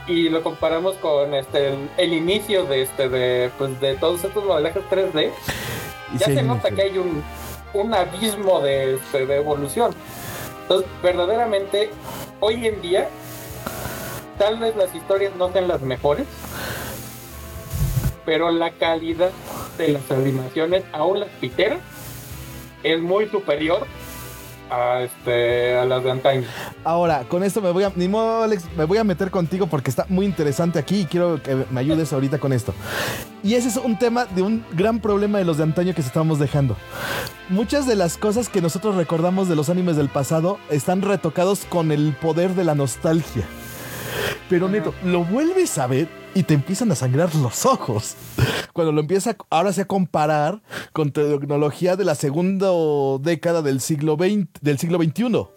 Y 0.08 0.30
lo 0.30 0.42
comparamos 0.42 0.96
con 0.96 1.34
este 1.34 1.68
el, 1.68 1.90
el 1.98 2.14
inicio 2.14 2.66
de 2.66 2.84
este 2.84 3.10
de 3.10 3.52
pues 3.58 3.80
de 3.82 3.96
todos 3.96 4.24
estos 4.24 4.44
modelajes 4.46 4.82
3D. 4.90 5.32
y 6.14 6.18
Ya 6.18 6.26
se 6.26 6.42
nota 6.42 6.72
que 6.72 6.82
hay 6.84 6.98
un, 6.98 7.22
un 7.74 7.94
abismo 7.94 8.62
de, 8.62 8.96
este, 8.96 9.26
de 9.26 9.36
evolución. 9.36 9.94
Entonces, 10.62 10.90
verdaderamente, 11.04 11.90
hoy 12.40 12.68
en 12.68 12.82
día, 12.82 13.10
tal 14.38 14.60
vez 14.60 14.76
las 14.76 14.94
historias 14.94 15.36
no 15.36 15.52
sean 15.52 15.68
las 15.68 15.82
mejores, 15.82 16.26
pero 18.26 18.52
la 18.52 18.72
calidad 18.72 19.32
de 19.78 19.90
las 19.90 20.12
animaciones, 20.12 20.84
aún 20.92 21.20
las 21.20 21.30
piteras, 21.40 21.80
es 22.84 23.02
muy 23.02 23.28
superior 23.28 23.88
a, 24.70 25.02
este, 25.02 25.78
a 25.78 25.86
las 25.86 26.04
de 26.04 26.12
antaño. 26.12 26.48
Ahora, 26.84 27.24
con 27.28 27.44
esto 27.44 27.62
me 27.62 27.72
voy 27.72 27.84
a. 27.84 27.92
Ni 27.96 28.08
modo, 28.08 28.44
Alex, 28.44 28.66
me 28.76 28.86
voy 28.86 28.98
a 28.98 29.04
meter 29.04 29.32
contigo 29.32 29.68
porque 29.68 29.90
está 29.90 30.06
muy 30.10 30.26
interesante 30.26 30.80
aquí 30.80 31.02
y 31.02 31.06
quiero 31.06 31.42
que 31.42 31.66
me 31.72 31.80
ayudes 31.80 32.12
ahorita 32.14 32.40
con 32.40 32.54
esto. 32.54 32.74
Y 33.44 33.56
ese 33.56 33.70
es 33.70 33.78
un 33.78 33.98
tema 33.98 34.26
de 34.26 34.42
un 34.42 34.66
gran 34.74 35.00
problema 35.00 35.38
de 35.38 35.46
los 35.46 35.58
de 35.58 35.64
antaño 35.64 35.94
que 35.94 36.02
se 36.02 36.10
estamos 36.10 36.40
dejando. 36.40 36.76
Muchas 37.50 37.88
de 37.88 37.96
las 37.96 38.18
cosas 38.18 38.50
que 38.50 38.62
nosotros 38.62 38.96
recordamos 38.96 39.48
de 39.48 39.56
los 39.56 39.70
animes 39.70 39.96
del 39.96 40.10
pasado 40.10 40.60
están 40.70 41.02
retocados 41.02 41.66
con 41.66 41.92
el 41.92 42.14
poder 42.14 42.56
de 42.56 42.66
la 42.66 42.76
nostalgia. 42.76 43.46
Pero 44.50 44.70
neto, 44.70 44.94
lo 45.04 45.24
vuelves 45.26 45.78
a 45.78 45.88
ver 45.88 46.08
y 46.34 46.44
te 46.44 46.54
empiezan 46.54 46.92
a 46.92 46.96
sangrar 46.96 47.34
los 47.36 47.66
ojos. 47.66 48.16
Cuando 48.74 48.92
lo 48.92 49.02
empieza 49.02 49.36
ahora 49.50 49.74
sí 49.74 49.82
a 49.82 49.86
comparar 49.86 50.62
con 50.94 51.12
tecnología 51.12 51.96
de 51.96 52.06
la 52.06 52.16
segunda 52.16 52.70
década 53.20 53.62
del 53.62 53.82
siglo 53.82 54.16
XX, 54.16 54.48
del 54.62 54.78
siglo 54.80 55.00
XXI. 55.02 55.48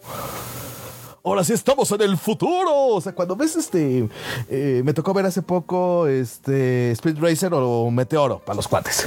Ahora 1.23 1.45
sí 1.45 1.53
estamos 1.53 1.91
en 1.93 2.01
el 2.01 2.17
futuro. 2.17 2.87
O 2.89 3.01
sea, 3.01 3.15
cuando 3.15 3.37
ves 3.37 3.57
este. 3.57 4.09
eh, 4.49 4.83
me 4.85 4.95
tocó 4.95 5.13
ver 5.13 5.27
hace 5.27 5.43
poco 5.43 6.07
este. 6.07 6.93
Speed 6.93 7.19
Racer 7.21 7.53
o 7.55 7.91
Meteoro 7.91 8.39
para 8.39 8.57
los 8.57 8.67
cuates. 8.67 9.07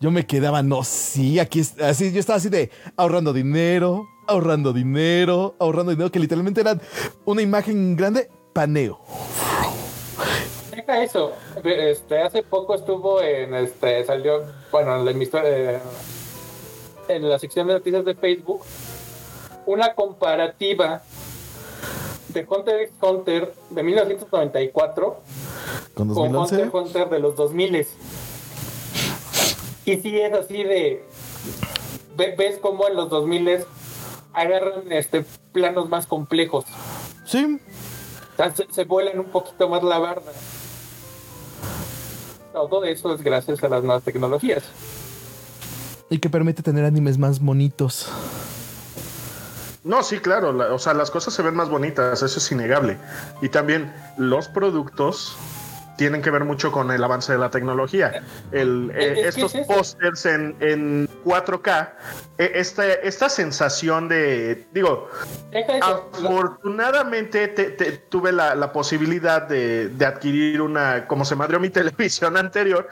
Yo 0.00 0.10
me 0.10 0.26
quedaba, 0.26 0.64
no, 0.64 0.82
sí, 0.82 1.38
aquí 1.38 1.60
así, 1.60 2.10
yo 2.10 2.18
estaba 2.18 2.38
así 2.38 2.48
de 2.48 2.72
ahorrando 2.96 3.32
dinero, 3.32 4.08
ahorrando 4.32 4.72
dinero, 4.72 5.54
ahorrando 5.58 5.92
dinero, 5.92 6.10
que 6.10 6.18
literalmente 6.18 6.60
era 6.60 6.76
una 7.24 7.42
imagen 7.42 7.96
grande, 7.96 8.28
paneo. 8.52 8.98
Deja 10.74 11.02
eso. 11.02 11.32
Este, 11.64 12.20
hace 12.22 12.42
poco 12.42 12.74
estuvo 12.74 13.20
en 13.22 13.54
este 13.54 14.04
salió, 14.04 14.42
bueno, 14.70 14.96
en 14.96 15.04
la, 15.04 15.12
eh, 15.44 15.78
en 17.08 17.28
la 17.28 17.38
sección 17.38 17.66
de 17.68 17.74
noticias 17.74 18.04
de 18.04 18.14
Facebook 18.14 18.62
una 19.66 19.94
comparativa 19.94 21.02
de 22.28 22.46
Hunter 22.48 22.80
x 22.82 22.94
Hunter 23.00 23.54
de 23.70 23.82
1994 23.82 25.20
Con 25.94 26.08
con 26.08 26.32
2011. 26.32 26.54
Hunter 26.54 26.66
x 26.66 26.74
Hunter 26.74 27.08
de 27.10 27.18
los 27.20 27.36
2000 27.36 27.86
y 29.84 29.96
sí 29.96 30.18
es 30.18 30.32
así 30.32 30.62
de 30.64 31.04
ve- 32.16 32.34
ves 32.36 32.58
como 32.58 32.88
en 32.88 32.96
los 32.96 33.10
2000 33.10 33.48
agarran 34.34 34.90
este 34.92 35.24
planos 35.52 35.88
más 35.88 36.06
complejos 36.06 36.64
Sí, 37.24 37.60
o 38.32 38.36
sea, 38.36 38.54
se, 38.54 38.66
se 38.72 38.84
vuelan 38.84 39.18
un 39.20 39.26
poquito 39.26 39.68
más 39.68 39.82
la 39.82 39.98
barda. 39.98 40.32
Todo 42.52 42.84
eso 42.84 43.14
es 43.14 43.22
gracias 43.22 43.62
a 43.62 43.68
las 43.68 43.82
nuevas 43.82 44.02
tecnologías. 44.02 44.64
y 46.10 46.18
que 46.18 46.28
permite 46.28 46.62
tener 46.62 46.84
animes 46.84 47.16
más 47.16 47.40
bonitos. 47.40 48.08
No, 49.82 50.02
sí, 50.02 50.18
claro. 50.18 50.52
la- 50.52 50.74
o 50.74 50.78
sea, 50.78 50.92
las 50.94 51.10
cosas 51.10 51.32
se 51.32 51.42
ven 51.42 51.54
más 51.54 51.70
bonitas, 51.70 52.22
eso 52.22 52.38
es 52.38 52.52
innegable. 52.52 52.98
Y 53.40 53.48
también 53.48 53.92
los 54.18 54.48
productos 54.48 55.34
tienen 55.96 56.22
que 56.22 56.30
ver 56.30 56.44
mucho 56.44 56.72
con 56.72 56.90
el 56.90 57.02
avance 57.04 57.32
de 57.32 57.38
la 57.38 57.50
tecnología. 57.50 58.22
El, 58.50 58.90
eh, 58.94 59.14
estos 59.28 59.54
es 59.54 59.66
pósters 59.66 60.26
en, 60.26 60.56
en 60.60 61.08
4K, 61.24 61.90
eh, 62.38 62.52
esta, 62.54 62.86
esta 62.92 63.28
sensación 63.28 64.08
de, 64.08 64.66
digo, 64.72 65.08
afortunadamente 65.82 67.48
te- 67.48 67.70
te- 67.70 67.92
tuve 67.92 68.32
la, 68.32 68.54
la 68.54 68.72
posibilidad 68.72 69.42
de, 69.42 69.88
de 69.90 70.06
adquirir 70.06 70.60
una, 70.62 71.06
como 71.06 71.24
se 71.24 71.36
madrió 71.36 71.60
mi 71.60 71.70
televisión 71.70 72.36
anterior, 72.36 72.88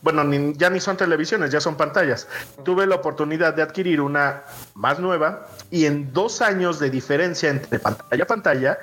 bueno, 0.00 0.24
ni- 0.24 0.54
ya 0.54 0.70
ni 0.70 0.80
son 0.80 0.96
televisiones, 0.96 1.50
ya 1.50 1.60
son 1.60 1.76
pantallas. 1.76 2.28
Tuve 2.64 2.86
la 2.86 2.96
oportunidad 2.96 3.54
de 3.54 3.62
adquirir 3.62 4.00
una 4.00 4.42
más 4.74 4.98
nueva 4.98 5.46
y 5.70 5.86
en 5.86 6.12
dos 6.12 6.40
años 6.42 6.78
de 6.78 6.90
diferencia 6.90 7.50
entre 7.50 7.78
pantalla 7.78 8.22
a 8.24 8.26
pantalla, 8.26 8.78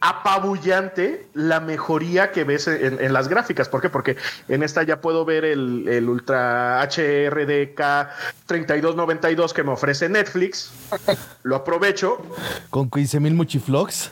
apabullante 0.00 1.26
la 1.34 1.60
mejoría 1.60 2.32
que 2.32 2.44
ves 2.44 2.68
en, 2.68 3.00
en 3.00 3.12
las 3.12 3.28
gráficas. 3.28 3.68
¿Por 3.68 3.80
qué? 3.80 3.90
Porque 3.90 4.16
en 4.48 4.62
esta 4.62 4.82
ya 4.82 5.00
puedo 5.00 5.24
ver 5.24 5.44
el, 5.44 5.88
el 5.88 6.08
Ultra 6.08 6.80
HRDK 6.82 7.80
3292 8.46 9.54
que 9.54 9.62
me 9.62 9.72
ofrece 9.72 10.08
Netflix. 10.08 10.70
Lo 11.42 11.56
aprovecho. 11.56 12.22
Con 12.70 12.90
15.000 12.90 13.34
muchiflogs. 13.34 14.10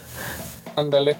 Ándale. 0.76 1.16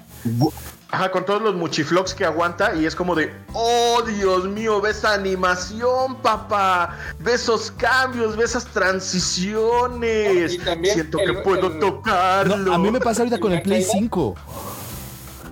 Ajá, 0.91 1.09
con 1.11 1.25
todos 1.25 1.41
los 1.41 1.55
muchiflogs 1.55 2.13
que 2.13 2.23
aguanta 2.25 2.75
y 2.75 2.85
es 2.85 2.95
como 2.95 3.15
de, 3.15 3.33
oh 3.53 4.01
Dios 4.03 4.45
mío, 4.45 4.79
ve 4.79 4.91
esa 4.91 5.13
animación, 5.13 6.15
papá, 6.21 6.95
ve 7.19 7.33
esos 7.33 7.71
cambios, 7.71 8.37
ve 8.37 8.45
esas 8.45 8.65
transiciones. 8.65 10.53
Y 10.53 10.57
también 10.59 10.93
Siento 10.93 11.19
el- 11.19 11.25
que 11.37 11.41
puedo 11.41 11.67
el- 11.67 11.79
tocarlo. 11.79 12.57
No, 12.57 12.73
a 12.75 12.77
mí 12.77 12.91
me 12.91 12.99
pasa 12.99 13.23
ahorita 13.23 13.39
con 13.41 13.51
el 13.51 13.61
Play 13.63 13.81
¿La 13.81 13.87
caída? 13.87 13.99
5. 13.99 14.35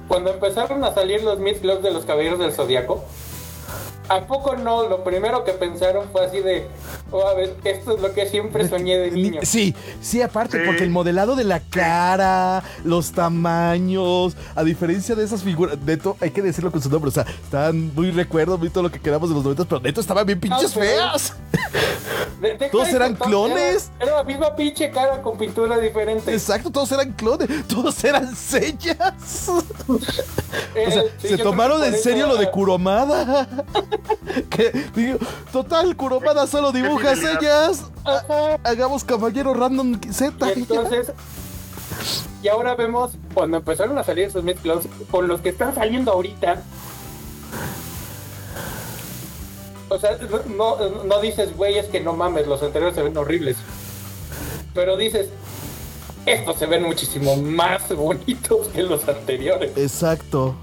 Cuando 0.08 0.32
empezaron 0.34 0.84
a 0.84 0.94
salir 0.94 1.24
los 1.24 1.40
Mid 1.40 1.58
Clubs 1.58 1.82
de 1.82 1.92
los 1.92 2.06
Caballeros 2.06 2.38
del 2.40 2.52
Zodiaco, 2.54 3.04
¿a 4.16 4.28
poco 4.28 4.56
no? 4.56 4.88
Lo 4.88 5.04
primero 5.04 5.44
que 5.44 5.54
pensaron 5.54 6.08
fue 6.12 6.26
así 6.26 6.40
de, 6.40 6.68
oh, 7.12 7.26
a 7.28 7.34
ver, 7.34 7.56
esto 7.64 7.96
es 7.96 8.02
lo 8.02 8.14
que 8.14 8.28
siempre 8.28 8.68
soñé 8.68 8.98
de 8.98 9.12
niño. 9.12 9.42
Sí, 9.44 9.76
sí, 10.02 10.22
aparte, 10.22 10.58
Sí. 10.60 10.64
porque 10.66 10.84
el 10.84 10.90
modelado 10.90 11.36
de 11.36 11.44
la 11.44 11.60
cara, 11.60 12.64
los 12.84 13.12
tamaños, 13.12 14.36
a 14.56 14.64
diferencia 14.64 15.16
de 15.16 15.24
esas 15.24 15.44
figuras, 15.44 15.78
neto, 15.80 16.18
hay 16.20 16.32
que 16.32 16.42
decirlo 16.42 16.72
con 16.72 16.82
su 16.82 16.90
nombre, 16.90 17.10
o 17.10 17.12
sea, 17.12 17.26
estaban 17.44 17.94
muy 17.96 18.12
recuerdos, 18.12 18.60
muy 18.60 18.70
todo 18.70 18.84
lo 18.84 18.92
que 18.92 19.00
quedamos 19.00 19.30
de 19.30 19.36
los 19.36 19.44
90, 19.44 19.66
pero 19.66 19.82
neto 19.82 20.02
estaban 20.02 20.26
bien 20.26 20.40
pinches 20.40 20.76
Ah, 20.76 20.80
feas. 20.80 21.34
De- 22.42 22.70
¿Todos 22.70 22.90
eran 22.90 23.16
clones? 23.16 23.90
Era, 24.00 24.06
era 24.12 24.18
la 24.18 24.24
misma 24.26 24.54
pinche 24.54 24.92
cara 24.92 25.22
con 25.22 25.38
pintura 25.38 25.78
diferente. 25.78 26.34
Exacto, 26.34 26.70
todos 26.70 26.92
eran 26.92 27.14
clones, 27.14 27.48
todos 27.70 28.04
eran 28.04 28.36
sellas. 28.36 29.48
Eh, 30.76 30.86
O 30.88 30.92
sea, 30.92 31.04
sí, 31.22 31.28
se 31.30 31.38
tomaron 31.38 31.82
en 31.84 31.98
serio 31.98 32.28
lo 32.28 32.36
de 32.36 32.52
Kuromada. 32.52 33.48
que, 34.50 34.72
digo, 34.96 35.18
total, 35.52 35.96
Kuromada 35.96 36.48
solo 36.48 36.72
dibuja 36.72 37.16
sellas. 37.16 37.86
Ajá. 38.04 38.60
Hagamos 38.64 39.04
caballero 39.04 39.54
random 39.54 40.00
Z. 40.12 40.48
Y 40.48 40.60
entonces, 40.60 41.14
y 42.42 42.48
ahora 42.50 42.76
vemos 42.76 43.12
cuando 43.34 43.58
empezaron 43.58 43.98
a 43.98 44.04
salir 44.04 44.26
esos 44.26 44.44
Mid 44.44 44.58
Clubs, 44.58 44.88
con 45.10 45.28
los 45.28 45.42
que 45.42 45.50
están 45.50 45.74
saliendo 45.74 46.12
ahorita. 46.12 46.62
O 49.90 50.00
sea, 50.00 50.18
no, 50.48 50.78
no 51.06 51.22
dices, 51.22 51.56
güey, 51.56 51.78
es 51.78 51.86
que 51.88 52.00
no 52.00 52.14
mames, 52.14 52.48
los 52.48 52.62
anteriores 52.64 52.96
se 52.96 53.04
ven 53.04 53.16
horribles. 53.16 53.58
Pero 54.74 54.98
dices, 54.98 55.30
estos 56.26 56.58
se 56.58 56.66
ven 56.66 56.84
muchísimo 56.84 57.38
más 57.38 57.96
bonitos 57.96 58.68
que 58.70 58.84
los 58.84 59.08
anteriores. 59.08 59.72
Exacto. 59.78 60.56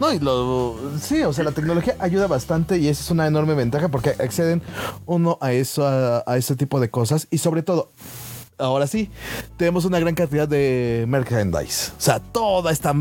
No, 0.00 0.12
y 0.12 0.18
lo. 0.18 0.76
Sí, 0.98 1.22
o 1.22 1.32
sea, 1.32 1.44
la 1.44 1.52
tecnología 1.52 1.94
ayuda 1.98 2.26
bastante 2.26 2.78
y 2.78 2.88
esa 2.88 3.02
es 3.02 3.10
una 3.10 3.26
enorme 3.26 3.54
ventaja 3.54 3.88
porque 3.88 4.10
acceden 4.10 4.62
uno 5.04 5.36
a 5.42 5.52
eso, 5.52 5.86
a, 5.86 6.36
ese 6.38 6.56
tipo 6.56 6.80
de 6.80 6.90
cosas 6.90 7.28
y 7.30 7.38
sobre 7.38 7.62
todo. 7.62 7.90
Ahora 8.56 8.86
sí, 8.86 9.10
tenemos 9.56 9.84
una 9.84 9.98
gran 10.00 10.14
cantidad 10.14 10.48
de 10.48 11.04
merchandise. 11.06 11.92
O 11.96 12.00
sea, 12.00 12.18
toda 12.18 12.72
esta 12.72 12.94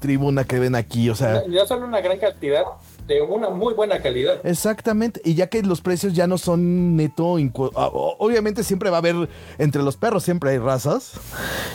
tribuna 0.00 0.44
que 0.44 0.58
ven 0.58 0.74
aquí, 0.74 1.10
o 1.10 1.14
sea, 1.14 1.46
Ya 1.48 1.66
solo 1.66 1.86
una 1.86 2.00
gran 2.00 2.18
cantidad 2.18 2.64
de 3.06 3.20
una 3.22 3.50
muy 3.50 3.74
buena 3.74 4.00
calidad. 4.00 4.40
Exactamente, 4.44 5.20
y 5.24 5.34
ya 5.34 5.48
que 5.48 5.62
los 5.62 5.80
precios 5.80 6.12
ya 6.14 6.26
no 6.26 6.38
son 6.38 6.96
neto, 6.96 7.36
ah, 7.76 7.90
obviamente 7.92 8.62
siempre 8.64 8.90
va 8.90 8.96
a 8.96 9.00
haber, 9.00 9.28
entre 9.58 9.82
los 9.82 9.96
perros 9.96 10.22
siempre 10.24 10.50
hay 10.50 10.58
razas, 10.58 11.12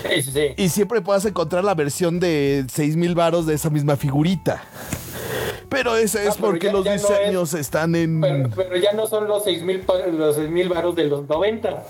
Sí, 0.09 0.21
sí, 0.21 0.32
sí. 0.32 0.47
y 0.57 0.69
siempre 0.69 1.01
puedas 1.01 1.26
encontrar 1.26 1.63
la 1.63 1.73
versión 1.76 2.19
de 2.19 2.65
6 2.71 2.95
mil 2.95 3.15
varos 3.15 3.45
de 3.45 3.53
esa 3.55 3.69
misma 3.69 3.95
figurita. 3.95 4.63
Pero 5.67 5.97
ese 5.97 6.23
es 6.23 6.30
Ah, 6.30 6.34
pero 6.38 6.47
porque 6.51 6.67
ya- 6.67 6.71
los 6.73 6.86
ya 6.86 6.95
no 6.95 7.01
diseños 7.01 7.53
están 7.55 7.95
en... 7.95 8.21
Pero, 8.21 8.49
pero 8.55 8.78
ya 8.78 8.93
no 8.93 9.07
son 9.07 9.28
los 9.28 9.43
6000 9.43 9.82
pa- 9.82 10.05
los 10.07 10.36
6000 10.36 10.69
varos 10.69 10.95
de 10.95 11.05
los 11.05 11.28
90. 11.28 11.84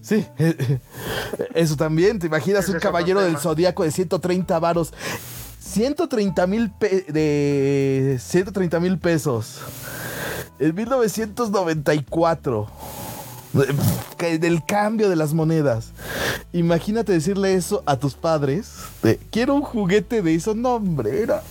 Sí, 0.00 0.26
eso 1.54 1.76
también, 1.76 2.18
te 2.18 2.26
imaginas 2.26 2.68
un 2.68 2.78
caballero 2.80 3.20
del 3.20 3.36
zodiaco 3.36 3.84
de 3.84 3.90
130 3.92 4.58
varos. 4.58 4.92
130 5.70 6.46
mil 6.48 6.72
de 6.80 8.18
130 8.20 8.80
mil 8.80 8.98
pesos. 8.98 9.60
En 10.58 10.74
1994. 10.74 12.68
Que 14.16 14.38
Del 14.38 14.64
cambio 14.64 15.08
de 15.08 15.16
las 15.16 15.32
monedas. 15.32 15.92
Imagínate 16.52 17.12
decirle 17.12 17.54
eso 17.54 17.82
a 17.86 17.96
tus 17.96 18.14
padres. 18.14 18.72
Quiero 19.30 19.54
un 19.54 19.62
juguete 19.62 20.22
de 20.22 20.34
eso. 20.34 20.54
No, 20.54 20.74
hombre, 20.74 21.22
era. 21.22 21.42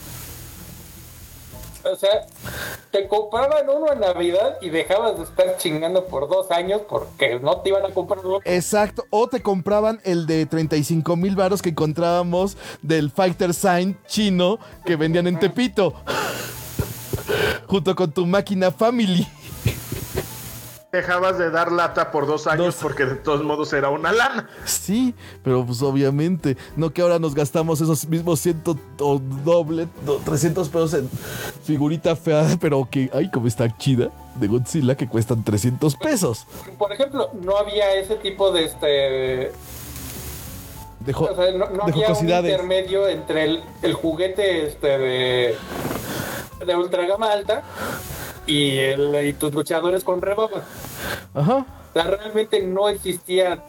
O 1.92 1.96
sea, 1.96 2.26
te 2.92 3.08
compraban 3.08 3.70
uno 3.70 3.92
en 3.92 4.00
Navidad 4.00 4.58
y 4.62 4.70
dejabas 4.70 5.18
de 5.18 5.24
estar 5.24 5.58
chingando 5.58 6.06
por 6.06 6.30
dos 6.30 6.52
años 6.52 6.82
porque 6.88 7.40
no 7.40 7.58
te 7.62 7.70
iban 7.70 7.86
a 7.86 7.94
comprar 7.94 8.20
otro. 8.20 8.42
Exacto. 8.46 9.06
O 9.10 9.28
te 9.28 9.42
compraban 9.42 10.00
el 10.04 10.26
de 10.26 10.46
35 10.46 11.16
mil 11.16 11.36
varos 11.36 11.62
que 11.62 11.70
encontrábamos 11.70 12.58
del 12.82 13.12
Fighter 13.12 13.54
Sign 13.54 13.98
chino 14.08 14.60
que 14.86 14.96
vendían 14.96 15.28
en 15.28 15.40
Tepito. 15.40 15.94
Junto 17.68 17.96
con 17.96 18.12
tu 18.12 18.26
máquina 18.26 18.72
Family. 18.72 19.28
Dejabas 20.92 21.38
de 21.38 21.52
dar 21.52 21.72
lata 21.72 22.10
por 22.10 22.26
dos 22.26 22.48
años 22.48 22.66
Dos. 22.66 22.76
porque 22.82 23.06
de 23.06 23.14
todos 23.16 23.44
modos 23.44 23.72
era 23.74 23.90
una 23.90 24.12
lana. 24.12 24.50
Sí, 24.66 25.14
pero 25.44 25.64
pues 25.64 25.84
obviamente. 25.84 26.58
No 26.76 26.90
que 26.92 27.04
ahora 27.04 27.20
nos 27.20 27.36
gastamos 27.36 27.80
esos 27.80 28.08
mismos 28.08 28.40
100 28.40 28.64
o 29.00 29.20
doble, 29.46 29.88
no, 30.04 30.16
300 30.16 30.68
pesos 30.70 30.94
en 30.96 31.08
figurita 31.64 32.16
fea, 32.16 32.58
pero 32.60 32.88
que, 32.90 33.08
ay, 33.14 33.30
como 33.30 33.46
está 33.46 33.78
chida, 33.78 34.10
de 34.36 34.48
Godzilla, 34.48 34.96
que 34.96 35.08
cuestan 35.08 35.44
300 35.44 35.96
pesos. 35.96 36.48
Por 36.80 36.92
ejemplo, 36.92 37.30
no 37.44 37.56
había 37.58 37.94
ese 37.94 38.16
tipo 38.16 38.52
de 38.52 38.66
este. 38.66 39.52
De, 41.02 41.14
jo- 41.14 41.30
O 41.32 41.36
sea, 41.36 41.52
no, 41.52 41.70
no 41.70 41.86
de 41.86 41.92
había 41.92 42.14
un 42.14 42.28
intermedio 42.28 43.08
entre 43.08 43.44
el, 43.44 43.64
el 43.84 43.94
juguete 43.94 44.66
este 44.66 44.88
de. 44.98 45.56
de 46.66 46.76
ultra 46.76 47.06
gama 47.06 47.32
alta 47.32 47.62
y, 48.50 48.78
el, 48.80 49.26
y 49.28 49.34
tus 49.34 49.54
luchadores 49.54 50.04
con 50.04 50.22
rebaba. 50.22 50.64
Ajá. 51.34 51.66
O 51.90 51.94
sea, 51.94 52.04
realmente 52.04 52.62
no 52.62 52.90
existía 52.90 53.64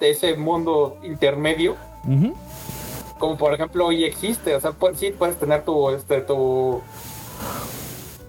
ese 0.00 0.34
mundo 0.34 0.98
intermedio. 1.04 1.76
ujú. 2.04 2.34
como 3.18 3.36
por 3.38 3.54
ejemplo 3.54 3.86
hoy 3.86 4.02
existe, 4.04 4.56
o 4.56 4.60
sea, 4.60 4.72
pu- 4.72 4.94
sí 4.96 5.12
puedes 5.16 5.36
tener 5.38 5.64
tu 5.64 5.90
este 5.90 6.20
tu 6.22 6.82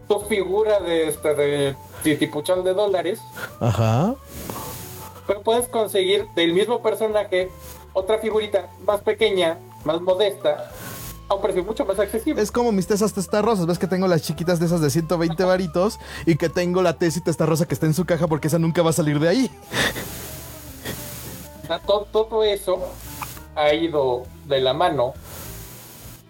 tu 0.07 0.19
figura 0.21 0.79
de 0.79 1.07
este 1.07 1.33
de 1.33 1.75
titipuchón 2.03 2.63
de 2.63 2.73
dólares, 2.75 3.19
Ajá. 3.59 4.13
pero 5.25 5.41
puedes 5.41 5.67
conseguir 5.67 6.27
del 6.35 6.53
mismo 6.53 6.83
personaje 6.83 7.49
otra 7.93 8.19
figurita 8.19 8.69
más 8.85 9.01
pequeña, 9.01 9.57
más 9.83 9.99
modesta, 10.01 10.71
a 11.29 11.35
un 11.35 11.41
precio 11.41 11.63
mucho 11.63 11.85
más 11.85 11.99
accesible. 11.99 12.41
Es 12.41 12.51
como 12.51 12.71
mis 12.71 12.87
tesas 12.87 13.13
testarrosas. 13.13 13.65
Ves 13.65 13.79
que 13.79 13.87
tengo 13.87 14.07
las 14.07 14.21
chiquitas 14.21 14.59
de 14.59 14.65
esas 14.65 14.81
de 14.81 14.89
120 14.89 15.43
varitos 15.43 15.99
y 16.25 16.35
que 16.35 16.49
tengo 16.49 16.81
la 16.81 16.93
tesis 16.93 17.23
testarrosa 17.23 17.67
que 17.67 17.73
está 17.73 17.85
en 17.85 17.93
su 17.93 18.05
caja 18.05 18.27
porque 18.27 18.47
esa 18.47 18.59
nunca 18.59 18.81
va 18.81 18.91
a 18.91 18.93
salir 18.93 19.19
de 19.19 19.29
ahí. 19.29 19.51
Todo 22.11 22.43
eso 22.43 22.79
ha 23.55 23.73
ido 23.73 24.23
de 24.45 24.61
la 24.61 24.73
mano 24.73 25.13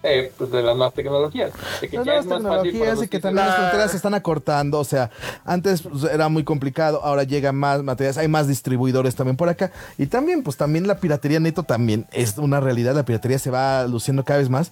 eh, 0.04 0.32
pues 0.38 0.52
de 0.52 0.62
las 0.62 0.76
nuevas 0.76 0.94
tecnologías, 0.94 1.52
de 1.82 1.88
que 1.90 1.98
Las 1.98 2.06
ya 2.06 2.12
nuevas 2.22 2.26
es 2.26 2.32
más 2.32 2.42
fácil 2.44 2.72
tecnologías 2.72 3.06
y 3.06 3.08
que 3.08 3.20
también 3.20 3.46
las 3.46 3.54
La- 3.56 3.62
fronteras 3.62 3.92
se 3.92 3.98
están 3.98 4.14
acortando. 4.14 4.80
O 4.80 4.84
sea, 4.84 5.10
antes 5.46 5.82
pues, 5.82 6.04
era 6.04 6.28
muy 6.30 6.44
complicado, 6.44 7.02
ahora 7.04 7.24
llega 7.24 7.52
más 7.54 7.82
materiales, 7.84 8.18
hay 8.18 8.28
más 8.28 8.48
distribuidores 8.48 9.16
también 9.16 9.38
por 9.38 9.50
acá. 9.50 9.72
Y 9.98 10.08
también, 10.08 10.44
pues 10.44 10.58
también 10.58 10.88
la 10.88 10.98
piratería 11.00 11.40
neto 11.40 11.64
también 11.64 12.06
es 12.12 12.38
una 12.38 12.60
realidad. 12.60 12.94
La 12.96 13.06
piratería 13.06 13.40
se 13.40 13.50
va 13.50 13.88
luciendo 13.88 14.24
cada 14.26 14.40
vez 14.40 14.50
más. 14.50 14.72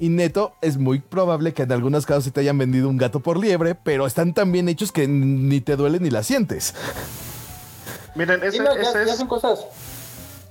Y 0.00 0.08
neto 0.08 0.52
es 0.60 0.78
muy 0.78 0.98
probable 1.00 1.52
que 1.54 1.62
en 1.62 1.72
algunos 1.72 2.04
casos 2.04 2.24
se 2.24 2.30
te 2.32 2.40
hayan 2.40 2.58
vendido 2.58 2.88
un 2.88 2.96
gato 2.96 3.20
por 3.20 3.38
liebre, 3.38 3.74
pero 3.76 4.06
están 4.06 4.34
tan 4.34 4.50
bien 4.52 4.68
hechos 4.68 4.90
que 4.92 5.06
ni 5.06 5.60
te 5.60 5.76
duele 5.76 6.00
ni 6.00 6.10
la 6.10 6.22
sientes. 6.22 6.74
Miren, 8.14 8.42
ese, 8.44 8.58
no, 8.58 8.74
ya, 8.74 8.82
ese 8.82 9.06
ya 9.06 9.12
es. 9.12 9.16
son 9.18 9.28
cosas 9.28 9.60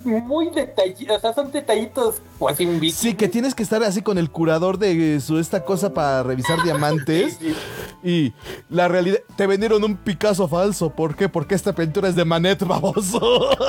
muy 0.03 0.49
detallitos, 0.49 1.17
o 1.17 1.19
sea, 1.19 1.33
son 1.33 1.51
detallitos 1.51 2.21
pues 2.39 2.59
invisibles. 2.59 2.95
Sí, 2.95 3.13
que 3.15 3.27
tienes 3.27 3.55
que 3.55 3.63
estar 3.63 3.83
así 3.83 4.01
con 4.01 4.17
el 4.17 4.29
curador 4.31 4.77
de 4.77 5.19
su 5.19 5.37
esta 5.39 5.63
cosa 5.63 5.93
para 5.93 6.23
revisar 6.23 6.61
diamantes. 6.63 7.37
Sí, 7.39 7.55
Y 8.03 8.33
la 8.69 8.87
realidad, 8.87 9.19
te 9.35 9.47
vendieron 9.47 9.83
un 9.83 9.97
Picasso 9.97 10.47
falso. 10.47 10.89
¿Por 10.89 11.15
qué? 11.15 11.29
Porque 11.29 11.55
esta 11.55 11.73
pintura 11.73 12.09
es 12.09 12.15
de 12.15 12.25
Manet, 12.25 12.63
baboso. 12.65 13.49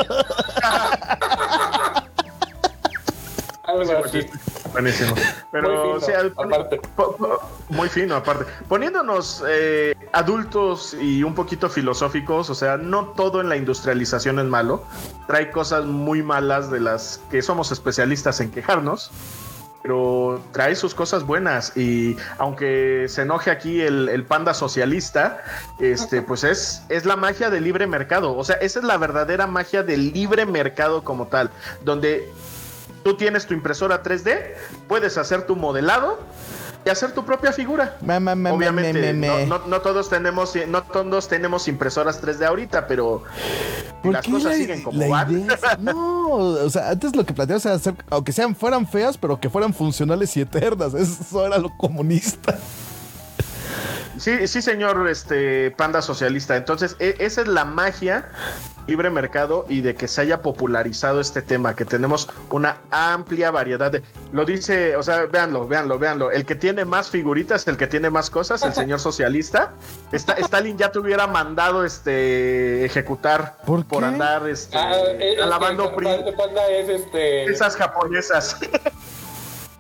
Algo 3.65 3.85
Sí, 3.85 3.93
así. 3.93 4.21
Buenísimo. 4.73 5.15
Pero, 5.51 5.69
Muy 5.69 5.77
fino, 5.83 5.95
o 5.97 6.01
sea, 6.01 6.21
el- 6.21 6.33
aparte. 6.37 6.81
muy 7.69 7.89
fino, 7.89 8.17
aparte. 8.17 8.47
Poniéndonos 8.69 9.45
eh, 9.47 9.95
adultos 10.13 10.95
y 10.95 11.23
un 11.23 11.35
poquito 11.35 11.69
filosóficos, 11.69 12.49
o 12.51 12.55
sea, 12.55 12.77
no 12.79 13.07
todo 13.09 13.41
en 13.41 13.49
la 13.49 13.57
industrialización 13.57 14.39
es 14.39 14.47
malo. 14.47 14.85
Trae 15.27 15.51
cosas 15.51 15.85
muy 15.85 16.23
malas 16.23 16.71
de 16.71 16.81
las 16.81 17.21
que 17.31 17.43
somos 17.43 17.71
especialistas 17.73 18.41
en 18.41 18.51
quejarnos. 18.51 19.11
Pero 19.83 20.41
trae 20.53 20.77
sus 20.77 20.95
cosas 20.95 21.25
buenas 21.25 21.77
y 21.77 22.17
aunque 22.39 23.07
se 23.09 23.23
enoje 23.23 23.51
aquí 23.51 23.81
el, 23.81 24.09
el 24.09 24.25
panda 24.25 24.55
socialista, 24.55 25.43
este, 25.81 26.23
pues 26.23 26.45
es, 26.45 26.85
es 26.89 27.05
la 27.05 27.17
magia 27.17 27.51
del 27.51 27.65
libre 27.65 27.89
mercado. 27.89 28.37
O 28.37 28.45
sea, 28.45 28.55
esa 28.57 28.79
es 28.79 28.85
la 28.85 28.97
verdadera 28.97 29.49
magia 29.49 29.83
del 29.83 30.13
libre 30.13 30.47
mercado 30.47 31.03
como 31.03 31.27
tal, 31.27 31.51
donde 31.85 32.31
tú 33.03 33.17
tienes 33.17 33.47
tu 33.47 33.55
impresora 33.55 34.03
3D, 34.03 34.39
puedes 34.89 35.17
hacer 35.19 35.43
tu 35.47 35.57
modelado 35.57 36.19
y 36.85 36.91
hacer 36.91 37.13
tu 37.13 37.25
propia 37.25 37.53
figura. 37.53 37.97
Me, 38.01 38.19
me, 38.19 38.35
me, 38.35 38.51
Obviamente, 38.51 38.93
me, 39.01 39.13
me, 39.13 39.29
me. 39.37 39.47
No, 39.47 39.59
no- 39.59 39.67
no 39.67 39.81
todos 39.81 40.09
tenemos, 40.09 40.55
no 40.69 40.83
todos 40.83 41.29
tenemos 41.29 41.69
impresoras 41.69 42.21
3D 42.23 42.45
ahorita, 42.47 42.87
pero 42.89 43.23
¿Por 44.03 44.13
las 44.15 44.25
qué 44.25 44.33
cosas 44.33 44.53
la, 44.53 44.57
siguen 44.59 44.83
como 44.83 45.09
van. 45.09 45.51
es- 45.51 45.61
No, 45.79 46.31
o 46.39 46.71
sea, 46.71 46.91
antes 46.91 47.15
lo 47.15 47.25
que 47.25 47.33
planteabas 47.35 47.65
era 47.67 47.75
hacer, 47.77 47.95
aunque 48.11 48.33
sean, 48.33 48.57
fueran 48.57 48.87
feas, 48.89 49.17
pero 49.17 49.39
que 49.39 49.49
fueran 49.49 49.73
funcionales 49.73 50.37
y 50.37 50.41
eternas. 50.41 50.93
Eso 50.95 51.47
era 51.47 51.59
lo 51.59 51.71
comunista. 51.77 52.59
Sí, 54.19 54.47
sí, 54.47 54.61
señor, 54.63 55.09
este 55.09 55.71
panda 55.71 56.03
socialista. 56.03 56.57
Entonces, 56.57 56.97
e- 56.99 57.17
esa 57.19 57.41
es 57.43 57.49
la 57.49 57.65
magia 57.65 58.29
libre 58.87 59.11
mercado 59.11 59.65
y 59.69 59.81
de 59.81 59.95
que 59.95 60.09
se 60.09 60.21
haya 60.21 60.43
popularizado 60.43 61.21
este 61.21 61.41
tema, 61.41 61.75
que 61.77 61.85
tenemos 61.85 62.29
una 62.51 62.79
amplia 62.91 63.51
variedad 63.51 63.91
de. 63.91 64.03
Lo 64.33 64.45
dice, 64.45 64.97
o 64.97 65.03
sea, 65.03 65.25
véanlo, 65.27 65.67
véanlo, 65.67 65.99
véanlo. 65.99 66.31
El 66.31 66.45
que 66.45 66.55
tiene 66.57 66.85
más 66.85 67.09
figuritas, 67.09 67.67
el 67.69 67.77
que 67.77 67.87
tiene 67.87 68.11
más 68.11 68.29
cosas, 68.29 68.63
el 68.65 68.75
señor 68.75 69.01
socialista. 69.01 69.73
Esta- 70.13 70.35
Stalin 70.35 70.77
ya 70.77 70.91
te 70.93 70.99
hubiera 70.99 71.27
mandado 71.27 71.85
este 71.85 72.85
ejecutar 72.85 73.57
¿Por 73.65 73.87
qué? 73.87 73.97
andar 74.05 74.47
este, 74.49 74.77
Ah, 74.77 74.93
que 75.19 75.41
alabando 75.43 75.95
pri- 75.97 76.05
Panda, 76.07 76.37
Panda 76.37 76.69
es 76.69 76.89
este. 76.89 77.45
esas 77.45 77.77
japonesas. 77.77 78.57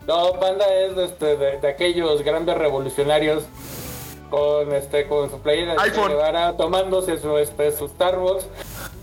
No, 0.04 0.32
Panda 0.40 0.64
es 0.74 0.96
este, 0.98 1.36
de, 1.36 1.60
de 1.60 1.68
aquellos 1.68 2.22
grandes 2.24 2.58
revolucionarios 2.58 3.44
con 4.32 4.72
este 4.74 5.06
con 5.06 5.30
su 5.30 5.38
playera 5.40 5.76
iPhone. 5.82 6.08
Guevara, 6.08 6.56
tomándose 6.56 7.18
su 7.20 7.36
este 7.36 7.70
su 7.70 7.86
Starbucks, 7.86 8.46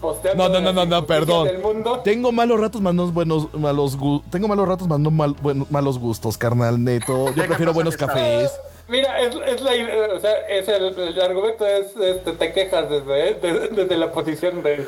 posteando 0.01 0.49
No, 0.49 0.59
no, 0.59 0.59
no, 0.59 0.73
no, 0.73 0.85
no, 0.85 1.05
perdón. 1.05 1.45
del 1.47 1.59
mundo. 1.59 2.01
Tengo 2.03 2.31
malos 2.31 2.59
ratos, 2.59 2.81
más 2.81 2.95
no 2.95 3.05
buenos, 3.11 3.53
malos 3.53 3.95
Tengo 4.31 4.47
malos 4.47 4.67
ratos, 4.67 4.87
más 4.87 4.99
no 4.99 5.11
mal- 5.11 5.35
buen- 5.41 5.67
malos 5.69 5.99
gustos, 5.99 6.37
carnal, 6.37 6.83
neto. 6.83 7.31
Yo 7.35 7.45
prefiero 7.45 7.73
buenos 7.73 7.95
cafés. 7.95 8.51
Mira, 8.87 9.21
es, 9.21 9.35
es 9.45 9.61
la 9.61 9.75
idea, 9.75 10.07
o 10.15 10.19
sea, 10.19 10.31
es 10.49 10.67
el, 10.67 10.85
el 10.97 11.21
argumento 11.21 11.63
es 11.63 11.95
este 11.95 12.31
te 12.31 12.51
quejas 12.53 12.89
desde, 12.89 13.35
desde, 13.35 13.67
desde 13.67 13.97
la 13.97 14.11
posición 14.11 14.63
de 14.63 14.87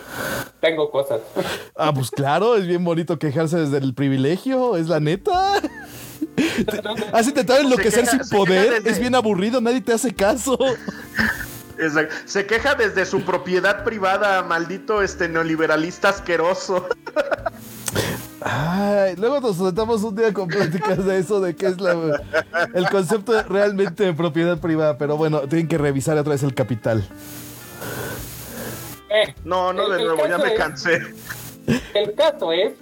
tengo 0.60 0.90
cosas. 0.90 1.20
Ah, 1.76 1.92
pues 1.94 2.10
claro, 2.10 2.56
es 2.56 2.66
bien 2.66 2.84
bonito 2.84 3.20
quejarse 3.20 3.58
desde 3.60 3.78
el 3.78 3.94
privilegio, 3.94 4.76
es 4.76 4.88
la 4.88 5.00
neta. 5.00 5.62
Has 7.14 7.28
intentado 7.28 7.60
enloquecer 7.62 8.06
queja- 8.06 8.24
sin 8.24 8.38
poder, 8.38 8.70
desde- 8.76 8.90
es 8.90 9.00
bien 9.00 9.16
aburrido, 9.16 9.60
nadie 9.62 9.82
te 9.82 9.94
hace 9.94 10.14
caso. 10.14 10.58
Exacto. 11.78 12.14
Se 12.26 12.46
queja 12.46 12.76
desde 12.76 13.06
su 13.06 13.22
propiedad 13.24 13.84
privada, 13.84 14.44
maldito 14.44 15.02
este 15.02 15.28
neoliberalista 15.28 16.10
asqueroso. 16.10 16.88
Ay, 18.44 19.16
luego 19.18 19.40
nos 19.40 19.58
sentamos 19.58 20.02
un 20.04 20.16
día 20.16 20.34
con 20.34 20.48
pláticas 20.48 21.04
de 21.06 21.20
eso, 21.20 21.40
de 21.42 21.56
qué 21.56 21.68
es 21.68 21.80
la, 21.80 22.20
el 22.74 22.90
concepto 22.90 23.42
realmente 23.44 24.04
de 24.04 24.14
propiedad 24.14 24.58
privada, 24.60 24.98
pero 24.98 25.16
bueno, 25.16 25.42
tienen 25.42 25.68
que 25.68 25.78
revisar 25.78 26.18
otra 26.18 26.32
vez 26.34 26.42
el 26.44 26.56
capital. 26.56 27.08
Eh, 29.10 29.36
No, 29.44 29.74
no, 29.74 29.92
El- 29.92 29.98
de 30.00 30.04
nuevo, 30.06 30.28
ya 30.28 30.38
me 30.40 30.54
es- 30.54 30.58
cansé. 30.58 31.00
El 31.94 32.14
caso 32.16 32.52
es 32.52 32.74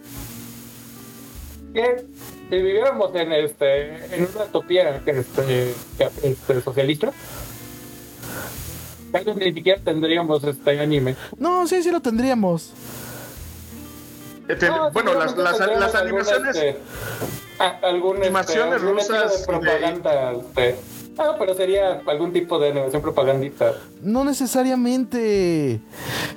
que 1.74 2.06
si 2.50 2.56
viviéramos 2.56 3.14
en 3.16 3.32
este 3.32 4.16
en 4.16 4.28
una 4.36 4.46
utopía 4.46 5.00
que, 5.06 5.12
este, 5.20 5.74
este, 6.24 6.62
socialista, 6.62 7.12
tal 9.12 9.24
vez 9.26 9.36
ni 9.38 9.54
siquiera 9.54 9.82
tendríamos 9.84 10.44
este 10.44 10.80
anime. 10.80 11.16
No, 11.38 11.68
sí, 11.68 11.82
sí 11.84 11.92
lo 11.92 12.02
tendríamos. 12.02 12.72
Eh, 14.48 14.58
No, 14.68 14.92
bueno, 14.92 15.14
las, 15.14 15.38
las, 15.38 15.58
tendríamos 15.58 15.80
las 15.86 15.96
algún, 15.96 16.20
animaciones. 16.22 16.56
este, 16.56 16.78
ah, 17.60 17.80
algún, 17.84 18.16
este, 18.18 18.28
Animaciones 18.28 18.76
estilo 18.76 18.94
rusas 18.94 19.40
de 19.42 19.46
propaganda. 19.46 20.32
este, 20.34 20.76
ah, 21.20 21.36
pero 21.38 21.54
sería 21.54 22.02
algún 22.08 22.32
tipo 22.34 22.58
de 22.60 22.70
animación 22.72 23.02
propagandista. 23.02 23.74
No 24.02 24.24
necesariamente. 24.24 25.80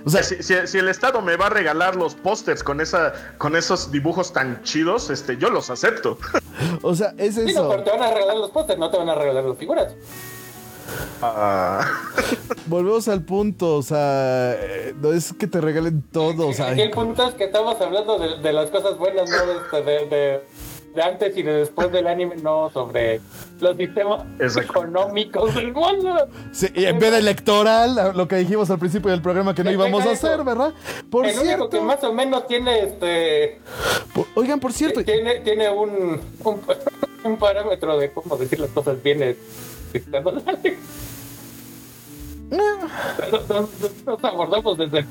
O 0.04 0.10
sea, 0.10 0.22
si, 0.22 0.42
si- 0.42 0.66
si 0.66 0.78
el 0.78 0.88
Estado 0.88 1.22
me 1.22 1.36
va 1.36 1.46
a 1.46 1.50
regalar 1.50 1.96
los 1.96 2.14
pósters 2.14 2.62
con 2.62 2.80
esa, 2.80 3.12
con 3.38 3.56
esos 3.56 3.90
dibujos 3.92 4.32
tan 4.32 4.62
chidos, 4.62 5.10
este, 5.10 5.36
yo 5.36 5.50
los 5.50 5.70
acepto. 5.70 6.18
o 6.82 6.94
sea, 6.94 7.14
es 7.18 7.34
Sí, 7.36 7.42
no, 7.44 7.50
eso. 7.50 7.68
pero 7.70 7.82
te 7.84 7.90
van 7.90 8.02
a 8.02 8.12
regalar 8.12 8.36
los 8.36 8.50
pósters, 8.50 8.78
no 8.78 8.90
te 8.90 8.98
van 8.98 9.08
a 9.08 9.14
regalar 9.14 9.44
las 9.44 9.56
figuras. 9.58 9.94
Ah. 11.22 11.86
Volvemos 12.66 13.08
al 13.08 13.22
punto, 13.22 13.76
o 13.76 13.82
sea, 13.82 14.54
eh, 14.54 14.94
no 15.00 15.12
es 15.12 15.32
que 15.32 15.46
te 15.46 15.60
regalen 15.60 16.02
todo, 16.12 16.48
o 16.48 16.52
sea, 16.52 16.72
el 16.72 16.90
punto 16.90 17.26
es 17.28 17.34
que 17.34 17.44
estamos 17.44 17.80
hablando 17.80 18.18
de, 18.18 18.38
de 18.38 18.52
las 18.52 18.70
cosas 18.70 18.98
buenas, 18.98 19.28
no 19.30 19.46
de, 19.46 19.56
este, 19.56 19.82
de, 19.82 20.06
de- 20.16 20.42
de 20.71 20.71
antes 21.00 21.36
y 21.36 21.42
de 21.42 21.52
después 21.54 21.90
del 21.92 22.06
anime, 22.06 22.36
no 22.36 22.70
sobre 22.70 23.20
los 23.60 23.76
sistemas 23.76 24.22
Exacto. 24.40 24.70
económicos 24.80 25.54
del 25.54 25.72
mundo. 25.72 26.28
sí, 26.52 26.66
y 26.74 26.84
en 26.86 26.98
vez 26.98 27.12
de 27.12 27.18
electoral, 27.18 28.12
lo 28.14 28.26
que 28.28 28.36
dijimos 28.36 28.68
al 28.70 28.78
principio 28.78 29.10
del 29.10 29.22
programa 29.22 29.54
que 29.54 29.62
no 29.64 29.70
íbamos 29.70 30.04
a 30.04 30.10
hacer, 30.10 30.42
¿verdad? 30.44 30.72
Por 31.10 31.24
el 31.26 31.32
único 31.32 31.44
cierto, 31.46 31.70
que 31.70 31.80
más 31.80 32.02
o 32.04 32.12
menos 32.12 32.46
tiene 32.46 32.80
este 32.80 33.60
por- 34.14 34.26
oigan, 34.34 34.58
por 34.60 34.72
cierto, 34.72 35.04
tiene, 35.04 35.40
tiene 35.40 35.70
un, 35.70 36.20
un, 36.44 36.60
un 37.24 37.36
parámetro 37.38 37.96
de 37.98 38.10
cómo 38.12 38.36
decir 38.36 38.58
las 38.60 38.70
cosas 38.70 39.02
bien 39.02 39.22
es 39.22 39.36
nos, 42.50 44.04
nos 44.06 44.24
abordamos 44.24 44.76
desde 44.78 45.04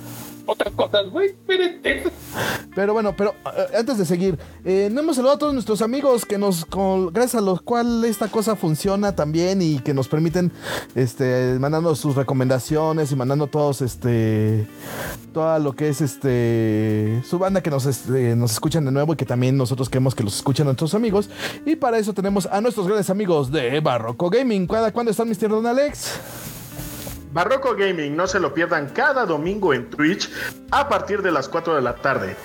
otras 0.45 0.73
cosas 0.73 1.05
diferentes. 1.13 2.11
Pero 2.75 2.93
bueno, 2.93 3.13
pero 3.17 3.33
eh, 3.57 3.77
antes 3.77 3.97
de 3.97 4.05
seguir, 4.05 4.37
eh, 4.63 4.89
no 4.91 5.01
hemos 5.01 5.15
saludado 5.17 5.35
a 5.35 5.39
todos 5.39 5.53
nuestros 5.53 5.81
amigos 5.81 6.25
que 6.25 6.37
nos, 6.37 6.63
con- 6.65 7.11
gracias 7.11 7.41
a 7.41 7.45
los 7.45 7.61
cuales 7.61 8.09
esta 8.11 8.29
cosa 8.29 8.55
funciona 8.55 9.15
también 9.15 9.61
y 9.61 9.79
que 9.79 9.93
nos 9.93 10.07
permiten, 10.07 10.51
este, 10.95 11.57
mandando 11.59 11.93
sus 11.95 12.15
recomendaciones 12.15 13.11
y 13.11 13.15
mandando 13.15 13.47
todos, 13.47 13.81
este, 13.81 14.67
todo 15.33 15.59
lo 15.59 15.73
que 15.73 15.89
es, 15.89 15.99
este, 16.01 17.21
su 17.27 17.37
banda 17.39 17.61
que 17.61 17.69
nos, 17.69 17.85
este, 17.85 18.35
nos 18.35 18.51
escuchan 18.53 18.85
de 18.85 18.91
nuevo 18.91 19.13
y 19.13 19.15
que 19.17 19.25
también 19.25 19.57
nosotros 19.57 19.89
queremos 19.89 20.15
que 20.15 20.23
los 20.23 20.35
escuchen 20.37 20.65
nuestros 20.65 20.93
amigos. 20.93 21.29
Y 21.65 21.75
para 21.75 21.97
eso 21.97 22.13
tenemos 22.13 22.45
a 22.45 22.61
nuestros 22.61 22.85
grandes 22.87 23.09
amigos 23.09 23.51
de 23.51 23.79
Barroco 23.81 24.29
Gaming. 24.29 24.67
¿Cuándo, 24.67 24.93
¿cuándo 24.93 25.11
están 25.11 25.29
tiernos, 25.31 25.63
don 25.63 25.67
Alex? 25.77 26.11
Barroco 27.31 27.75
Gaming, 27.75 28.15
no 28.15 28.27
se 28.27 28.39
lo 28.39 28.53
pierdan 28.53 28.89
cada 28.89 29.25
domingo 29.25 29.73
en 29.73 29.89
Twitch 29.89 30.29
a 30.71 30.89
partir 30.89 31.21
de 31.21 31.31
las 31.31 31.47
4 31.47 31.75
de 31.75 31.81
la 31.81 31.95
tarde. 31.95 32.35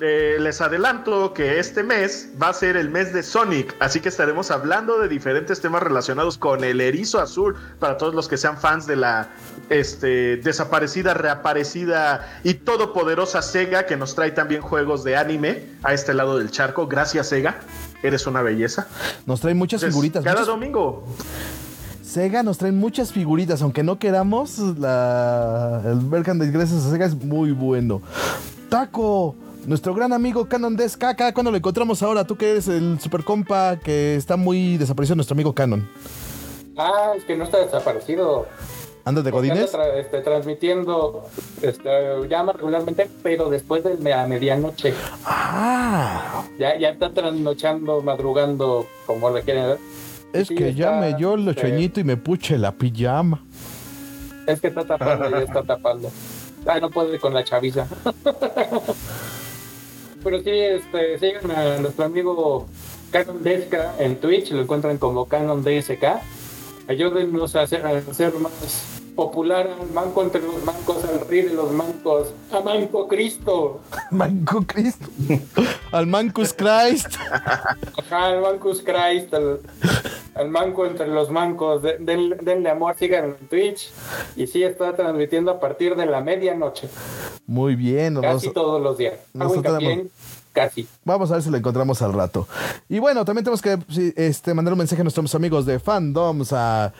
Eh, 0.00 0.36
les 0.40 0.60
adelanto 0.60 1.32
que 1.32 1.58
este 1.60 1.82
mes 1.82 2.28
va 2.42 2.48
a 2.48 2.52
ser 2.52 2.76
el 2.76 2.90
mes 2.90 3.12
de 3.14 3.22
Sonic, 3.22 3.74
así 3.78 4.00
que 4.00 4.08
estaremos 4.10 4.50
hablando 4.50 4.98
de 4.98 5.08
diferentes 5.08 5.60
temas 5.60 5.82
relacionados 5.82 6.36
con 6.36 6.62
el 6.64 6.80
erizo 6.80 7.20
azul 7.20 7.54
para 7.78 7.96
todos 7.96 8.14
los 8.14 8.28
que 8.28 8.36
sean 8.36 8.58
fans 8.58 8.86
de 8.86 8.96
la 8.96 9.30
este, 9.70 10.36
desaparecida, 10.38 11.14
reaparecida 11.14 12.40
y 12.42 12.54
todopoderosa 12.54 13.40
Sega 13.40 13.86
que 13.86 13.96
nos 13.96 14.14
trae 14.14 14.32
también 14.32 14.60
juegos 14.62 15.04
de 15.04 15.16
anime 15.16 15.64
a 15.84 15.94
este 15.94 16.12
lado 16.12 16.36
del 16.38 16.50
charco. 16.50 16.86
Gracias 16.88 17.28
Sega, 17.28 17.60
eres 18.02 18.26
una 18.26 18.42
belleza. 18.42 18.88
Nos 19.26 19.40
traen 19.40 19.56
muchas 19.56 19.80
Entonces, 19.80 19.94
figuritas. 19.94 20.24
cada 20.24 20.34
muchas- 20.40 20.46
domingo. 20.48 21.06
Sega 22.14 22.44
nos 22.44 22.58
traen 22.58 22.78
muchas 22.78 23.10
figuritas, 23.12 23.60
aunque 23.60 23.82
no 23.82 23.98
queramos, 23.98 24.58
la, 24.78 25.82
el 25.84 25.96
merchandise 25.96 26.52
gracias 26.52 26.84
a 26.86 26.90
Sega 26.92 27.06
es 27.06 27.16
muy 27.24 27.50
bueno. 27.50 28.02
Taco, 28.68 29.34
nuestro 29.66 29.94
gran 29.94 30.12
amigo 30.12 30.46
Canon 30.48 30.76
Des 30.76 30.96
Caca, 30.96 31.34
¿cuándo 31.34 31.50
lo 31.50 31.56
encontramos 31.56 32.04
ahora? 32.04 32.24
Tú 32.24 32.36
que 32.36 32.52
eres 32.52 32.68
el 32.68 33.00
super 33.00 33.24
compa 33.24 33.80
que 33.82 34.14
está 34.14 34.36
muy 34.36 34.76
desaparecido, 34.76 35.16
nuestro 35.16 35.34
amigo 35.34 35.52
Canon. 35.56 35.88
Ah, 36.76 37.14
es 37.16 37.24
que 37.24 37.36
no 37.36 37.42
está 37.42 37.58
desaparecido. 37.58 38.46
¿Andas 39.04 39.24
de 39.24 39.32
Godines? 39.32 39.72
tra- 39.74 39.94
este, 39.98 40.20
transmitiendo 40.20 41.24
este, 41.62 41.90
llama 42.28 42.52
regularmente, 42.52 43.10
pero 43.24 43.50
después 43.50 43.82
de 43.82 43.98
la 43.98 44.24
medianoche. 44.28 44.94
Ah, 45.26 46.44
Ya, 46.60 46.78
ya 46.78 46.90
está 46.90 47.12
trasnochando, 47.12 48.02
madrugando, 48.02 48.86
como 49.04 49.30
le 49.30 49.42
quieren 49.42 49.66
ver. 49.66 49.78
Es 50.34 50.48
Sí, 50.48 50.54
que 50.54 50.74
ya 50.74 50.92
me 50.92 51.14
dio 51.14 51.34
el 51.34 51.56
sueñito 51.56 52.00
y 52.00 52.04
me 52.04 52.16
puche 52.16 52.58
la 52.58 52.72
pijama. 52.72 53.42
Es 54.46 54.60
que 54.60 54.66
está 54.66 54.84
tapando, 54.84 55.30
ya 55.30 55.38
está 55.38 55.62
tapando. 55.62 56.10
Ah, 56.66 56.78
no 56.80 56.90
puede 56.90 57.18
con 57.18 57.32
la 57.32 57.44
chaviza. 57.44 57.86
Pero 60.24 60.42
sí, 60.42 60.50
este, 60.50 61.18
sigan 61.18 61.50
a 61.50 61.78
nuestro 61.78 62.04
amigo 62.04 62.66
Canon 63.10 63.42
DSK 63.42 64.00
en 64.00 64.16
Twitch, 64.16 64.50
lo 64.50 64.62
encuentran 64.62 64.98
como 64.98 65.26
Canon 65.26 65.62
DSK. 65.62 66.04
Ayúdennos 66.88 67.54
a 67.56 67.62
hacer, 67.62 67.86
a 67.86 67.90
hacer 67.90 68.34
más 68.34 68.93
popular 69.14 69.68
al 69.80 69.90
manco 69.92 70.22
entre 70.22 70.40
los 70.42 70.62
mancos, 70.64 71.04
al 71.04 71.26
rey 71.28 71.42
de 71.42 71.54
los 71.54 71.70
mancos, 71.72 72.32
a 72.52 72.60
Manco 72.60 73.06
Cristo. 73.08 73.80
Manco 74.10 74.62
Cristo. 74.66 75.06
Al 75.92 76.06
Mancus 76.06 76.52
Christ. 76.52 77.06
Ajá, 77.30 78.26
al 78.26 78.40
Mancus 78.42 78.82
Christ, 78.82 79.32
al, 79.34 79.60
al 80.34 80.48
manco 80.50 80.86
entre 80.86 81.06
los 81.08 81.30
mancos. 81.30 81.82
De- 81.82 81.98
den- 81.98 82.36
denle 82.42 82.70
amor, 82.70 82.96
síganlo 82.98 83.36
en 83.40 83.48
Twitch. 83.48 83.90
Y 84.36 84.46
sí, 84.46 84.62
está 84.62 84.94
transmitiendo 84.96 85.50
a 85.50 85.60
partir 85.60 85.94
de 85.96 86.06
la 86.06 86.20
medianoche. 86.20 86.88
Muy 87.46 87.76
bien. 87.76 88.20
Casi 88.20 88.52
todos 88.52 88.82
los 88.82 88.98
días. 88.98 89.14
Nosotros 89.32 89.78
casi. 90.52 90.86
Vamos 91.04 91.30
a 91.30 91.34
ver 91.34 91.42
si 91.42 91.50
lo 91.50 91.56
encontramos 91.56 92.00
al 92.00 92.12
rato. 92.12 92.46
Y 92.88 93.00
bueno, 93.00 93.24
también 93.24 93.44
tenemos 93.44 93.60
que 93.60 93.76
este, 94.16 94.54
mandar 94.54 94.72
un 94.72 94.78
mensaje 94.78 95.02
a 95.02 95.04
nuestros 95.04 95.34
amigos 95.34 95.66
de 95.66 95.80
fandoms, 95.80 96.52
a, 96.52 96.92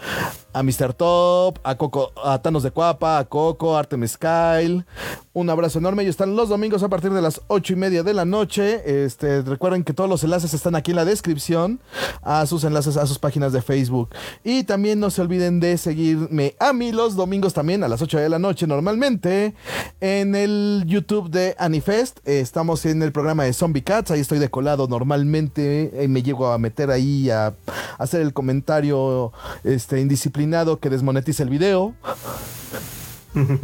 a 0.55 0.63
Mr. 0.63 0.95
Top, 0.95 1.59
a 1.65 1.75
Coco, 1.75 2.13
a 2.25 2.41
Thanos 2.41 2.63
de 2.63 2.71
Cuapa, 2.71 3.19
a 3.19 3.25
Coco, 3.25 3.77
a 3.77 3.81
Artemis 3.81 4.17
Kyle. 4.17 4.85
Un 5.33 5.51
abrazo 5.51 5.81
enorme. 5.81 6.05
Ellos 6.05 6.13
están 6.13 6.37
los 6.37 6.49
domingos 6.49 6.85
a 6.85 6.89
partir 6.89 7.13
de 7.13 7.21
las 7.21 7.41
ocho 7.49 7.73
y 7.73 7.77
media 7.77 8.05
de 8.05 8.15
la 8.15 8.25
noche. 8.25 9.05
Este, 9.05 9.43
recuerden 9.43 9.83
que 9.83 9.93
todos 9.93 10.09
los 10.09 10.23
enlaces 10.23 10.55
están 10.55 10.77
aquí 10.77 10.93
en 10.93 10.97
la 10.97 11.05
descripción 11.05 11.81
a 12.23 12.47
sus 12.47 12.63
enlaces 12.63 12.97
a 12.97 13.07
sus 13.07 13.19
páginas 13.19 13.53
de 13.53 13.61
Facebook. 13.61 14.11
Y 14.45 14.63
también 14.63 15.01
no 15.01 15.11
se 15.11 15.23
olviden 15.23 15.59
de 15.59 15.77
seguirme 15.77 16.55
a 16.61 16.73
mí 16.73 16.93
los 16.93 17.17
domingos 17.17 17.53
también 17.53 17.83
a 17.83 17.89
las 17.89 18.01
8 18.01 18.19
de 18.19 18.29
la 18.29 18.39
noche 18.39 18.69
normalmente 18.69 19.55
en 20.01 20.37
el 20.37 20.85
YouTube 20.87 21.31
de 21.31 21.57
Anifest. 21.59 22.21
Estamos 22.29 22.87
en 22.87 23.03
el 23.03 23.11
programa 23.11 23.43
de 23.43 23.53
Zombie 23.53 23.83
Cats. 23.83 24.13
Ahí 24.13 24.21
estoy 24.21 24.39
decolado 24.39 24.87
normalmente. 24.87 25.91
eh, 25.95 26.07
me 26.07 26.23
llego 26.23 26.47
a 26.53 26.59
meter 26.59 26.93
ahí 26.93 27.29
a, 27.31 27.49
a 27.49 27.55
hacer 27.99 28.21
el 28.21 28.33
comentario 28.33 29.33
este, 29.65 30.01
indisciplinado 30.01 30.44
que 30.81 30.91
desmonetiza 30.91 31.43
el 31.43 31.51
video. 31.51 31.95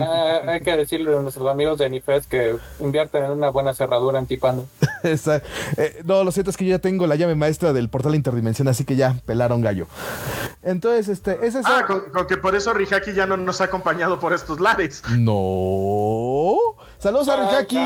Ah, 0.01 0.41
hay 0.49 0.63
que 0.63 0.77
decirle 0.77 1.17
a 1.17 1.21
nuestros 1.21 1.49
amigos 1.49 1.79
de 1.79 1.85
Anifest 1.85 2.29
que 2.29 2.57
invierten 2.81 3.23
en 3.25 3.31
una 3.31 3.51
buena 3.51 3.73
cerradura 3.73 4.19
antipando. 4.19 4.67
Esa- 5.05 5.43
eh, 5.77 6.03
no, 6.05 6.25
lo 6.25 6.33
cierto 6.33 6.51
es 6.51 6.57
que 6.57 6.65
yo 6.65 6.71
ya 6.71 6.81
tengo 6.81 7.07
la 7.07 7.15
llave 7.15 7.37
maestra 7.37 7.73
del 7.73 7.89
portal 7.89 8.17
interdimensión, 8.17 8.67
así 8.67 8.85
que 8.85 8.97
ya 8.97 9.15
pelaron 9.27 9.61
gallo. 9.61 9.87
Entonces, 10.65 11.07
este, 11.09 11.47
ese 11.47 11.61
es 11.61 11.67
Ah, 11.67 11.85
con, 11.87 12.01
con 12.13 12.27
que 12.27 12.37
por 12.37 12.57
eso 12.57 12.73
Rijaki 12.75 13.13
ya 13.15 13.27
no 13.27 13.37
nos 13.37 13.61
ha 13.61 13.65
acompañado 13.67 14.19
por 14.19 14.33
estos 14.33 14.59
lares. 14.59 15.05
No. 15.17 16.57
Saludos 17.01 17.29
a 17.31 17.37
Rijaki. 17.37 17.77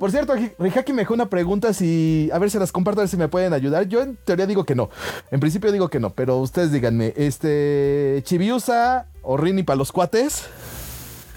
Por 0.00 0.10
cierto, 0.10 0.34
Ri- 0.34 0.52
Rijaki 0.58 0.92
me 0.92 1.02
dejó 1.02 1.14
una 1.14 1.26
pregunta 1.26 1.72
si. 1.72 2.28
A 2.32 2.38
ver, 2.40 2.50
se 2.50 2.58
las 2.58 2.72
comparto 2.72 3.00
a 3.00 3.02
ver 3.04 3.08
si 3.08 3.16
me 3.16 3.28
pueden 3.28 3.52
ayudar. 3.52 3.86
Yo 3.86 4.02
en 4.02 4.16
teoría 4.16 4.46
digo 4.46 4.64
que 4.64 4.74
no. 4.74 4.90
En 5.30 5.38
principio 5.38 5.70
digo 5.70 5.88
que 5.88 6.00
no, 6.00 6.10
pero 6.10 6.38
ustedes 6.38 6.72
díganme. 6.72 7.14
Este. 7.16 8.20
Chibiusa 8.24 9.06
o 9.22 9.36
Rini 9.36 9.62
para 9.62 9.76
los 9.76 9.92
cuates. 9.92 10.44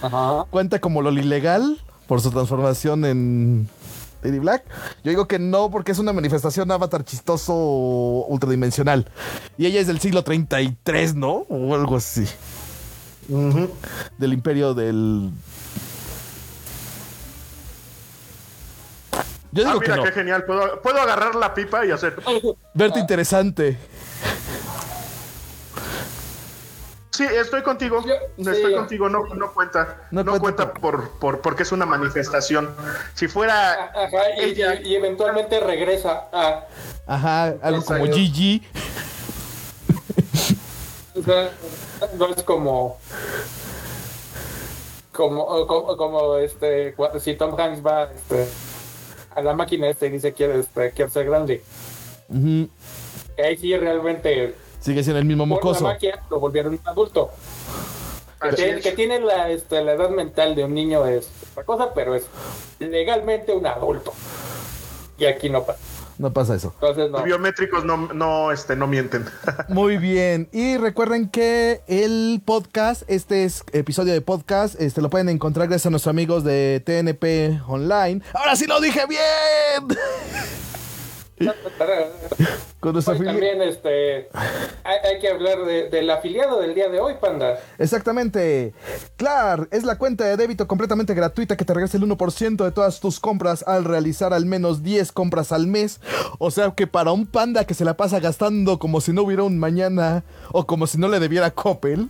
Ajá. 0.01 0.45
¿Cuenta 0.49 0.79
como 0.79 1.01
lo 1.03 1.11
ilegal 1.11 1.79
por 2.07 2.21
su 2.21 2.31
transformación 2.31 3.05
en 3.05 3.69
Lady 4.23 4.39
Black? 4.39 4.63
Yo 5.03 5.11
digo 5.11 5.27
que 5.27 5.37
no, 5.37 5.69
porque 5.69 5.91
es 5.91 5.99
una 5.99 6.11
manifestación 6.13 6.71
avatar 6.71 7.03
chistoso 7.03 7.53
ultradimensional. 8.27 9.07
Y 9.59 9.67
ella 9.67 9.79
es 9.79 9.85
del 9.85 9.99
siglo 9.99 10.23
33, 10.23 11.13
¿no? 11.13 11.45
O 11.49 11.75
algo 11.75 11.97
así. 11.97 12.25
Del 14.17 14.33
imperio 14.33 14.73
del. 14.73 15.29
Yo 19.51 19.63
Ah, 19.65 19.69
digo 19.69 19.79
que 19.79 19.85
mira 19.87 19.95
no. 19.97 20.03
qué 20.03 20.11
genial. 20.11 20.45
Puedo, 20.45 20.81
puedo 20.81 20.99
agarrar 21.01 21.35
la 21.35 21.53
pipa 21.53 21.85
y 21.85 21.91
hacer. 21.91 22.15
Verte 22.73 22.99
interesante. 22.99 23.77
Sí, 27.11 27.25
estoy 27.25 27.63
contigo. 27.63 28.01
Yo- 28.05 28.13
Estoy 28.51 28.71
sí. 28.71 28.75
contigo. 28.77 29.09
No, 29.09 29.25
no 29.35 29.51
cuenta. 29.53 29.97
No 30.11 30.23
No, 30.23 30.39
cuenta 30.39 30.65
cuenta, 30.67 30.73
por, 30.79 31.09
por 31.19 31.41
porque 31.41 31.63
es 31.63 31.71
una 31.73 31.85
manifestación. 31.85 32.73
Si 33.13 33.27
fuera 33.27 33.91
Ajá, 33.93 34.29
y, 34.37 34.41
ella. 34.41 34.75
y- 34.75 34.89
y 34.89 34.95
eventualmente 34.95 35.59
regresa 35.59 36.27
a. 36.31 36.65
Ajá, 37.07 37.45
algo 37.61 37.83
como 37.83 38.05
Exacto. 38.05 38.15
Gigi. 38.15 38.67
o 41.15 41.23
sea, 41.23 41.51
no 42.17 42.27
es 42.27 42.43
como. 42.43 42.97
Como, 45.11 45.67
como, 45.67 45.97
como 45.97 46.35
este, 46.37 46.95
si 47.19 47.35
Tom 47.35 47.59
Hanks 47.59 47.85
va 47.85 48.03
este, 48.03 48.47
a 49.36 49.41
la 49.41 49.53
máquina 49.53 49.89
este 49.89 50.07
y 50.07 50.11
dice 50.11 50.34
quiere, 50.34 50.59
este, 50.59 50.91
quiere 50.91 51.11
ser 51.11 51.25
grande. 51.25 51.63
Ujú. 52.30 52.69
Que 53.36 53.43
ahí 53.43 53.57
sí 53.57 53.75
realmente 53.77 54.55
Sigue 54.80 55.03
siendo 55.03 55.19
el 55.19 55.25
mismo 55.25 55.43
por 55.43 55.49
la 55.49 55.55
mocoso. 55.55 55.84
magia 55.84 56.23
lo 56.30 56.39
volvieron 56.39 56.73
un 56.73 56.80
adulto. 56.86 57.32
Que, 58.55 58.69
es. 58.69 58.82
que 58.84 58.93
tiene 58.93 59.19
la, 59.19 59.49
este, 59.49 59.84
la 59.84 59.93
edad 59.93 60.09
mental 60.09 60.55
de 60.55 60.63
un 60.63 60.73
niño 60.73 61.05
es 61.05 61.30
otra 61.51 61.63
cosa, 61.65 61.93
pero 61.93 62.15
es 62.15 62.25
legalmente 62.80 63.51
un 63.51 63.65
adulto. 63.67 64.13
Y 65.17 65.25
aquí 65.25 65.49
no 65.49 65.63
pasa. 65.65 65.80
No 66.20 66.34
pasa 66.34 66.53
eso. 66.53 66.74
Entonces 66.76 67.09
no. 67.09 67.20
Los 67.20 67.24
biométricos 67.24 67.86
no, 67.86 68.13
no, 68.13 68.51
este, 68.51 68.76
no 68.76 68.88
mienten. 68.88 69.24
Muy 69.70 69.97
bien. 69.97 70.49
Y 70.51 70.76
recuerden 70.76 71.30
que 71.30 71.82
el 71.88 72.41
podcast, 72.43 73.03
este 73.07 73.45
es 73.45 73.63
episodio 73.72 74.11
de 74.11 74.20
podcast, 74.20 74.80
este 74.82 75.01
lo 75.01 75.09
pueden 75.09 75.30
encontrar 75.30 75.67
gracias 75.67 75.86
a 75.86 75.89
nuestros 75.91 76.11
amigos 76.11 76.43
de 76.43 76.84
TNP 76.86 77.61
Online. 77.67 78.22
Ahora 78.34 78.57
sí 78.57 78.67
lo 78.67 78.82
dije 78.82 79.05
bien. 79.07 79.97
Hoy 83.11 83.17
también 83.25 83.61
este, 83.61 84.29
hay, 84.83 84.97
hay 85.03 85.19
que 85.19 85.27
hablar 85.29 85.65
de- 85.65 85.89
del 85.89 86.09
afiliado 86.09 86.59
del 86.61 86.73
día 86.75 86.89
de 86.89 86.99
hoy, 86.99 87.15
Panda. 87.19 87.59
Exactamente. 87.77 88.73
Clar 89.17 89.67
es 89.71 89.83
la 89.83 89.97
cuenta 89.97 90.25
de 90.25 90.37
débito 90.37 90.67
completamente 90.67 91.13
gratuita 91.13 91.57
que 91.57 91.65
te 91.65 91.73
regresa 91.73 91.97
el 91.97 92.03
1% 92.03 92.63
de 92.63 92.71
todas 92.71 92.99
tus 92.99 93.19
compras 93.19 93.63
al 93.67 93.83
realizar 93.85 94.33
al 94.33 94.45
menos 94.45 94.81
10 94.83 95.11
compras 95.11 95.51
al 95.51 95.67
mes. 95.67 95.99
O 96.37 96.51
sea 96.51 96.71
que 96.71 96.87
para 96.87 97.11
un 97.11 97.25
panda 97.27 97.65
que 97.65 97.73
se 97.73 97.85
la 97.85 97.95
pasa 97.97 98.19
gastando 98.19 98.79
como 98.79 99.01
si 99.01 99.11
no 99.13 99.23
hubiera 99.23 99.43
un 99.43 99.59
mañana 99.59 100.23
o 100.51 100.65
como 100.65 100.87
si 100.87 100.97
no 100.97 101.07
le 101.09 101.19
debiera 101.19 101.51
Coppel. 101.51 102.09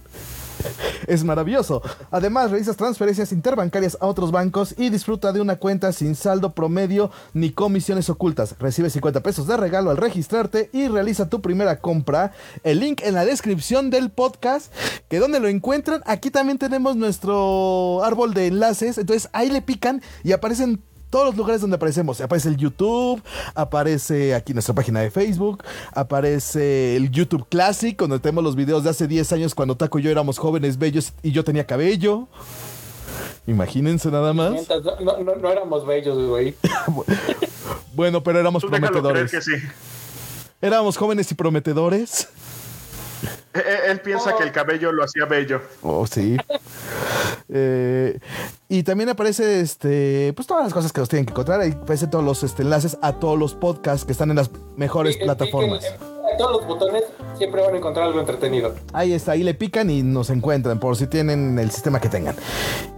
Es 1.08 1.24
maravilloso. 1.24 1.82
Además, 2.12 2.52
realizas 2.52 2.78
transferencias 2.78 3.32
interbancarias 3.32 3.98
a 4.00 4.06
otros 4.06 4.32
bancos 4.32 4.76
y 4.78 4.90
disfruta 4.90 5.32
de 5.32 5.42
una 5.42 5.56
cuenta 5.56 5.92
sin 5.92 6.16
saldo 6.16 6.54
promedio 6.54 7.12
ni 7.34 7.52
comisiones 7.52 8.10
ocultas. 8.10 8.56
Recibe 8.60 8.90
50 8.90 9.22
pesos 9.22 9.48
de 9.48 9.58
regalo 9.58 9.90
al 9.90 9.98
registrarte 9.98 10.70
y 10.72 10.88
realiza 10.88 11.30
tu 11.30 11.42
primera 11.42 11.80
compra. 11.80 12.32
El 12.64 12.80
link 12.80 13.02
en 13.04 13.16
la 13.16 13.26
descripción 13.26 13.90
del 13.90 14.12
podcast. 14.12 14.74
Que 15.10 15.20
donde 15.20 15.40
lo 15.40 15.48
encuentran, 15.48 16.04
aquí 16.06 16.30
también 16.30 16.60
tenemos 16.60 16.96
nuestro 16.96 18.04
árbol 18.04 18.34
de 18.34 18.48
enlaces. 18.48 18.98
Entonces 18.98 19.30
ahí 19.34 19.50
le 19.50 19.62
pican 19.62 20.02
y 20.24 20.34
aparecen 20.34 20.82
todos 21.10 21.26
los 21.28 21.36
lugares 21.36 21.62
donde 21.62 21.76
aparecemos. 21.76 22.22
Aparece 22.22 22.50
el 22.50 22.58
YouTube, 22.58 23.22
aparece 23.56 24.36
aquí 24.36 24.54
nuestra 24.54 24.76
página 24.76 25.00
de 25.02 25.12
Facebook, 25.12 25.64
aparece 25.94 26.96
el 26.96 27.10
YouTube 27.12 27.48
Classic, 27.50 27.98
donde 27.98 28.20
tenemos 28.20 28.44
los 28.44 28.56
videos 28.56 28.84
de 28.84 28.90
hace 28.92 29.08
10 29.08 29.34
años 29.34 29.56
cuando 29.56 29.76
Taco 29.76 30.00
y 30.00 30.04
yo 30.04 30.12
éramos 30.12 30.38
jóvenes 30.38 30.78
bellos 30.78 31.14
y 31.24 31.32
yo 31.32 31.44
tenía 31.44 31.66
cabello. 31.66 32.28
Imagínense 33.48 34.12
nada 34.12 34.34
más. 34.34 34.52
Mientras 34.52 34.84
no, 34.84 35.00
no, 35.00 35.18
no- 35.24 35.36
no 35.36 35.50
éramos 35.52 35.86
bellos, 35.86 36.18
güey. 36.28 36.56
Bueno, 37.96 38.24
pero 38.24 38.40
éramos 38.40 38.62
Tú 38.62 38.70
déjalo 38.70 38.88
creer 38.88 39.02
prometedores. 39.04 39.32
que 39.32 39.42
sí. 39.42 39.52
Éramos 40.62 40.96
jóvenes 40.98 41.32
y 41.32 41.36
prometedores. 41.36 42.28
Eh, 43.54 43.60
eh, 43.66 43.78
Él 43.92 44.00
piensa 44.02 44.36
que 44.38 44.44
el 44.44 44.52
cabello 44.52 44.92
lo 44.92 45.04
hacía 45.04 45.26
bello. 45.26 45.62
Oh, 45.82 46.06
sí. 46.08 46.38
Eh, 47.52 48.20
y 48.68 48.84
también 48.84 49.10
aparece 49.10 49.62
este, 49.62 50.34
pues 50.36 50.48
todas 50.48 50.64
las 50.64 50.72
cosas 50.72 50.94
que 50.94 51.00
nos 51.00 51.10
tienen 51.10 51.26
que 51.26 51.32
encontrar. 51.32 51.60
Ahí 51.60 51.72
aparecen 51.72 52.12
todos 52.12 52.24
los 52.24 52.44
este, 52.44 52.62
enlaces 52.62 52.96
a 53.02 53.14
todos 53.14 53.40
los 53.40 53.56
podcasts 53.56 54.06
que 54.06 54.12
están 54.12 54.30
en 54.30 54.36
las 54.36 54.52
mejores 54.76 55.18
plataformas. 55.18 55.84
y- 55.84 56.38
todos 56.38 56.52
los 56.62 56.68
botones 56.68 57.04
siempre 57.40 57.62
van 57.64 57.74
a 57.74 57.78
encontrar 57.78 58.06
algo 58.06 58.20
entretenido. 58.20 58.76
Ahí 58.94 59.14
está, 59.14 59.32
ahí 59.32 59.42
le 59.42 59.56
pican 59.56 59.90
y 59.90 60.04
nos 60.04 60.30
encuentran 60.30 60.80
por 60.80 60.96
si 60.96 61.08
tienen 61.08 61.58
el 61.58 61.72
sistema 61.72 62.00
que 62.00 62.08
tengan. 62.08 62.36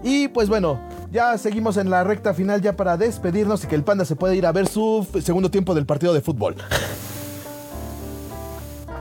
Y 0.03 0.27
pues 0.27 0.49
bueno, 0.49 0.81
ya 1.11 1.37
seguimos 1.37 1.77
en 1.77 1.89
la 1.89 2.03
recta 2.03 2.33
final 2.33 2.61
ya 2.61 2.75
para 2.75 2.97
despedirnos 2.97 3.63
y 3.63 3.67
que 3.67 3.75
el 3.75 3.83
panda 3.85 4.03
se 4.03 4.17
pueda 4.17 4.35
ir 4.35 4.45
a 4.45 4.51
ver 4.51 4.67
su 4.67 5.07
segundo 5.23 5.49
tiempo 5.49 5.73
del 5.73 5.85
partido 5.85 6.13
de 6.13 6.19
fútbol. 6.19 6.57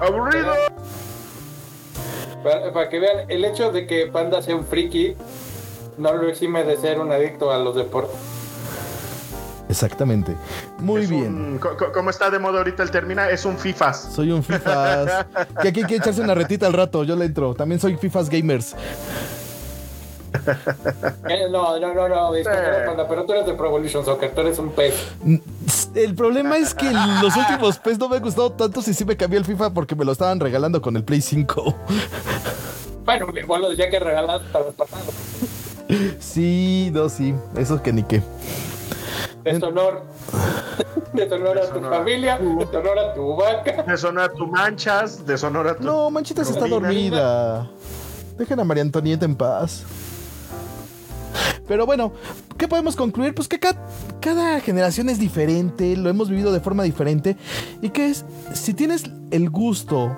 ¡Aburrido! 0.00 0.52
Para, 2.42 2.72
para 2.72 2.88
que 2.88 2.98
vean, 2.98 3.18
el 3.28 3.44
hecho 3.44 3.70
de 3.70 3.86
que 3.86 4.06
Panda 4.06 4.40
sea 4.42 4.56
un 4.56 4.64
friki 4.64 5.14
no 5.98 6.12
lo 6.14 6.28
exime 6.28 6.64
de 6.64 6.76
ser 6.76 6.98
un 7.00 7.12
adicto 7.12 7.50
a 7.52 7.58
los 7.58 7.74
deportes. 7.76 8.16
Exactamente. 9.68 10.34
Muy 10.78 11.02
Es 11.02 11.10
bien. 11.10 11.26
un- 11.26 11.60
¿Cómo 11.94 12.10
está 12.10 12.28
de 12.30 12.38
moda 12.40 12.58
ahorita 12.58 12.82
el 12.82 12.90
termina? 12.90 13.30
Es 13.30 13.44
un 13.44 13.56
FIFAs. 13.56 14.12
Soy 14.14 14.32
un 14.32 14.42
FIFAs. 14.42 15.26
que 15.62 15.68
aquí 15.68 15.80
hay 15.80 15.86
que 15.86 15.96
echarse 15.96 16.20
una 16.22 16.34
retita 16.34 16.66
al 16.66 16.72
rato, 16.72 17.04
yo 17.04 17.14
le 17.14 17.26
entro. 17.26 17.54
También 17.54 17.80
soy 17.80 17.96
FIFAs 17.96 18.28
Gamers. 18.30 18.74
Eh, 21.28 21.46
No, 21.50 21.78
no, 21.78 21.94
no, 21.94 22.08
no, 22.08 22.34
Eh. 22.34 22.42
Panda, 22.86 23.06
pero 23.08 23.24
tú 23.24 23.32
eres 23.32 23.46
de 23.46 23.54
Pro 23.54 23.66
Evolution 23.66 24.04
Soccer, 24.04 24.30
tú 24.32 24.40
eres 24.40 24.58
un 24.58 24.70
pez. 24.70 24.94
El 25.94 26.14
problema 26.14 26.56
es 26.56 26.74
que 26.74 26.90
los 27.22 27.36
últimos 27.36 27.78
PES 27.78 27.98
no 27.98 28.08
me 28.08 28.16
han 28.16 28.22
gustado 28.22 28.52
tanto 28.52 28.80
si 28.82 28.94
sí 28.94 29.04
me 29.04 29.16
cambié 29.16 29.38
el 29.38 29.44
FIFA 29.44 29.70
porque 29.74 29.94
me 29.96 30.04
lo 30.04 30.12
estaban 30.12 30.38
regalando 30.40 30.80
con 30.80 30.96
el 30.96 31.04
Play 31.04 31.20
5. 31.20 31.74
Bueno, 33.02 33.26
mi 33.28 33.40
abuelo 33.40 33.70
decía 33.70 33.90
que 33.90 33.98
regalaste 33.98 34.46
para 34.52 34.66
los 34.66 34.74
pasados. 34.74 35.12
Sí, 36.20 36.90
no, 36.92 37.08
sí. 37.08 37.34
Eso 37.56 37.82
que 37.82 37.92
ni 37.92 38.04
qué. 38.04 38.22
Deshonor. 39.42 40.04
Deshonor 41.12 41.58
a 41.58 41.62
tu 41.62 41.66
Deshonor. 41.74 41.92
familia, 41.92 42.38
deshonor 42.38 42.98
a 43.00 43.14
tu 43.14 43.34
vaca. 43.34 43.82
Deshonora 43.82 44.28
tu 44.32 44.46
manchas, 44.46 45.26
deshonora 45.26 45.74
tu. 45.76 45.82
No, 45.82 46.08
Manchitas 46.10 46.50
está 46.50 46.68
dormida. 46.68 47.68
Dejen 48.38 48.60
a 48.60 48.64
María 48.64 48.82
Antonieta 48.84 49.24
en 49.24 49.34
paz. 49.34 49.82
Pero 51.68 51.86
bueno, 51.86 52.12
¿qué 52.58 52.66
podemos 52.68 52.96
concluir? 52.96 53.34
Pues 53.34 53.46
que 53.48 53.58
ca- 53.58 53.76
cada, 54.20 54.60
generación 54.60 55.08
es 55.08 55.18
diferente, 55.18 55.96
lo 55.96 56.10
hemos 56.10 56.28
vivido 56.30 56.52
de 56.52 56.60
forma 56.60 56.82
diferente. 56.82 57.36
Y 57.82 57.90
que 57.90 58.08
es, 58.10 58.24
si 58.54 58.74
tienes 58.74 59.04
el 59.30 59.50
gusto 59.50 60.16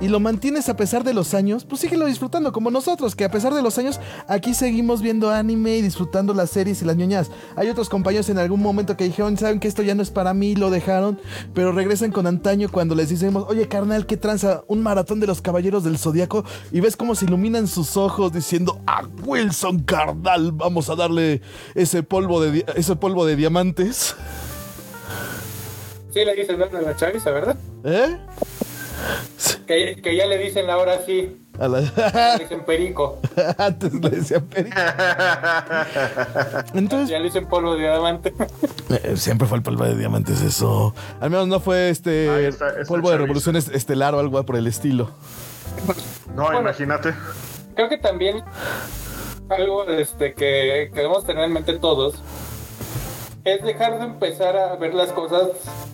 y 0.00 0.08
lo 0.08 0.20
mantienes 0.20 0.68
a 0.68 0.76
pesar 0.76 1.04
de 1.04 1.14
los 1.14 1.34
años, 1.34 1.64
pues 1.64 1.82
síguelo 1.82 2.06
disfrutando 2.06 2.52
como 2.52 2.70
nosotros, 2.70 3.14
que 3.14 3.24
a 3.24 3.30
pesar 3.30 3.54
de 3.54 3.62
los 3.62 3.78
años 3.78 4.00
aquí 4.28 4.54
seguimos 4.54 5.02
viendo 5.02 5.30
anime 5.30 5.76
y 5.76 5.82
disfrutando 5.82 6.34
las 6.34 6.50
series 6.50 6.82
y 6.82 6.84
las 6.84 6.96
ñoñas. 6.96 7.30
Hay 7.56 7.68
otros 7.68 7.88
compañeros 7.88 8.28
en 8.30 8.38
algún 8.38 8.60
momento 8.60 8.96
que 8.96 9.04
dijeron, 9.04 9.36
saben 9.36 9.60
que 9.60 9.68
esto 9.68 9.82
ya 9.82 9.94
no 9.94 10.02
es 10.02 10.10
para 10.10 10.34
mí, 10.34 10.56
lo 10.56 10.70
dejaron, 10.70 11.20
pero 11.54 11.72
regresan 11.72 12.12
con 12.12 12.26
antaño 12.26 12.68
cuando 12.70 12.94
les 12.94 13.10
decimos, 13.10 13.44
oye 13.48 13.68
carnal, 13.68 14.06
¿qué 14.06 14.16
tranza? 14.16 14.62
Un 14.68 14.82
maratón 14.82 15.20
de 15.20 15.26
los 15.26 15.42
caballeros 15.42 15.84
del 15.84 15.98
zodiaco 15.98 16.44
y 16.72 16.80
ves 16.80 16.96
cómo 16.96 17.14
se 17.14 17.26
iluminan 17.26 17.68
sus 17.68 17.96
ojos 17.96 18.32
diciendo, 18.32 18.80
a 18.86 19.02
Wilson 19.24 19.80
carnal, 19.80 20.52
vamos 20.52 20.88
a 20.88 20.96
darle 20.96 21.42
ese 21.74 22.02
polvo 22.02 22.40
de, 22.40 22.64
ese 22.74 22.96
polvo 22.96 23.26
de 23.26 23.36
diamantes. 23.36 24.16
Sí 26.12 26.24
le 26.24 26.34
dicen 26.34 26.58
¿no? 26.58 26.64
a 26.64 26.80
la 26.80 26.96
chaviza, 26.96 27.30
¿verdad? 27.30 27.56
¿Eh? 27.84 28.16
Que, 29.66 30.00
que 30.02 30.16
ya 30.16 30.26
le 30.26 30.36
dicen 30.38 30.68
ahora 30.68 30.98
sí, 31.06 31.36
A 31.58 31.68
la- 31.68 31.80
le 31.80 32.42
dicen 32.42 32.64
perico. 32.64 33.18
Antes 33.58 33.92
le 33.94 34.10
decían 34.10 34.44
perico. 34.46 34.76
Entonces, 36.74 37.08
Ya 37.08 37.18
le 37.18 37.24
dicen 37.26 37.46
polvo 37.46 37.74
de 37.76 37.82
diamante. 37.88 38.34
Eh, 39.04 39.16
siempre 39.16 39.46
fue 39.46 39.58
el 39.58 39.62
polvo 39.62 39.84
de 39.84 39.94
diamantes 39.94 40.42
eso. 40.42 40.92
Al 41.20 41.30
menos 41.30 41.46
no 41.46 41.60
fue 41.60 41.90
este 41.90 42.48
está, 42.48 42.70
está 42.70 42.82
polvo 42.88 43.08
de 43.10 43.18
revolución 43.18 43.54
est- 43.54 43.72
estelar 43.72 44.16
o 44.16 44.18
algo 44.18 44.42
por 44.44 44.56
el 44.56 44.66
estilo. 44.66 45.10
No, 46.34 46.42
Bueno. 46.46 46.60
imagínate. 46.62 47.14
Creo 47.76 47.88
que 47.88 47.98
también 47.98 48.42
algo 49.48 49.84
este, 49.84 50.34
que, 50.34 50.90
que 50.92 50.96
debemos 50.96 51.24
tener 51.24 51.44
en 51.44 51.52
mente 51.52 51.78
todos 51.78 52.16
es 53.44 53.62
dejar 53.62 53.96
de 54.00 54.06
empezar 54.06 54.56
a 54.56 54.74
ver 54.74 54.92
las 54.92 55.12
cosas 55.12 55.50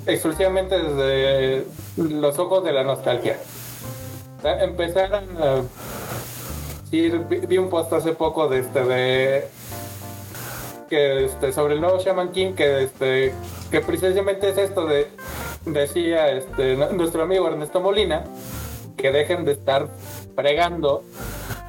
exclusivamente 0.07 0.78
desde 0.78 1.66
los 1.97 2.38
ojos 2.38 2.64
de 2.64 2.72
la 2.72 2.84
nostalgia. 2.84 3.38
O 4.38 4.42
sea, 4.42 4.62
empezar 4.62 5.14
a... 5.14 5.22
sí, 6.90 7.11
vi, 7.11 7.59
un 7.59 7.70
post 7.70 7.92
hace 7.92 8.12
poco 8.12 8.49
de 8.49 8.61
este 8.61 8.84
de 8.84 9.49
que 10.88 11.24
este 11.24 11.53
sobre 11.53 11.74
el 11.74 11.80
nuevo 11.80 11.99
Shaman 11.99 12.30
King 12.30 12.53
que 12.53 12.84
este 12.84 13.34
que 13.72 13.80
precisamente 13.80 14.51
es 14.51 14.59
esto 14.59 14.86
de 14.86 15.09
decía 15.64 16.30
este 16.30 16.76
nuestro 16.76 17.24
amigo 17.24 17.49
Ernesto 17.49 17.80
Molina 17.80 18.22
que 18.97 19.11
dejen 19.11 19.44
de 19.44 19.53
estar 19.53 19.88
fregando 20.36 21.03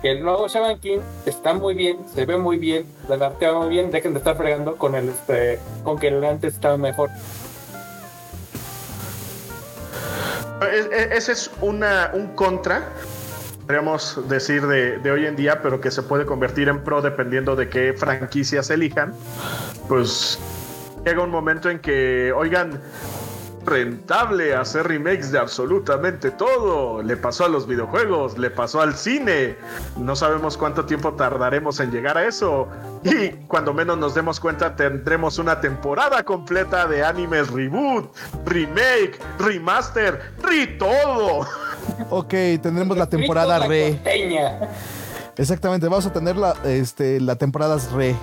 que 0.01 0.11
el 0.11 0.23
nuevo 0.23 0.47
Shaman 0.47 0.79
King 0.79 0.99
está 1.25 1.53
muy 1.53 1.73
bien, 1.73 1.97
se 2.13 2.25
ve 2.25 2.37
muy 2.37 2.57
bien, 2.57 2.85
la 3.09 3.17
narrativa 3.17 3.59
muy 3.59 3.69
bien, 3.69 3.89
dejen 3.89 4.13
de 4.13 4.19
estar 4.19 4.37
fregando 4.37 4.75
con 4.75 4.95
el 4.95 5.09
este 5.09 5.59
con 5.83 5.97
que 5.97 6.09
el 6.09 6.23
antes 6.23 6.53
estaba 6.53 6.77
mejor. 6.77 7.09
Ese 10.61 11.31
es 11.31 11.51
una, 11.61 12.11
un 12.13 12.27
contra, 12.35 12.89
podríamos 13.61 14.27
decir, 14.27 14.65
de, 14.65 14.97
de 14.97 15.11
hoy 15.11 15.25
en 15.25 15.35
día, 15.35 15.61
pero 15.61 15.79
que 15.79 15.91
se 15.91 16.01
puede 16.01 16.25
convertir 16.25 16.67
en 16.67 16.83
pro 16.83 17.01
dependiendo 17.01 17.55
de 17.55 17.69
qué 17.69 17.93
franquicias 17.93 18.69
elijan. 18.69 19.13
Pues 19.87 20.39
llega 21.05 21.21
un 21.21 21.29
momento 21.29 21.69
en 21.69 21.79
que, 21.79 22.33
oigan, 22.33 22.81
rentable 23.67 24.55
hacer 24.55 24.87
remakes 24.87 25.31
de 25.31 25.37
absolutamente 25.39 26.31
todo. 26.31 27.03
Le 27.03 27.17
pasó 27.17 27.45
a 27.45 27.49
los 27.49 27.67
videojuegos, 27.67 28.37
le 28.37 28.49
pasó 28.49 28.81
al 28.81 28.95
cine. 28.95 29.55
No 29.97 30.15
sabemos 30.15 30.57
cuánto 30.57 30.85
tiempo 30.85 31.13
tardaremos 31.13 31.79
en 31.79 31.91
llegar 31.91 32.17
a 32.17 32.25
eso. 32.25 32.67
Y 33.03 33.29
cuando 33.47 33.73
menos 33.73 33.97
nos 33.97 34.15
demos 34.15 34.39
cuenta, 34.39 34.75
tendremos 34.75 35.37
una 35.37 35.59
temporada 35.61 36.23
completa 36.23 36.87
de 36.87 37.03
animes 37.03 37.51
reboot, 37.51 38.09
remake, 38.45 39.19
remaster, 39.37 40.33
re 40.41 40.67
todo. 40.79 41.45
Ok, 42.09 42.33
tendremos 42.61 42.97
la 42.97 43.09
temporada 43.09 43.59
la 43.59 43.67
re. 43.67 43.93
costeña. 43.93 44.59
Exactamente, 45.35 45.87
vamos 45.87 46.05
a 46.05 46.13
tener 46.13 46.35
la, 46.35 46.55
este, 46.63 47.19
la 47.19 47.35
temporada 47.35 47.77
re. 47.93 48.15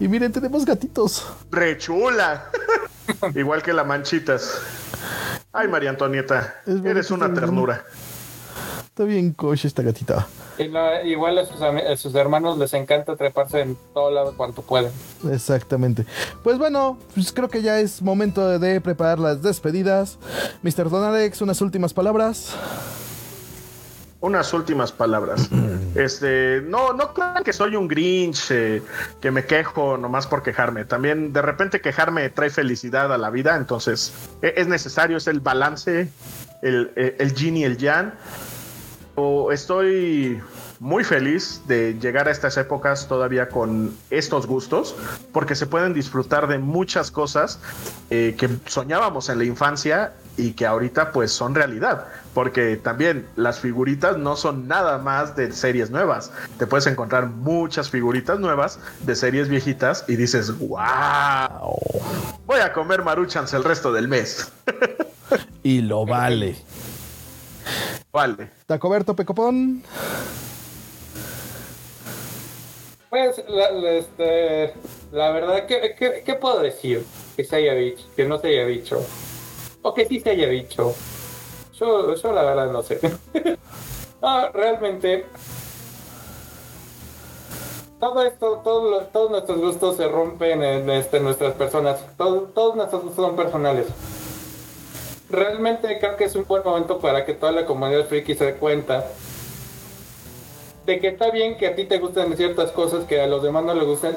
Y 0.00 0.08
miren, 0.08 0.32
tenemos 0.32 0.64
gatitos. 0.64 1.24
Re 1.50 1.78
chula. 1.78 2.50
Igual 3.34 3.62
que 3.62 3.72
la 3.72 3.84
manchitas. 3.84 4.60
Ay, 5.52 5.68
María 5.68 5.90
Antonieta, 5.90 6.56
eres 6.66 7.10
una 7.10 7.32
ternura. 7.32 7.84
Está 8.82 9.04
bien 9.04 9.32
coche 9.32 9.66
esta 9.68 9.82
gatita. 9.82 10.26
Y 10.56 10.68
no, 10.68 11.02
igual 11.02 11.36
a 11.38 11.44
sus, 11.46 11.60
ami- 11.60 11.84
a 11.84 11.96
sus 11.96 12.14
hermanos 12.14 12.56
les 12.58 12.72
encanta 12.74 13.16
treparse 13.16 13.60
en 13.60 13.76
todo 13.92 14.10
lado 14.12 14.34
cuanto 14.36 14.62
pueden. 14.62 14.92
Exactamente. 15.32 16.06
Pues 16.44 16.58
bueno, 16.58 16.96
pues 17.12 17.32
creo 17.32 17.48
que 17.48 17.60
ya 17.60 17.80
es 17.80 18.00
momento 18.02 18.48
de, 18.48 18.58
de 18.60 18.80
preparar 18.80 19.18
las 19.18 19.42
despedidas. 19.42 20.16
Mr. 20.62 20.90
Don 20.90 21.02
Alex, 21.02 21.40
unas 21.42 21.60
últimas 21.60 21.92
palabras. 21.92 22.54
Unas 24.20 24.52
últimas 24.54 24.92
palabras. 24.92 25.48
Este, 25.94 26.60
no, 26.66 26.92
no 26.92 27.14
crean 27.14 27.44
que 27.44 27.52
soy 27.52 27.76
un 27.76 27.86
Grinch, 27.86 28.50
eh, 28.50 28.82
que 29.20 29.30
me 29.30 29.44
quejo 29.44 29.96
nomás 29.96 30.26
por 30.26 30.42
quejarme. 30.42 30.84
También 30.84 31.32
de 31.32 31.40
repente 31.40 31.80
quejarme 31.80 32.28
trae 32.30 32.50
felicidad 32.50 33.12
a 33.12 33.18
la 33.18 33.30
vida, 33.30 33.56
entonces 33.56 34.12
e- 34.42 34.54
es 34.56 34.66
necesario, 34.66 35.16
es 35.16 35.26
el 35.28 35.40
balance, 35.40 36.08
el, 36.62 36.92
el, 36.96 37.14
el 37.18 37.34
yin 37.34 37.56
y 37.58 37.64
el 37.64 37.76
yang. 37.76 38.12
O 39.16 39.52
estoy 39.52 40.40
muy 40.80 41.04
feliz 41.04 41.62
de 41.68 41.96
llegar 42.00 42.26
a 42.26 42.32
estas 42.32 42.56
épocas 42.56 43.06
todavía 43.06 43.48
con 43.48 43.96
estos 44.10 44.46
gustos, 44.48 44.96
porque 45.32 45.54
se 45.54 45.66
pueden 45.66 45.94
disfrutar 45.94 46.48
de 46.48 46.58
muchas 46.58 47.12
cosas 47.12 47.60
eh, 48.10 48.34
que 48.36 48.48
soñábamos 48.66 49.28
en 49.28 49.38
la 49.38 49.44
infancia 49.44 50.12
y 50.36 50.52
que 50.52 50.66
ahorita 50.66 51.12
pues 51.12 51.30
son 51.32 51.54
realidad, 51.54 52.06
porque 52.34 52.76
también 52.76 53.26
las 53.36 53.60
figuritas 53.60 54.16
no 54.18 54.34
son 54.36 54.66
nada 54.66 54.98
más 54.98 55.36
de 55.36 55.52
series 55.52 55.90
nuevas, 55.90 56.32
te 56.58 56.66
puedes 56.66 56.86
encontrar 56.86 57.26
muchas 57.28 57.88
figuritas 57.90 58.40
nuevas 58.40 58.78
de 59.00 59.14
series 59.14 59.48
viejitas 59.48 60.04
y 60.08 60.16
dices, 60.16 60.58
wow, 60.58 61.78
voy 62.46 62.60
a 62.60 62.72
comer 62.72 63.02
maruchans 63.02 63.52
el 63.54 63.62
resto 63.64 63.92
del 63.92 64.08
mes. 64.08 64.50
Y 65.62 65.80
lo 65.80 66.04
vale. 66.04 66.56
vale. 68.12 68.50
Tacoberto 68.66 69.16
Pecopón. 69.16 69.82
Pues, 73.08 73.42
la, 73.48 73.70
la- 73.70 73.92
este, 73.92 74.74
la 75.12 75.30
verdad, 75.30 75.66
¿qué, 75.66 75.94
qué, 75.98 76.22
qué 76.24 76.34
puedo 76.34 76.60
decir? 76.60 77.04
Que 77.36 77.44
se 77.44 77.56
haya 77.56 77.74
dicho, 77.74 78.04
que 78.14 78.26
no 78.26 78.38
se 78.38 78.48
haya 78.48 78.66
dicho. 78.66 79.04
O 79.86 79.92
que 79.92 80.06
sí 80.06 80.18
se 80.20 80.30
haya 80.30 80.48
dicho. 80.48 80.94
Yo, 81.78 82.14
yo 82.14 82.32
la 82.32 82.42
verdad 82.42 82.70
no 82.72 82.82
sé. 82.82 82.98
no, 84.22 84.48
realmente. 84.52 85.26
Todo 88.00 88.22
esto, 88.22 88.60
todo 88.64 89.00
todos 89.12 89.30
nuestros 89.30 89.58
gustos 89.58 89.96
se 89.96 90.08
rompen 90.08 90.62
en 90.62 90.88
este, 90.90 91.20
nuestras 91.20 91.54
personas. 91.54 91.98
Todo- 92.16 92.50
todos 92.54 92.76
nuestros 92.76 93.02
gustos 93.02 93.24
son 93.26 93.36
personales. 93.36 93.86
Realmente 95.30 95.98
creo 95.98 96.16
que 96.16 96.24
es 96.24 96.34
un 96.34 96.44
buen 96.46 96.62
momento 96.64 96.98
para 96.98 97.24
que 97.26 97.34
toda 97.34 97.52
la 97.52 97.66
comunidad 97.66 98.06
friki 98.06 98.34
se 98.34 98.44
dé 98.46 98.54
cuenta 98.54 99.06
de 100.86 100.98
que 101.00 101.08
está 101.08 101.30
bien 101.30 101.56
que 101.56 101.66
a 101.66 101.74
ti 101.74 101.84
te 101.84 101.98
gusten 101.98 102.36
ciertas 102.36 102.70
cosas 102.72 103.04
que 103.04 103.20
a 103.20 103.26
los 103.26 103.42
demás 103.42 103.64
no 103.64 103.74
les 103.74 103.84
gusten, 103.86 104.16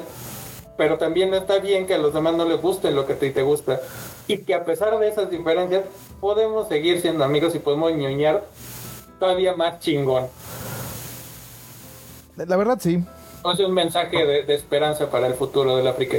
pero 0.76 0.98
también 0.98 1.32
está 1.34 1.58
bien 1.58 1.86
que 1.86 1.94
a 1.94 1.98
los 1.98 2.12
demás 2.12 2.34
no 2.34 2.44
les 2.44 2.60
guste 2.60 2.90
lo 2.90 3.06
que 3.06 3.14
a 3.14 3.18
ti 3.18 3.30
te 3.30 3.42
gusta. 3.42 3.80
Y 4.28 4.38
que 4.38 4.54
a 4.54 4.64
pesar 4.64 4.96
de 4.98 5.08
esas 5.08 5.30
diferencias, 5.30 5.84
podemos 6.20 6.68
seguir 6.68 7.00
siendo 7.00 7.24
amigos 7.24 7.54
y 7.54 7.58
podemos 7.58 7.92
ñoñar 7.92 8.44
todavía 9.18 9.56
más 9.56 9.80
chingón. 9.80 10.28
La 12.36 12.56
verdad, 12.56 12.78
sí. 12.80 13.02
O 13.42 13.56
sea, 13.56 13.66
un 13.66 13.74
mensaje 13.74 14.24
de, 14.24 14.42
de 14.44 14.54
esperanza 14.54 15.10
para 15.10 15.26
el 15.26 15.34
futuro 15.34 15.76
del 15.76 15.86
África. 15.88 16.18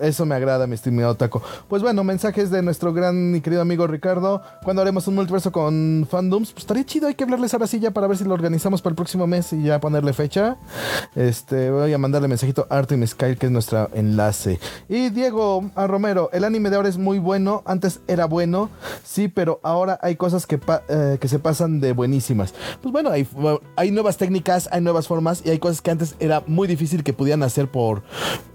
Eso 0.00 0.26
me 0.26 0.34
agrada, 0.34 0.66
mi 0.66 0.74
estimado 0.74 1.14
Taco. 1.14 1.42
Pues 1.68 1.82
bueno, 1.82 2.04
mensajes 2.04 2.50
de 2.50 2.62
nuestro 2.62 2.92
gran 2.92 3.34
y 3.34 3.40
querido 3.40 3.62
amigo 3.62 3.86
Ricardo. 3.86 4.42
Cuando 4.62 4.82
haremos 4.82 5.06
un 5.08 5.14
multiverso 5.14 5.52
con 5.52 6.06
fandoms, 6.10 6.52
pues 6.52 6.64
estaría 6.64 6.84
chido. 6.84 7.08
Hay 7.08 7.14
que 7.14 7.24
hablarles 7.24 7.54
ahora 7.54 7.66
sí 7.66 7.80
ya 7.80 7.90
para 7.92 8.06
ver 8.06 8.16
si 8.16 8.24
lo 8.24 8.34
organizamos 8.34 8.82
para 8.82 8.92
el 8.92 8.96
próximo 8.96 9.26
mes 9.26 9.52
y 9.52 9.62
ya 9.62 9.80
ponerle 9.80 10.12
fecha. 10.12 10.56
Este, 11.14 11.70
voy 11.70 11.92
a 11.92 11.98
mandarle 11.98 12.28
mensajito 12.28 12.66
a 12.68 12.76
Artemis 12.78 13.14
Kyle, 13.14 13.36
que 13.38 13.46
es 13.46 13.52
nuestro 13.52 13.88
enlace. 13.94 14.58
Y 14.88 15.10
Diego 15.10 15.70
a 15.74 15.86
Romero, 15.86 16.28
el 16.32 16.44
anime 16.44 16.70
de 16.70 16.76
ahora 16.76 16.88
es 16.88 16.98
muy 16.98 17.18
bueno. 17.18 17.62
Antes 17.64 18.00
era 18.06 18.26
bueno, 18.26 18.70
sí, 19.04 19.28
pero 19.28 19.60
ahora 19.62 19.98
hay 20.02 20.16
cosas 20.16 20.46
que, 20.46 20.58
pa- 20.58 20.82
eh, 20.88 21.18
que 21.20 21.28
se 21.28 21.38
pasan 21.38 21.80
de 21.80 21.92
buenísimas. 21.92 22.54
Pues 22.82 22.92
bueno, 22.92 23.10
hay, 23.10 23.26
hay 23.76 23.90
nuevas 23.90 24.16
técnicas, 24.16 24.68
hay 24.72 24.80
nuevas 24.80 25.06
formas 25.08 25.42
y 25.44 25.50
hay 25.50 25.58
cosas 25.58 25.80
que 25.80 25.90
antes 25.90 26.16
era 26.20 26.42
muy 26.46 26.68
difícil 26.68 27.02
que 27.02 27.12
pudieran 27.12 27.42
hacer 27.42 27.70
por 27.70 28.02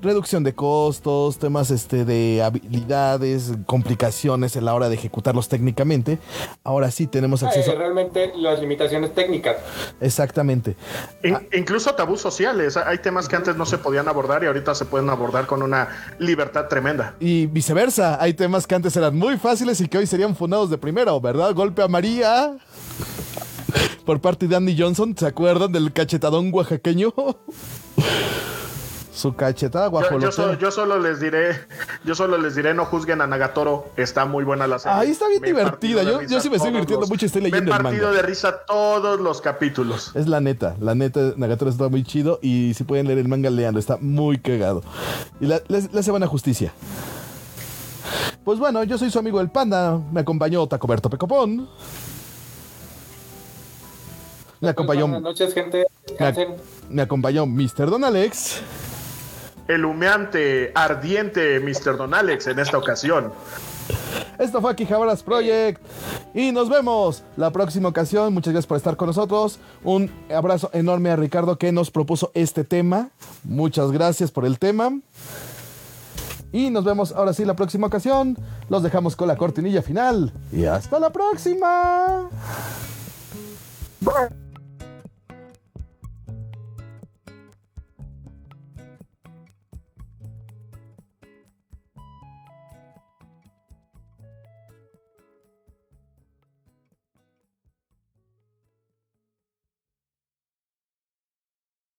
reducción 0.01 0.43
de 0.43 0.53
costos, 0.53 1.30
temas 1.37 1.71
este, 1.71 2.05
de 2.05 2.41
habilidades, 2.43 3.51
complicaciones 3.65 4.55
en 4.55 4.65
la 4.65 4.73
hora 4.73 4.89
de 4.89 4.95
ejecutarlos 4.95 5.47
técnicamente. 5.49 6.19
Ahora 6.63 6.91
sí 6.91 7.07
tenemos 7.07 7.43
acceso. 7.43 7.71
Eh, 7.71 7.75
realmente 7.75 8.31
las 8.35 8.59
limitaciones 8.59 9.13
técnicas. 9.13 9.57
Exactamente. 9.99 10.75
In- 11.23 11.35
Ah. 11.35 11.41
incluso 11.53 11.93
tabús 11.95 12.21
sociales. 12.21 12.77
Hay 12.77 12.97
temas 12.99 13.27
que 13.27 13.35
antes 13.35 13.55
no 13.55 13.65
se 13.65 13.77
podían 13.77 14.07
abordar 14.07 14.43
y 14.43 14.47
ahorita 14.47 14.75
se 14.75 14.85
pueden 14.85 15.09
abordar 15.09 15.45
con 15.47 15.61
una 15.63 15.87
libertad 16.19 16.67
tremenda. 16.67 17.15
Y 17.19 17.45
viceversa, 17.47 18.21
hay 18.21 18.33
temas 18.33 18.67
que 18.67 18.75
antes 18.75 18.95
eran 18.95 19.15
muy 19.17 19.37
fáciles 19.37 19.79
y 19.81 19.87
que 19.87 19.97
hoy 19.97 20.07
serían 20.07 20.35
fundados 20.35 20.69
de 20.69 20.77
primero, 20.77 21.19
¿verdad? 21.21 21.53
Golpe 21.53 21.81
a 21.81 21.87
María. 21.87 22.57
Por 24.05 24.19
parte 24.19 24.47
de 24.47 24.55
Andy 24.55 24.75
Johnson, 24.77 25.15
¿se 25.17 25.27
acuerdan 25.27 25.71
del 25.71 25.93
cachetadón 25.93 26.51
oaxaqueño? 26.53 27.13
Su 29.13 29.35
cachetada 29.35 29.85
Yo, 29.87 29.91
guajolote. 29.91 30.25
yo 30.25 30.31
so- 30.31 30.53
yo 30.57 30.71
solo 30.71 30.97
les 30.97 31.19
diré, 31.19 31.51
yo 32.05 32.15
solo 32.15 32.37
les 32.37 32.55
diré, 32.55 32.73
no 32.73 32.85
juzguen 32.85 33.19
a 33.21 33.27
Nagatoro. 33.27 33.89
Está 33.97 34.25
muy 34.25 34.43
buena 34.45 34.67
la 34.67 34.79
serie. 34.79 34.97
Ahí 34.97 35.11
está 35.11 35.27
bien 35.27 35.41
Me 35.41 35.47
divertida. 35.47 35.71
partido 36.01 36.21
Yo- 36.21 36.27
yo 36.29 36.39
sí 36.39 36.49
me 36.49 36.55
estoy 36.55 36.71
divirtiendo 36.71 37.01
los- 37.01 37.09
mucho 37.09 37.25
y 37.25 37.27
estoy 37.27 37.41
me 37.41 37.49
leyendo 37.49 37.75
el 37.75 37.81
partido 37.83 38.07
manga. 38.07 38.21
de 38.21 38.27
risa 38.27 38.59
todos 38.65 39.19
los 39.19 39.41
capítulos. 39.41 40.11
Es 40.15 40.27
la 40.27 40.39
neta, 40.39 40.75
la 40.79 40.95
neta, 40.95 41.33
Nagatoro 41.35 41.69
está 41.69 41.89
muy 41.89 42.03
chido 42.03 42.39
y 42.41 42.73
si 42.73 42.85
pueden 42.85 43.07
leer 43.07 43.19
el 43.19 43.27
manga, 43.27 43.49
leanlo, 43.49 43.79
está 43.79 43.97
muy 43.99 44.37
cagado. 44.39 44.81
Y 45.41 45.45
la- 45.45 45.61
les- 45.67 45.91
le 45.93 45.99
hace 45.99 46.11
buena 46.11 46.27
justicia. 46.27 46.71
Pues 48.45 48.59
bueno, 48.59 48.83
yo 48.85 48.97
soy 48.97 49.11
su 49.11 49.19
amigo 49.19 49.41
el 49.41 49.51
Panda, 49.51 49.99
me 50.11 50.21
acompañó 50.21 50.65
Tacoberto 50.67 51.09
Pecopón. 51.09 51.67
Me 54.61 54.69
acompañó, 54.69 55.01
Buenas 55.07 55.21
noches, 55.23 55.53
gente. 55.53 55.85
Descansen. 56.07 56.55
me 56.89 57.01
acompañó 57.01 57.45
Mr. 57.45 57.89
Don 57.89 58.03
Alex. 58.03 58.61
El 59.71 59.85
humeante, 59.85 60.73
ardiente 60.75 61.61
Mr. 61.61 61.95
Don 61.95 62.13
Alex 62.13 62.47
en 62.47 62.59
esta 62.59 62.77
ocasión. 62.77 63.31
Esto 64.37 64.59
fue 64.59 64.75
Quijabaras 64.75 65.23
Project. 65.23 65.81
Y 66.33 66.51
nos 66.51 66.67
vemos 66.67 67.23
la 67.37 67.51
próxima 67.51 67.87
ocasión. 67.87 68.33
Muchas 68.33 68.51
gracias 68.51 68.67
por 68.67 68.75
estar 68.75 68.97
con 68.97 69.07
nosotros. 69.07 69.59
Un 69.85 70.11
abrazo 70.29 70.69
enorme 70.73 71.09
a 71.09 71.15
Ricardo 71.15 71.57
que 71.57 71.71
nos 71.71 71.89
propuso 71.89 72.31
este 72.33 72.65
tema. 72.65 73.11
Muchas 73.45 73.93
gracias 73.93 74.29
por 74.29 74.45
el 74.45 74.59
tema. 74.59 74.91
Y 76.51 76.69
nos 76.69 76.83
vemos 76.83 77.13
ahora 77.13 77.31
sí 77.31 77.45
la 77.45 77.55
próxima 77.55 77.87
ocasión. 77.87 78.37
Los 78.67 78.83
dejamos 78.83 79.15
con 79.15 79.29
la 79.29 79.37
cortinilla 79.37 79.81
final. 79.81 80.33
Y 80.51 80.65
hasta 80.65 80.99
la 80.99 81.11
próxima. 81.11 82.29